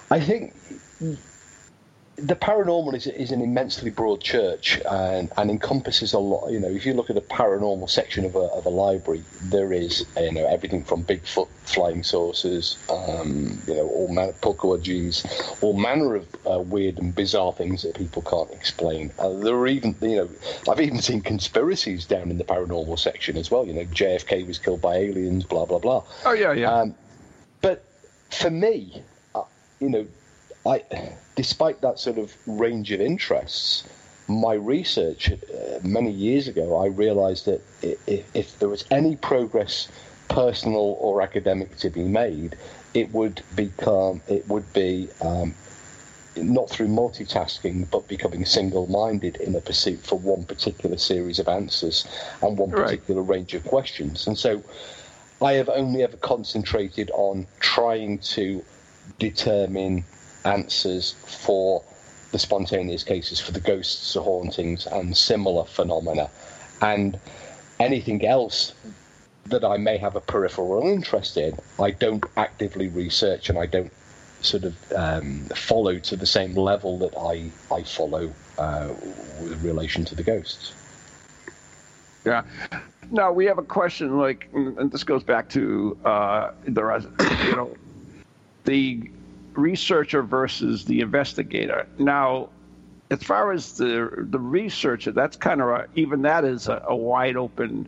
I 0.09 0.19
think 0.21 0.53
the 2.15 2.35
paranormal 2.35 2.93
is, 2.93 3.07
is 3.07 3.31
an 3.31 3.41
immensely 3.41 3.89
broad 3.89 4.21
church 4.21 4.79
and, 4.89 5.31
and 5.35 5.49
encompasses 5.49 6.13
a 6.13 6.19
lot. 6.19 6.49
You 6.51 6.59
know, 6.59 6.69
if 6.69 6.85
you 6.85 6.93
look 6.93 7.09
at 7.09 7.15
the 7.15 7.21
paranormal 7.21 7.89
section 7.89 8.23
of 8.23 8.35
a, 8.35 8.39
of 8.39 8.65
a 8.65 8.69
library, 8.69 9.23
there 9.41 9.73
is 9.73 10.05
you 10.17 10.31
know 10.31 10.45
everything 10.45 10.83
from 10.83 11.03
Bigfoot, 11.03 11.47
flying 11.63 12.03
saucers, 12.03 12.77
um, 12.89 13.59
you 13.67 13.75
know, 13.75 13.87
all 13.87 14.13
manner 14.13 14.33
Pukwudgies, 14.33 15.63
all 15.63 15.73
manner 15.73 16.15
of 16.15 16.27
uh, 16.49 16.59
weird 16.59 16.99
and 16.99 17.15
bizarre 17.15 17.51
things 17.51 17.81
that 17.81 17.95
people 17.95 18.21
can't 18.21 18.51
explain. 18.51 19.11
Uh, 19.17 19.29
there 19.29 19.55
are 19.55 19.67
even 19.67 19.95
you 20.01 20.17
know, 20.17 20.29
I've 20.69 20.81
even 20.81 21.01
seen 21.01 21.21
conspiracies 21.21 22.05
down 22.05 22.29
in 22.29 22.37
the 22.37 22.43
paranormal 22.43 22.99
section 22.99 23.37
as 23.37 23.49
well. 23.49 23.65
You 23.65 23.73
know, 23.73 23.85
JFK 23.85 24.45
was 24.45 24.59
killed 24.59 24.81
by 24.81 24.97
aliens, 24.97 25.45
blah 25.45 25.65
blah 25.65 25.79
blah. 25.79 26.03
Oh 26.25 26.33
yeah, 26.33 26.53
yeah. 26.53 26.71
Um, 26.71 26.95
but 27.61 27.83
for 28.29 28.51
me, 28.51 29.01
uh, 29.33 29.43
you 29.79 29.89
know, 29.89 30.07
I, 30.65 30.83
despite 31.35 31.81
that 31.81 31.99
sort 31.99 32.17
of 32.17 32.35
range 32.47 32.91
of 32.91 33.01
interests, 33.01 33.83
my 34.27 34.53
research 34.53 35.31
uh, 35.31 35.35
many 35.83 36.11
years 36.11 36.47
ago, 36.47 36.77
I 36.77 36.87
realised 36.87 37.45
that 37.45 37.61
if, 38.07 38.35
if 38.35 38.59
there 38.59 38.69
was 38.69 38.85
any 38.89 39.15
progress, 39.17 39.89
personal 40.29 40.97
or 40.99 41.21
academic, 41.21 41.75
to 41.77 41.89
be 41.89 42.03
made, 42.03 42.55
it 42.93 43.11
would 43.13 43.41
become 43.55 44.21
it 44.29 44.47
would 44.47 44.71
be 44.73 45.09
um, 45.21 45.53
not 46.37 46.69
through 46.69 46.87
multitasking, 46.87 47.89
but 47.91 48.07
becoming 48.07 48.45
single-minded 48.45 49.35
in 49.37 49.55
a 49.55 49.61
pursuit 49.61 49.99
for 49.99 50.17
one 50.17 50.43
particular 50.45 50.97
series 50.97 51.39
of 51.39 51.47
answers 51.47 52.07
and 52.41 52.57
one 52.57 52.71
Right. 52.71 52.85
particular 52.85 53.21
range 53.21 53.53
of 53.53 53.65
questions. 53.65 54.25
And 54.27 54.37
so, 54.37 54.63
I 55.41 55.53
have 55.53 55.67
only 55.67 56.03
ever 56.03 56.17
concentrated 56.17 57.11
on 57.13 57.45
trying 57.59 58.19
to 58.19 58.63
determine 59.19 60.05
answers 60.45 61.13
for 61.43 61.83
the 62.31 62.39
spontaneous 62.39 63.03
cases, 63.03 63.39
for 63.39 63.51
the 63.51 63.59
ghosts, 63.59 64.13
the 64.13 64.21
hauntings, 64.21 64.87
and 64.87 65.15
similar 65.15 65.65
phenomena. 65.65 66.29
And 66.81 67.19
anything 67.79 68.25
else 68.25 68.73
that 69.45 69.63
I 69.63 69.77
may 69.77 69.97
have 69.97 70.15
a 70.15 70.21
peripheral 70.21 70.87
interest 70.87 71.37
in, 71.37 71.57
I 71.79 71.91
don't 71.91 72.23
actively 72.37 72.87
research 72.87 73.49
and 73.49 73.59
I 73.59 73.65
don't 73.65 73.91
sort 74.41 74.63
of 74.63 74.93
um, 74.93 75.45
follow 75.55 75.99
to 75.99 76.15
the 76.15 76.25
same 76.25 76.55
level 76.55 76.97
that 76.99 77.15
I, 77.17 77.49
I 77.73 77.83
follow 77.83 78.33
uh, 78.57 78.89
with 79.41 79.63
relation 79.63 80.03
to 80.05 80.15
the 80.15 80.23
ghosts. 80.23 80.73
Yeah. 82.25 82.43
Now 83.11 83.31
we 83.31 83.45
have 83.45 83.57
a 83.57 83.63
question 83.63 84.17
like, 84.17 84.49
and 84.53 84.91
this 84.91 85.03
goes 85.03 85.23
back 85.23 85.49
to 85.49 85.97
uh, 86.05 86.51
the 86.65 87.09
you 87.45 87.55
know 87.55 87.75
the 88.65 89.09
researcher 89.55 90.23
versus 90.23 90.85
the 90.85 91.01
investigator. 91.01 91.87
Now, 91.97 92.49
as 93.11 93.21
far 93.23 93.51
as 93.51 93.77
the 93.77 94.25
the 94.29 94.39
researcher, 94.39 95.11
that's 95.11 95.37
kind 95.37 95.61
of 95.61 95.67
a, 95.69 95.87
even 95.95 96.23
that 96.23 96.45
is 96.45 96.67
a, 96.67 96.83
a 96.87 96.95
wide 96.95 97.37
open 97.37 97.87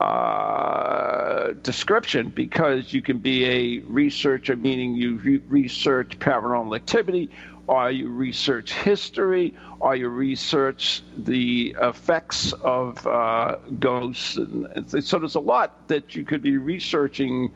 uh, 0.00 1.52
description 1.62 2.28
because 2.30 2.92
you 2.92 3.00
can 3.02 3.18
be 3.18 3.44
a 3.44 3.78
researcher, 3.86 4.56
meaning 4.56 4.94
you 4.94 5.16
re- 5.18 5.42
research 5.48 6.18
paranormal 6.18 6.74
activity, 6.74 7.30
or 7.68 7.90
you 7.90 8.08
research 8.08 8.72
history, 8.72 9.54
or 9.78 9.94
you 9.94 10.08
research 10.08 11.02
the 11.16 11.76
effects 11.80 12.52
of 12.64 13.06
uh, 13.06 13.56
ghosts. 13.78 14.36
And, 14.36 14.66
and 14.74 15.04
so 15.04 15.20
there's 15.20 15.36
a 15.36 15.40
lot 15.40 15.86
that 15.86 16.16
you 16.16 16.24
could 16.24 16.42
be 16.42 16.56
researching, 16.56 17.52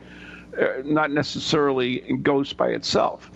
not 0.83 1.11
necessarily 1.11 1.99
ghosts 2.21 2.53
by 2.53 2.69
itself. 2.69 3.29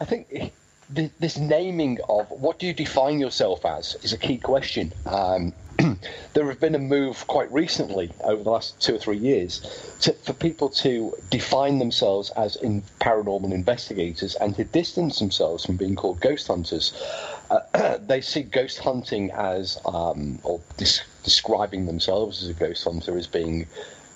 I 0.00 0.04
think 0.04 0.52
this 0.92 1.38
naming 1.38 1.98
of 2.08 2.28
what 2.30 2.58
do 2.58 2.66
you 2.66 2.74
define 2.74 3.18
yourself 3.18 3.64
as 3.64 3.96
is 4.02 4.12
a 4.12 4.18
key 4.18 4.38
question. 4.38 4.92
Um, 5.06 5.52
there 6.34 6.46
have 6.46 6.60
been 6.60 6.74
a 6.74 6.78
move 6.78 7.26
quite 7.26 7.50
recently 7.52 8.12
over 8.24 8.42
the 8.42 8.50
last 8.50 8.80
two 8.80 8.96
or 8.96 8.98
three 8.98 9.16
years 9.16 9.60
to, 10.00 10.12
for 10.12 10.32
people 10.34 10.68
to 10.68 11.14
define 11.30 11.78
themselves 11.78 12.30
as 12.30 12.56
in 12.56 12.82
paranormal 13.00 13.52
investigators 13.52 14.34
and 14.34 14.54
to 14.56 14.64
distance 14.64 15.18
themselves 15.18 15.64
from 15.64 15.76
being 15.76 15.96
called 15.96 16.20
ghost 16.20 16.48
hunters. 16.48 16.92
Uh, 17.50 17.96
they 18.06 18.20
see 18.20 18.42
ghost 18.42 18.78
hunting 18.78 19.30
as, 19.30 19.78
um, 19.86 20.38
or 20.42 20.60
dis- 20.76 21.02
describing 21.24 21.86
themselves 21.86 22.42
as 22.42 22.50
a 22.50 22.54
ghost 22.54 22.84
hunter 22.84 23.16
as 23.16 23.26
being 23.26 23.66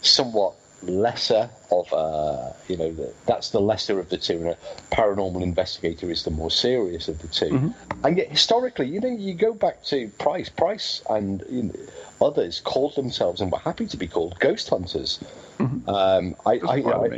somewhat 0.02 0.54
lesser 0.82 1.48
of 1.70 1.92
uh, 1.92 2.52
you 2.68 2.76
know 2.76 2.92
the, 2.92 3.12
that's 3.26 3.50
the 3.50 3.60
lesser 3.60 3.98
of 3.98 4.08
the 4.10 4.16
two 4.18 4.34
and 4.38 4.48
a 4.48 4.56
paranormal 4.92 5.42
investigator 5.42 6.10
is 6.10 6.22
the 6.24 6.30
more 6.30 6.50
serious 6.50 7.08
of 7.08 7.18
the 7.20 7.28
2 7.28 7.74
and 8.04 8.18
yet 8.18 8.28
historically 8.28 8.86
you 8.86 9.00
know 9.00 9.08
you 9.08 9.34
go 9.34 9.52
back 9.54 9.82
to 9.84 10.08
price 10.18 10.48
price 10.48 11.02
and 11.10 11.42
you 11.50 11.62
know, 11.64 11.72
others 12.20 12.60
called 12.60 12.94
themselves 12.94 13.40
and 13.40 13.50
were 13.50 13.58
happy 13.58 13.86
to 13.86 13.96
be 13.96 14.06
called 14.06 14.38
ghost 14.38 14.68
hunters. 14.68 15.18
Um, 15.88 16.36
I, 16.44 16.58
I, 16.68 16.76
you 16.76 16.82
know, 16.84 16.90
I- 17.04 17.08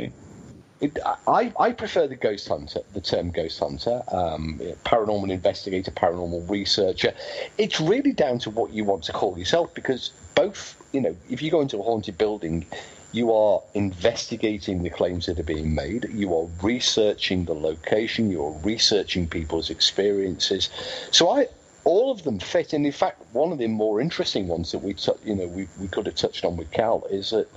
it, 0.81 0.97
I, 1.27 1.51
I 1.59 1.73
prefer 1.73 2.07
the 2.07 2.15
ghost 2.15 2.47
hunter, 2.47 2.79
the 2.93 3.01
term 3.01 3.31
ghost 3.31 3.59
hunter, 3.59 4.01
um, 4.13 4.59
paranormal 4.85 5.29
investigator, 5.29 5.91
paranormal 5.91 6.49
researcher. 6.49 7.13
It's 7.57 7.81
really 7.81 8.13
down 8.13 8.39
to 8.39 8.49
what 8.49 8.71
you 8.71 8.85
want 8.85 9.03
to 9.03 9.11
call 9.11 9.37
yourself 9.37 9.73
because 9.73 10.11
both, 10.35 10.81
you 10.93 11.01
know, 11.01 11.17
if 11.29 11.41
you 11.41 11.51
go 11.51 11.59
into 11.59 11.77
a 11.79 11.83
haunted 11.83 12.17
building, 12.17 12.65
you 13.11 13.33
are 13.33 13.61
investigating 13.73 14.83
the 14.83 14.89
claims 14.89 15.25
that 15.25 15.39
are 15.39 15.43
being 15.43 15.73
made, 15.73 16.07
you 16.11 16.35
are 16.35 16.47
researching 16.61 17.45
the 17.45 17.53
location, 17.53 18.29
you 18.29 18.43
are 18.45 18.51
researching 18.59 19.27
people's 19.27 19.69
experiences. 19.69 20.69
So 21.11 21.29
I, 21.29 21.47
all 21.85 22.11
of 22.11 22.23
them 22.23 22.39
fit. 22.39 22.73
And 22.73 22.85
in 22.85 22.91
fact, 22.91 23.21
one 23.33 23.51
of 23.51 23.57
the 23.57 23.67
more 23.67 23.99
interesting 23.99 24.47
ones 24.47 24.71
that 24.71 24.79
we, 24.79 24.95
you 25.25 25.35
know, 25.35 25.47
we, 25.47 25.67
we 25.79 25.87
could 25.87 26.05
have 26.05 26.15
touched 26.15 26.45
on 26.45 26.55
with 26.55 26.69
Cal 26.71 27.03
is 27.09 27.31
that 27.31 27.47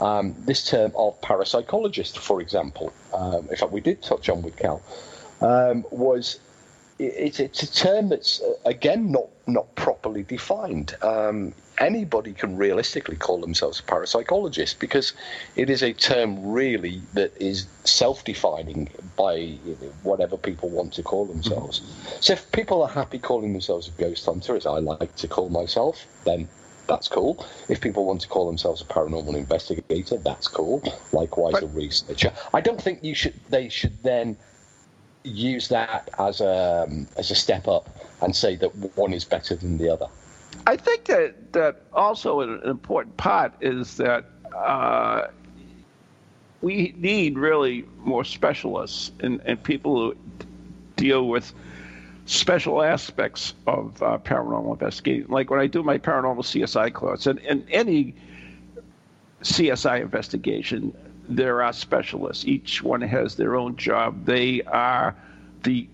um, 0.00 0.34
this 0.46 0.68
term 0.68 0.92
of 0.96 1.20
parapsychologist, 1.20 2.18
for 2.18 2.40
example, 2.40 2.92
um, 3.14 3.48
in 3.50 3.56
fact, 3.56 3.72
we 3.72 3.80
did 3.80 4.02
touch 4.02 4.28
on 4.28 4.42
with 4.42 4.56
Cal, 4.56 4.82
um, 5.40 5.84
was 5.90 6.40
it, 6.98 7.38
it's 7.40 7.62
a 7.62 7.72
term 7.72 8.08
that's 8.08 8.40
uh, 8.40 8.54
again 8.64 9.12
not 9.12 9.28
not 9.46 9.72
properly 9.76 10.22
defined. 10.22 10.94
Um, 11.02 11.54
anybody 11.78 12.32
can 12.32 12.56
realistically 12.56 13.16
call 13.16 13.40
themselves 13.40 13.80
a 13.80 13.82
parapsychologist 13.82 14.78
because 14.78 15.12
it 15.56 15.70
is 15.70 15.82
a 15.82 15.92
term 15.92 16.50
really 16.50 17.00
that 17.14 17.32
is 17.40 17.66
self-defining 17.84 18.88
by 19.16 19.34
you 19.34 19.78
know, 19.80 19.92
whatever 20.02 20.36
people 20.36 20.68
want 20.68 20.92
to 20.92 21.02
call 21.02 21.24
themselves. 21.26 21.80
Mm-hmm. 21.80 22.16
So 22.20 22.32
if 22.34 22.50
people 22.52 22.82
are 22.82 22.88
happy 22.88 23.18
calling 23.18 23.52
themselves 23.52 23.88
a 23.88 23.90
ghost 23.92 24.24
hunter, 24.26 24.56
as 24.56 24.66
I 24.66 24.78
like 24.78 25.14
to 25.16 25.28
call 25.28 25.48
myself, 25.48 26.06
then 26.24 26.48
that's 26.86 27.08
cool. 27.08 27.46
If 27.68 27.80
people 27.80 28.06
want 28.06 28.22
to 28.22 28.28
call 28.28 28.46
themselves 28.46 28.80
a 28.80 28.84
paranormal 28.84 29.36
investigator, 29.36 30.16
that's 30.16 30.48
cool. 30.48 30.82
Likewise, 31.12 31.52
but, 31.52 31.62
a 31.64 31.66
researcher. 31.66 32.32
I 32.54 32.60
don't 32.60 32.80
think 32.80 33.04
you 33.04 33.14
should. 33.14 33.34
They 33.50 33.68
should 33.68 34.02
then 34.02 34.36
use 35.22 35.68
that 35.68 36.08
as 36.18 36.40
a 36.40 36.86
um, 36.88 37.06
as 37.18 37.30
a 37.30 37.34
step 37.34 37.68
up 37.68 37.88
and 38.22 38.34
say 38.34 38.56
that 38.56 38.74
one 38.96 39.12
is 39.12 39.24
better 39.24 39.54
than 39.54 39.76
the 39.76 39.90
other. 39.92 40.08
I 40.68 40.76
think 40.76 41.06
that 41.06 41.54
that 41.54 41.80
also 41.94 42.40
an 42.40 42.60
important 42.62 43.16
part 43.16 43.54
is 43.62 43.96
that 43.96 44.26
uh, 44.54 45.28
we 46.60 46.94
need 46.98 47.38
really 47.38 47.86
more 48.00 48.22
specialists 48.22 49.10
and, 49.20 49.40
and 49.46 49.62
people 49.62 50.12
who 50.12 50.16
deal 50.96 51.26
with 51.26 51.54
special 52.26 52.82
aspects 52.82 53.54
of 53.66 54.02
uh, 54.02 54.18
paranormal 54.18 54.72
investigation. 54.72 55.30
Like 55.30 55.50
when 55.50 55.58
I 55.58 55.68
do 55.68 55.82
my 55.82 55.96
paranormal 55.96 56.44
CSI 56.44 56.92
class, 56.92 57.26
and 57.26 57.38
in 57.38 57.66
any 57.70 58.14
CSI 59.40 60.02
investigation, 60.02 60.94
there 61.30 61.62
are 61.62 61.72
specialists. 61.72 62.44
Each 62.44 62.82
one 62.82 63.00
has 63.00 63.36
their 63.36 63.56
own 63.56 63.74
job. 63.76 64.26
They 64.26 64.60
are 64.64 65.16
the 65.62 65.88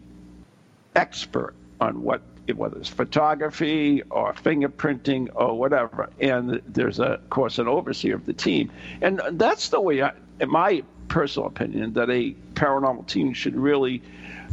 expert 0.97 1.55
on 1.81 2.03
what 2.03 2.22
whether 2.53 2.77
it's 2.79 2.89
photography 2.89 4.03
or 4.11 4.33
fingerprinting 4.35 5.29
or 5.35 5.59
whatever. 5.59 6.11
And 6.21 6.61
there's, 6.67 6.99
a, 6.99 7.05
of 7.05 7.31
course, 7.31 7.59
an 7.59 7.69
overseer 7.69 8.15
of 8.15 8.27
the 8.27 8.33
team. 8.33 8.71
And 9.01 9.21
that's 9.33 9.69
the 9.71 9.81
way, 9.81 10.03
I, 10.03 10.13
in 10.41 10.51
my 10.51 10.83
personal 11.09 11.49
opinion, 11.49 11.95
that 11.95 12.11
a 12.11 12.35
paranormal 12.55 13.07
team 13.07 13.33
should 13.33 13.57
really 13.57 14.03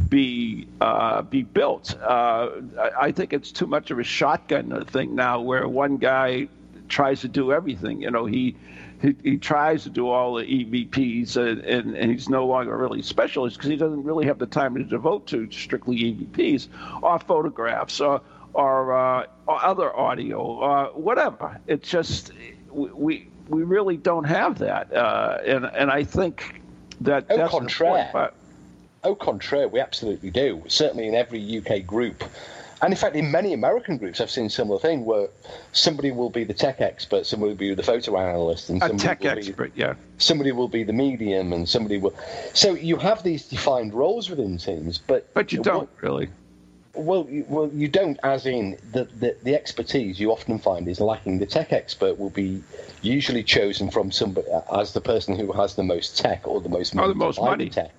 be 0.08 0.66
uh, 0.80 1.22
be 1.22 1.42
built. 1.42 1.96
Uh, 2.00 2.50
I 2.98 3.12
think 3.12 3.32
it's 3.32 3.52
too 3.52 3.66
much 3.66 3.90
of 3.90 3.98
a 3.98 4.04
shotgun 4.04 4.84
thing 4.86 5.14
now, 5.14 5.40
where 5.40 5.68
one 5.68 5.96
guy 5.96 6.48
tries 6.88 7.20
to 7.20 7.28
do 7.28 7.52
everything. 7.52 8.02
You 8.02 8.10
know, 8.10 8.26
he 8.26 8.56
he, 9.02 9.16
he 9.22 9.36
tries 9.36 9.82
to 9.82 9.90
do 9.90 10.08
all 10.08 10.34
the 10.34 10.44
EVPs, 10.44 11.36
and, 11.36 11.60
and, 11.64 11.96
and 11.96 12.10
he's 12.10 12.28
no 12.28 12.46
longer 12.46 12.76
really 12.76 13.00
a 13.00 13.02
specialist 13.02 13.56
because 13.56 13.70
he 13.70 13.76
doesn't 13.76 14.04
really 14.04 14.26
have 14.26 14.38
the 14.38 14.46
time 14.46 14.76
to 14.76 14.84
devote 14.84 15.26
to 15.26 15.50
strictly 15.50 15.96
EVPs 15.96 16.68
or 17.02 17.18
photographs 17.18 18.00
or 18.00 18.22
or, 18.54 18.92
uh, 18.92 19.26
or 19.46 19.64
other 19.64 19.96
audio 19.96 20.38
or 20.38 20.84
whatever. 20.94 21.58
It's 21.66 21.88
just 21.88 22.32
we 22.70 23.28
we 23.48 23.62
really 23.62 23.96
don't 23.96 24.24
have 24.24 24.58
that, 24.58 24.92
uh, 24.92 25.38
and 25.44 25.64
and 25.64 25.90
I 25.90 26.04
think 26.04 26.60
that 27.00 27.26
au 27.30 27.36
that's 27.36 27.50
contraire. 27.50 28.32
Au 29.04 29.16
contraire, 29.16 29.66
we 29.66 29.80
absolutely 29.80 30.30
do. 30.30 30.62
Certainly 30.68 31.08
in 31.08 31.14
every 31.16 31.58
UK 31.58 31.84
group. 31.84 32.22
And 32.82 32.92
in 32.92 32.98
fact, 32.98 33.14
in 33.14 33.30
many 33.30 33.52
American 33.52 33.96
groups, 33.96 34.20
I've 34.20 34.30
seen 34.30 34.46
a 34.46 34.50
similar 34.50 34.80
thing 34.80 35.04
where 35.04 35.28
somebody 35.70 36.10
will 36.10 36.30
be 36.30 36.42
the 36.42 36.52
tech 36.52 36.80
expert, 36.80 37.26
somebody 37.26 37.52
will 37.52 37.56
be 37.56 37.74
the 37.74 37.82
photo 37.82 38.18
analyst, 38.18 38.70
and 38.70 38.80
somebody 38.80 39.04
a 39.04 39.06
tech 39.06 39.20
will 39.20 39.38
expert, 39.38 39.74
be, 39.74 39.80
yeah. 39.80 39.94
Somebody 40.18 40.50
will 40.50 40.66
be 40.66 40.82
the 40.82 40.92
medium, 40.92 41.52
and 41.52 41.68
somebody 41.68 41.98
will. 41.98 42.14
So 42.54 42.74
you 42.74 42.96
have 42.96 43.22
these 43.22 43.46
defined 43.46 43.94
roles 43.94 44.28
within 44.28 44.58
teams, 44.58 44.98
but 44.98 45.32
but 45.32 45.52
you 45.52 45.62
don't 45.62 45.88
really. 46.00 46.28
Well, 46.94 47.26
you, 47.30 47.46
well, 47.48 47.70
you 47.72 47.86
don't. 47.88 48.18
As 48.24 48.46
in 48.46 48.76
the, 48.90 49.04
the 49.04 49.36
the 49.44 49.54
expertise 49.54 50.18
you 50.18 50.32
often 50.32 50.58
find 50.58 50.88
is 50.88 51.00
lacking. 51.00 51.38
The 51.38 51.46
tech 51.46 51.72
expert 51.72 52.18
will 52.18 52.30
be 52.30 52.62
usually 53.00 53.44
chosen 53.44 53.92
from 53.92 54.10
somebody 54.10 54.48
as 54.74 54.92
the 54.92 55.00
person 55.00 55.36
who 55.38 55.52
has 55.52 55.76
the 55.76 55.84
most 55.84 56.18
tech 56.18 56.46
or 56.48 56.60
the 56.60 56.68
most, 56.68 56.96
oh, 56.96 57.08
the 57.08 57.14
most 57.14 57.40
money 57.40 57.70
tech. 57.70 57.92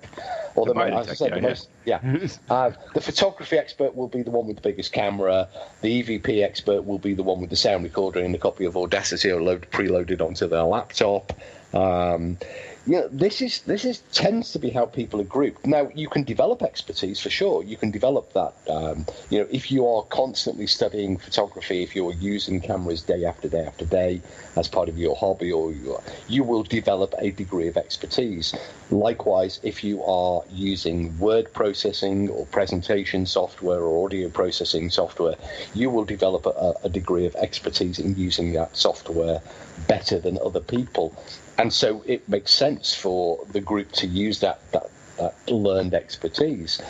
Or 0.56 0.66
the, 0.66 0.78
as 0.78 1.08
I 1.08 1.14
said, 1.14 1.30
yeah, 1.30 1.34
the 1.34 1.40
most, 1.40 1.68
yeah. 1.84 2.26
uh, 2.50 2.70
the 2.94 3.00
photography 3.00 3.58
expert 3.58 3.96
will 3.96 4.08
be 4.08 4.22
the 4.22 4.30
one 4.30 4.46
with 4.46 4.56
the 4.56 4.62
biggest 4.62 4.92
camera. 4.92 5.48
The 5.80 6.02
EVP 6.02 6.44
expert 6.44 6.82
will 6.82 6.98
be 6.98 7.14
the 7.14 7.24
one 7.24 7.40
with 7.40 7.50
the 7.50 7.56
sound 7.56 7.82
recorder 7.82 8.20
and 8.20 8.34
a 8.34 8.38
copy 8.38 8.64
of 8.64 8.76
Audacity 8.76 9.30
or 9.30 9.42
load, 9.42 9.66
preloaded 9.70 10.20
onto 10.20 10.46
their 10.46 10.62
laptop. 10.62 11.32
Um, 11.74 12.38
you 12.86 12.92
know, 12.92 13.08
this 13.10 13.40
is 13.40 13.62
this 13.62 13.84
is 13.86 14.00
tends 14.12 14.52
to 14.52 14.58
be 14.58 14.68
how 14.68 14.84
people 14.84 15.20
are 15.20 15.24
grouped. 15.24 15.66
Now, 15.66 15.90
you 15.94 16.08
can 16.08 16.22
develop 16.22 16.62
expertise 16.62 17.18
for 17.18 17.30
sure. 17.30 17.62
You 17.62 17.78
can 17.78 17.90
develop 17.90 18.32
that. 18.34 18.52
Um, 18.68 19.06
you 19.30 19.40
know, 19.40 19.46
if 19.50 19.70
you 19.70 19.88
are 19.88 20.02
constantly 20.02 20.66
studying 20.66 21.16
photography, 21.16 21.82
if 21.82 21.96
you're 21.96 22.12
using 22.12 22.60
cameras 22.60 23.02
day 23.02 23.24
after 23.24 23.48
day 23.48 23.64
after 23.64 23.86
day 23.86 24.20
as 24.56 24.68
part 24.68 24.90
of 24.90 24.98
your 24.98 25.16
hobby, 25.16 25.50
or 25.50 25.72
you, 25.72 25.98
you 26.28 26.44
will 26.44 26.62
develop 26.62 27.14
a 27.18 27.30
degree 27.30 27.68
of 27.68 27.78
expertise. 27.78 28.54
Likewise, 28.90 29.60
if 29.62 29.82
you 29.82 30.04
are 30.04 30.42
using 30.50 31.18
word 31.18 31.50
processing 31.54 32.28
or 32.28 32.44
presentation 32.46 33.24
software 33.24 33.80
or 33.80 34.04
audio 34.04 34.28
processing 34.28 34.90
software, 34.90 35.36
you 35.74 35.88
will 35.88 36.04
develop 36.04 36.44
a, 36.44 36.74
a 36.84 36.90
degree 36.90 37.24
of 37.24 37.34
expertise 37.36 37.98
in 37.98 38.14
using 38.14 38.52
that 38.52 38.76
software 38.76 39.40
better 39.88 40.18
than 40.18 40.38
other 40.44 40.60
people 40.60 41.16
and 41.58 41.72
so 41.72 42.02
it 42.06 42.28
makes 42.28 42.52
sense 42.52 42.94
for 42.94 43.44
the 43.52 43.60
group 43.60 43.92
to 43.92 44.06
use 44.06 44.40
that 44.40 44.60
that, 44.72 44.90
that 45.18 45.34
learned 45.50 45.94
expertise. 45.94 46.80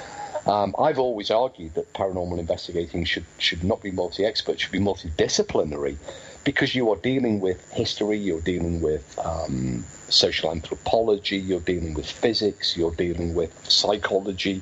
Um, 0.47 0.75
I've 0.79 0.99
always 0.99 1.31
argued 1.31 1.75
that 1.75 1.93
paranormal 1.95 2.39
investigating 2.39 3.05
should 3.05 3.25
should 3.39 3.65
not 3.65 3.83
be 3.83 3.91
multi-expert, 3.91 4.61
should 4.61 4.73
be 4.73 4.79
multidisciplinary, 4.81 5.97
because 6.45 6.75
you 6.75 6.91
are 6.91 6.97
dealing 6.97 7.41
with 7.41 7.59
history, 7.73 8.19
you're 8.19 8.43
dealing 8.43 8.83
with 8.83 9.19
um, 9.19 9.85
social 10.09 10.51
anthropology, 10.51 11.39
you're 11.39 11.61
dealing 11.61 11.95
with 11.95 12.11
physics, 12.11 12.77
you're 12.77 12.95
dealing 12.95 13.35
with 13.35 13.53
psychology, 13.67 14.61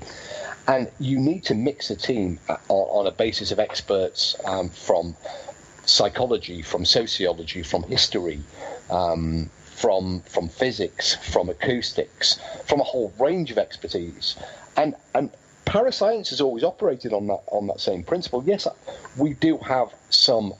and 0.68 0.88
you 1.00 1.18
need 1.18 1.42
to 1.44 1.54
mix 1.54 1.90
a 1.90 1.96
team 1.96 2.38
uh, 2.48 2.56
on, 2.68 3.00
on 3.00 3.06
a 3.08 3.10
basis 3.10 3.50
of 3.50 3.58
experts 3.58 4.36
um, 4.44 4.68
from 4.68 5.16
psychology, 5.84 6.62
from 6.62 6.84
sociology, 6.84 7.62
from 7.62 7.82
history. 7.84 8.40
Um, 8.88 9.50
from 9.82 10.20
from 10.20 10.48
physics, 10.48 11.16
from 11.32 11.48
acoustics, 11.48 12.38
from 12.66 12.78
a 12.80 12.84
whole 12.84 13.12
range 13.18 13.50
of 13.50 13.58
expertise, 13.58 14.36
and 14.76 14.94
and 15.12 15.28
parascience 15.64 16.30
has 16.30 16.40
always 16.40 16.62
operated 16.62 17.12
on 17.12 17.26
that 17.26 17.42
on 17.48 17.66
that 17.66 17.80
same 17.80 18.04
principle. 18.04 18.44
Yes, 18.46 18.68
we 19.16 19.34
do 19.34 19.58
have 19.58 19.92
some 20.08 20.54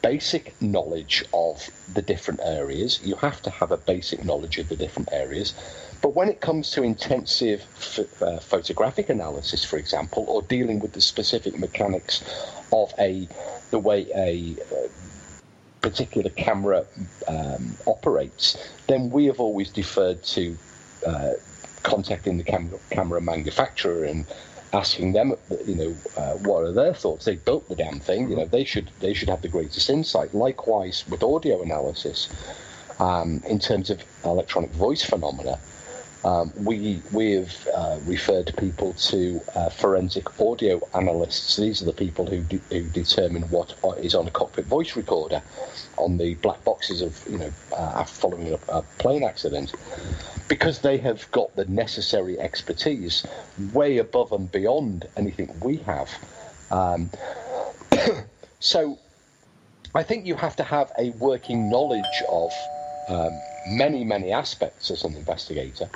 basic 0.00 0.44
knowledge 0.62 1.24
of 1.32 1.68
the 1.92 2.02
different 2.02 2.38
areas. 2.44 3.00
You 3.04 3.16
have 3.16 3.42
to 3.42 3.50
have 3.50 3.72
a 3.72 3.76
basic 3.76 4.24
knowledge 4.24 4.58
of 4.58 4.68
the 4.68 4.76
different 4.76 5.08
areas. 5.10 5.54
But 6.00 6.14
when 6.14 6.28
it 6.28 6.40
comes 6.40 6.70
to 6.72 6.84
intensive 6.84 7.62
f- 7.78 8.22
uh, 8.22 8.38
photographic 8.38 9.08
analysis, 9.08 9.64
for 9.64 9.78
example, 9.78 10.24
or 10.28 10.42
dealing 10.42 10.78
with 10.78 10.92
the 10.92 11.00
specific 11.00 11.58
mechanics 11.58 12.22
of 12.72 12.94
a 13.00 13.28
the 13.70 13.80
way 13.80 14.06
a 14.14 14.56
uh, 14.72 14.88
particular 15.80 16.30
camera 16.30 16.84
um, 17.26 17.76
operates, 17.86 18.56
then 18.86 19.10
we 19.10 19.26
have 19.26 19.40
always 19.40 19.70
deferred 19.70 20.22
to 20.24 20.56
uh, 21.06 21.32
contacting 21.82 22.36
the 22.36 22.44
camera, 22.44 22.78
camera 22.90 23.20
manufacturer 23.20 24.04
and 24.04 24.26
asking 24.72 25.12
them, 25.12 25.34
you 25.66 25.74
know, 25.74 25.96
uh, 26.16 26.32
what 26.34 26.62
are 26.64 26.72
their 26.72 26.92
thoughts? 26.92 27.24
They 27.24 27.36
built 27.36 27.68
the 27.68 27.76
damn 27.76 28.00
thing, 28.00 28.28
you 28.28 28.36
know. 28.36 28.44
They 28.44 28.64
should 28.64 28.90
they 29.00 29.14
should 29.14 29.28
have 29.28 29.42
the 29.42 29.48
greatest 29.48 29.88
insight. 29.88 30.34
Likewise 30.34 31.04
with 31.08 31.22
audio 31.22 31.62
analysis, 31.62 32.28
um, 32.98 33.42
in 33.48 33.58
terms 33.58 33.90
of 33.90 34.04
electronic 34.24 34.70
voice 34.72 35.02
phenomena, 35.02 35.58
Um, 36.24 36.52
we 36.56 37.00
we 37.12 37.32
have 37.32 37.68
uh, 37.74 37.98
referred 38.04 38.52
people 38.58 38.92
to 38.94 39.40
uh, 39.54 39.68
forensic 39.70 40.40
audio 40.40 40.80
analysts. 40.94 41.56
These 41.56 41.80
are 41.80 41.84
the 41.84 41.92
people 41.92 42.26
who 42.26 42.40
de- 42.40 42.60
who 42.70 42.82
determine 42.88 43.42
what 43.50 43.76
is 43.98 44.16
on 44.16 44.26
a 44.26 44.30
cockpit 44.30 44.66
voice 44.66 44.96
recorder 44.96 45.40
on 45.96 46.18
the 46.18 46.34
black 46.34 46.62
boxes 46.64 47.02
of 47.02 47.24
you 47.30 47.38
know 47.38 47.52
uh, 47.76 48.02
following 48.02 48.52
a, 48.52 48.58
a 48.68 48.82
plane 48.98 49.22
accident, 49.22 49.72
because 50.48 50.80
they 50.80 50.98
have 50.98 51.30
got 51.30 51.54
the 51.54 51.66
necessary 51.66 52.38
expertise 52.40 53.24
way 53.72 53.98
above 53.98 54.32
and 54.32 54.50
beyond 54.50 55.06
anything 55.16 55.54
we 55.62 55.76
have. 55.76 56.10
Um, 56.72 57.10
so, 58.58 58.98
I 59.94 60.02
think 60.02 60.26
you 60.26 60.34
have 60.34 60.56
to 60.56 60.64
have 60.64 60.90
a 60.98 61.10
working 61.10 61.70
knowledge 61.70 62.22
of 62.28 62.50
um, 63.08 63.30
many 63.68 64.02
many 64.02 64.32
aspects 64.32 64.90
as 64.90 65.04
an 65.04 65.14
investigator 65.14 65.88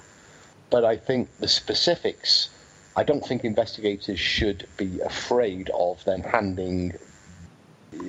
but 0.72 0.86
I 0.86 0.96
think 0.96 1.28
the 1.38 1.46
specifics, 1.46 2.48
I 2.96 3.04
don't 3.04 3.24
think 3.24 3.44
investigators 3.44 4.18
should 4.18 4.66
be 4.78 5.00
afraid 5.00 5.70
of 5.74 6.02
them 6.04 6.22
handing 6.22 6.94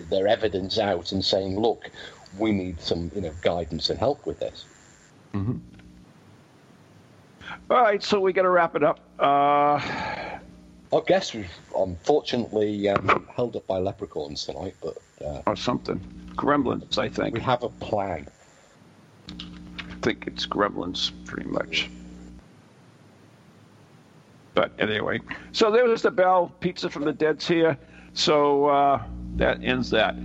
their 0.10 0.28
evidence 0.28 0.80
out 0.80 1.12
and 1.12 1.24
saying, 1.24 1.60
look, 1.60 1.92
we 2.40 2.54
need 2.54 2.80
some 2.80 3.12
you 3.14 3.22
know 3.22 3.34
guidance 3.42 3.90
and 3.90 4.00
help 4.00 4.26
with 4.26 4.40
this. 4.40 4.66
Mm-hmm. 5.34 5.58
All 7.70 7.82
right, 7.82 8.02
so 8.02 8.22
we 8.22 8.32
got 8.32 8.44
to 8.44 8.50
wrap 8.50 8.76
it 8.76 8.84
up. 8.84 9.02
Uh... 9.20 9.80
I 10.94 11.02
guess 11.08 11.34
we've 11.34 11.50
unfortunately 11.76 12.88
um, 12.88 13.28
held 13.36 13.56
up 13.56 13.66
by 13.66 13.80
leprechauns 13.80 14.46
tonight, 14.46 14.76
but 14.80 14.98
uh, 15.26 15.42
or 15.48 15.56
something. 15.56 16.00
Gremlins, 16.36 16.98
I 17.00 17.10
think. 17.10 17.34
We 17.34 17.42
have 17.42 17.64
a 17.64 17.70
plan. 17.70 18.28
I 19.30 19.96
think 20.04 20.28
it's 20.28 20.46
gremlins, 20.46 21.12
pretty 21.26 21.50
much. 21.50 21.90
But 24.54 24.72
anyway, 24.80 25.20
so 25.52 25.72
there 25.72 25.86
was 25.86 26.02
the 26.02 26.12
bell. 26.12 26.52
Pizza 26.60 26.90
from 26.90 27.06
the 27.06 27.14
Dead's 27.14 27.48
here. 27.48 27.78
So 28.14 28.66
uh, 28.66 29.04
that 29.38 29.64
ends 29.64 29.90
that. 29.92 30.16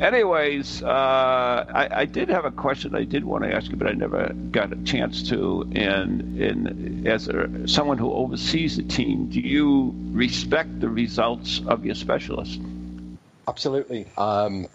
Anyways, 0.00 0.82
uh, 0.82 1.66
I, 1.74 1.88
I, 2.02 2.04
did 2.04 2.28
have 2.28 2.44
a 2.44 2.52
question 2.52 2.94
I 2.94 3.02
did 3.02 3.24
want 3.24 3.42
to 3.42 3.52
ask 3.52 3.68
you, 3.68 3.76
but 3.76 3.88
I 3.88 3.92
never 3.92 4.32
got 4.52 4.72
a 4.72 4.76
chance 4.84 5.28
to. 5.30 5.68
And, 5.74 6.40
and 6.40 7.06
as 7.08 7.26
a, 7.26 7.66
someone 7.66 7.98
who 7.98 8.12
oversees 8.12 8.76
the 8.76 8.84
team, 8.84 9.26
do 9.26 9.40
you 9.40 9.92
respect 10.12 10.78
the 10.78 10.88
results 10.88 11.62
of 11.66 11.84
your 11.84 11.96
specialist? 11.96 12.60
Absolutely. 13.48 14.06
Um, 14.16 14.68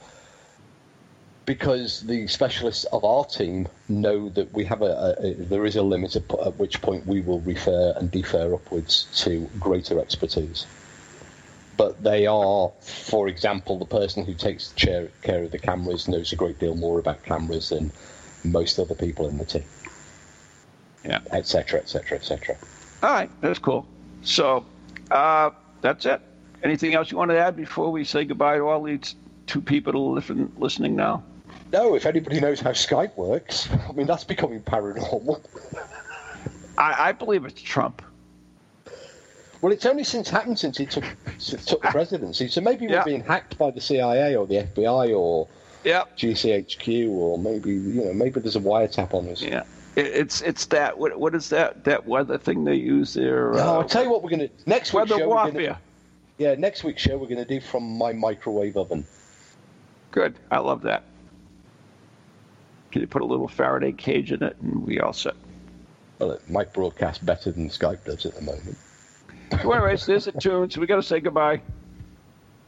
because 1.45 2.01
the 2.01 2.27
specialists 2.27 2.85
of 2.85 3.03
our 3.03 3.25
team 3.25 3.67
know 3.89 4.29
that 4.29 4.51
we 4.53 4.63
have 4.65 4.81
a, 4.81 5.15
a, 5.19 5.33
there 5.33 5.65
is 5.65 5.75
a 5.75 5.81
limit 5.81 6.15
at, 6.15 6.23
at, 6.45 6.57
which 6.57 6.81
point 6.81 7.05
we 7.05 7.21
will 7.21 7.41
refer 7.41 7.93
and 7.97 8.09
defer 8.11 8.53
upwards 8.53 9.07
to 9.23 9.49
greater 9.59 9.99
expertise. 9.99 10.65
But 11.75 12.01
they 12.03 12.27
are, 12.27 12.71
for 12.81 13.27
example, 13.27 13.79
the 13.79 13.85
person 13.85 14.25
who 14.25 14.33
takes 14.33 14.71
care, 14.73 15.07
care 15.21 15.43
of 15.43 15.51
the 15.51 15.59
cameras 15.59 16.07
knows 16.07 16.31
a 16.31 16.35
great 16.35 16.59
deal 16.59 16.75
more 16.75 16.99
about 16.99 17.23
cameras 17.23 17.69
than 17.69 17.91
most 18.43 18.79
other 18.79 18.95
people 18.95 19.27
in 19.27 19.37
the 19.37 19.45
team. 19.45 19.63
Yeah. 21.03 21.19
Etc. 21.31 21.79
Etc. 21.79 22.17
Etc. 22.17 22.55
All 23.01 23.09
right, 23.09 23.29
that's 23.41 23.59
cool. 23.59 23.85
So 24.21 24.65
uh, 25.11 25.49
that's 25.81 26.05
it. 26.05 26.21
Anything 26.63 26.93
else 26.93 27.11
you 27.11 27.17
want 27.17 27.31
to 27.31 27.37
add 27.37 27.57
before 27.57 27.91
we 27.91 28.05
say 28.05 28.23
goodbye 28.23 28.57
to 28.57 28.63
all 28.63 28.83
these 28.83 29.15
two 29.47 29.61
people 29.61 30.13
listening 30.13 30.95
now? 30.95 31.23
No, 31.73 31.95
if 31.95 32.05
anybody 32.05 32.39
knows 32.39 32.59
how 32.59 32.69
Skype 32.69 33.17
works, 33.17 33.67
I 33.89 33.91
mean, 33.93 34.05
that's 34.05 34.23
becoming 34.23 34.61
paranormal. 34.61 35.41
I, 36.77 37.09
I 37.09 37.11
believe 37.11 37.45
it's 37.45 37.59
Trump. 37.59 38.03
Well, 39.61 39.71
it's 39.71 39.85
only 39.85 40.03
since 40.03 40.29
happened 40.29 40.59
since 40.59 40.77
he 40.77 40.85
took 40.85 41.03
took 41.39 41.81
the 41.81 41.87
presidency. 41.89 42.47
So 42.49 42.61
maybe 42.61 42.85
we're 42.87 43.03
being 43.03 43.23
hacked 43.23 43.57
by 43.57 43.71
the 43.71 43.81
CIA 43.81 44.35
or 44.35 44.45
the 44.45 44.55
FBI 44.55 45.17
or 45.17 45.47
yeah. 45.83 46.03
GCHQ 46.17 47.09
or 47.09 47.37
maybe 47.39 47.71
you 47.71 48.05
know 48.05 48.13
maybe 48.13 48.39
there's 48.39 48.57
a 48.57 48.59
wiretap 48.59 49.13
on 49.13 49.29
us. 49.29 49.41
Yeah. 49.41 49.63
It's 49.95 50.41
it's 50.41 50.65
that 50.67 50.97
what 50.97 51.17
what 51.17 51.33
is 51.33 51.49
that 51.49 51.85
that 51.85 52.05
weather 52.05 52.37
thing 52.37 52.65
they 52.65 52.75
use 52.75 53.13
there? 53.13 53.53
No, 53.53 53.59
uh, 53.59 53.73
I'll 53.79 53.85
tell 53.85 54.03
you 54.03 54.09
what 54.09 54.21
we're 54.21 54.31
gonna 54.31 54.49
next 54.65 54.93
week's 54.93 55.11
weather 55.11 55.19
show. 55.19 55.27
Warfare. 55.29 55.51
Gonna, 55.53 55.79
yeah, 56.37 56.55
next 56.55 56.83
week's 56.83 57.01
show 57.01 57.17
we're 57.17 57.27
gonna 57.27 57.45
do 57.45 57.61
from 57.61 57.97
my 57.97 58.11
microwave 58.11 58.75
oven. 58.75 59.05
Good, 60.11 60.35
I 60.51 60.59
love 60.59 60.81
that. 60.81 61.03
Can 62.93 63.01
you 63.01 63.07
put 63.07 63.23
a 63.23 63.25
little 63.25 63.47
Faraday 63.47 63.91
cage 63.91 64.31
in 64.31 64.43
it, 64.43 64.55
and 64.61 64.85
we 64.85 64.99
all 64.99 65.13
set. 65.13 65.33
Well, 66.19 66.29
it 66.29 66.47
might 66.47 66.71
broadcast 66.73 67.25
better 67.25 67.51
than 67.51 67.67
Skype 67.69 68.03
does 68.05 68.23
at 68.27 68.35
the 68.35 68.41
moment. 68.41 68.77
Anyways, 69.51 70.05
there's 70.05 70.27
a 70.27 70.31
tune, 70.31 70.69
so 70.69 70.79
we 70.79 70.85
got 70.85 70.97
to 70.97 71.01
say 71.01 71.19
goodbye. 71.19 71.59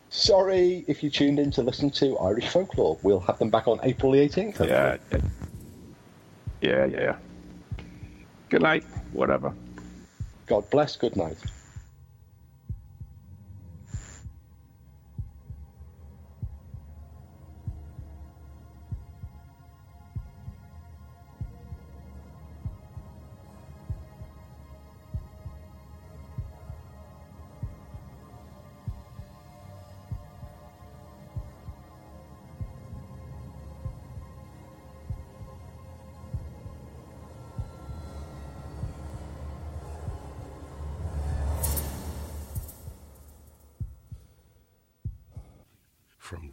Sorry 0.09 0.83
if 0.87 1.03
you 1.03 1.11
tuned 1.11 1.37
in 1.37 1.51
to 1.51 1.61
listen 1.61 1.91
to 1.91 2.17
Irish 2.17 2.47
folklore. 2.47 2.97
We'll 3.03 3.19
have 3.19 3.37
them 3.37 3.51
back 3.51 3.67
on 3.67 3.79
April 3.83 4.13
the 4.13 4.27
18th. 4.27 4.67
Yeah. 4.67 4.97
Yeah, 6.59 6.85
yeah. 6.85 7.17
Good 8.49 8.63
night. 8.63 8.83
Whatever. 9.13 9.53
God 10.47 10.67
bless. 10.71 10.95
Good 10.95 11.15
night. 11.15 11.37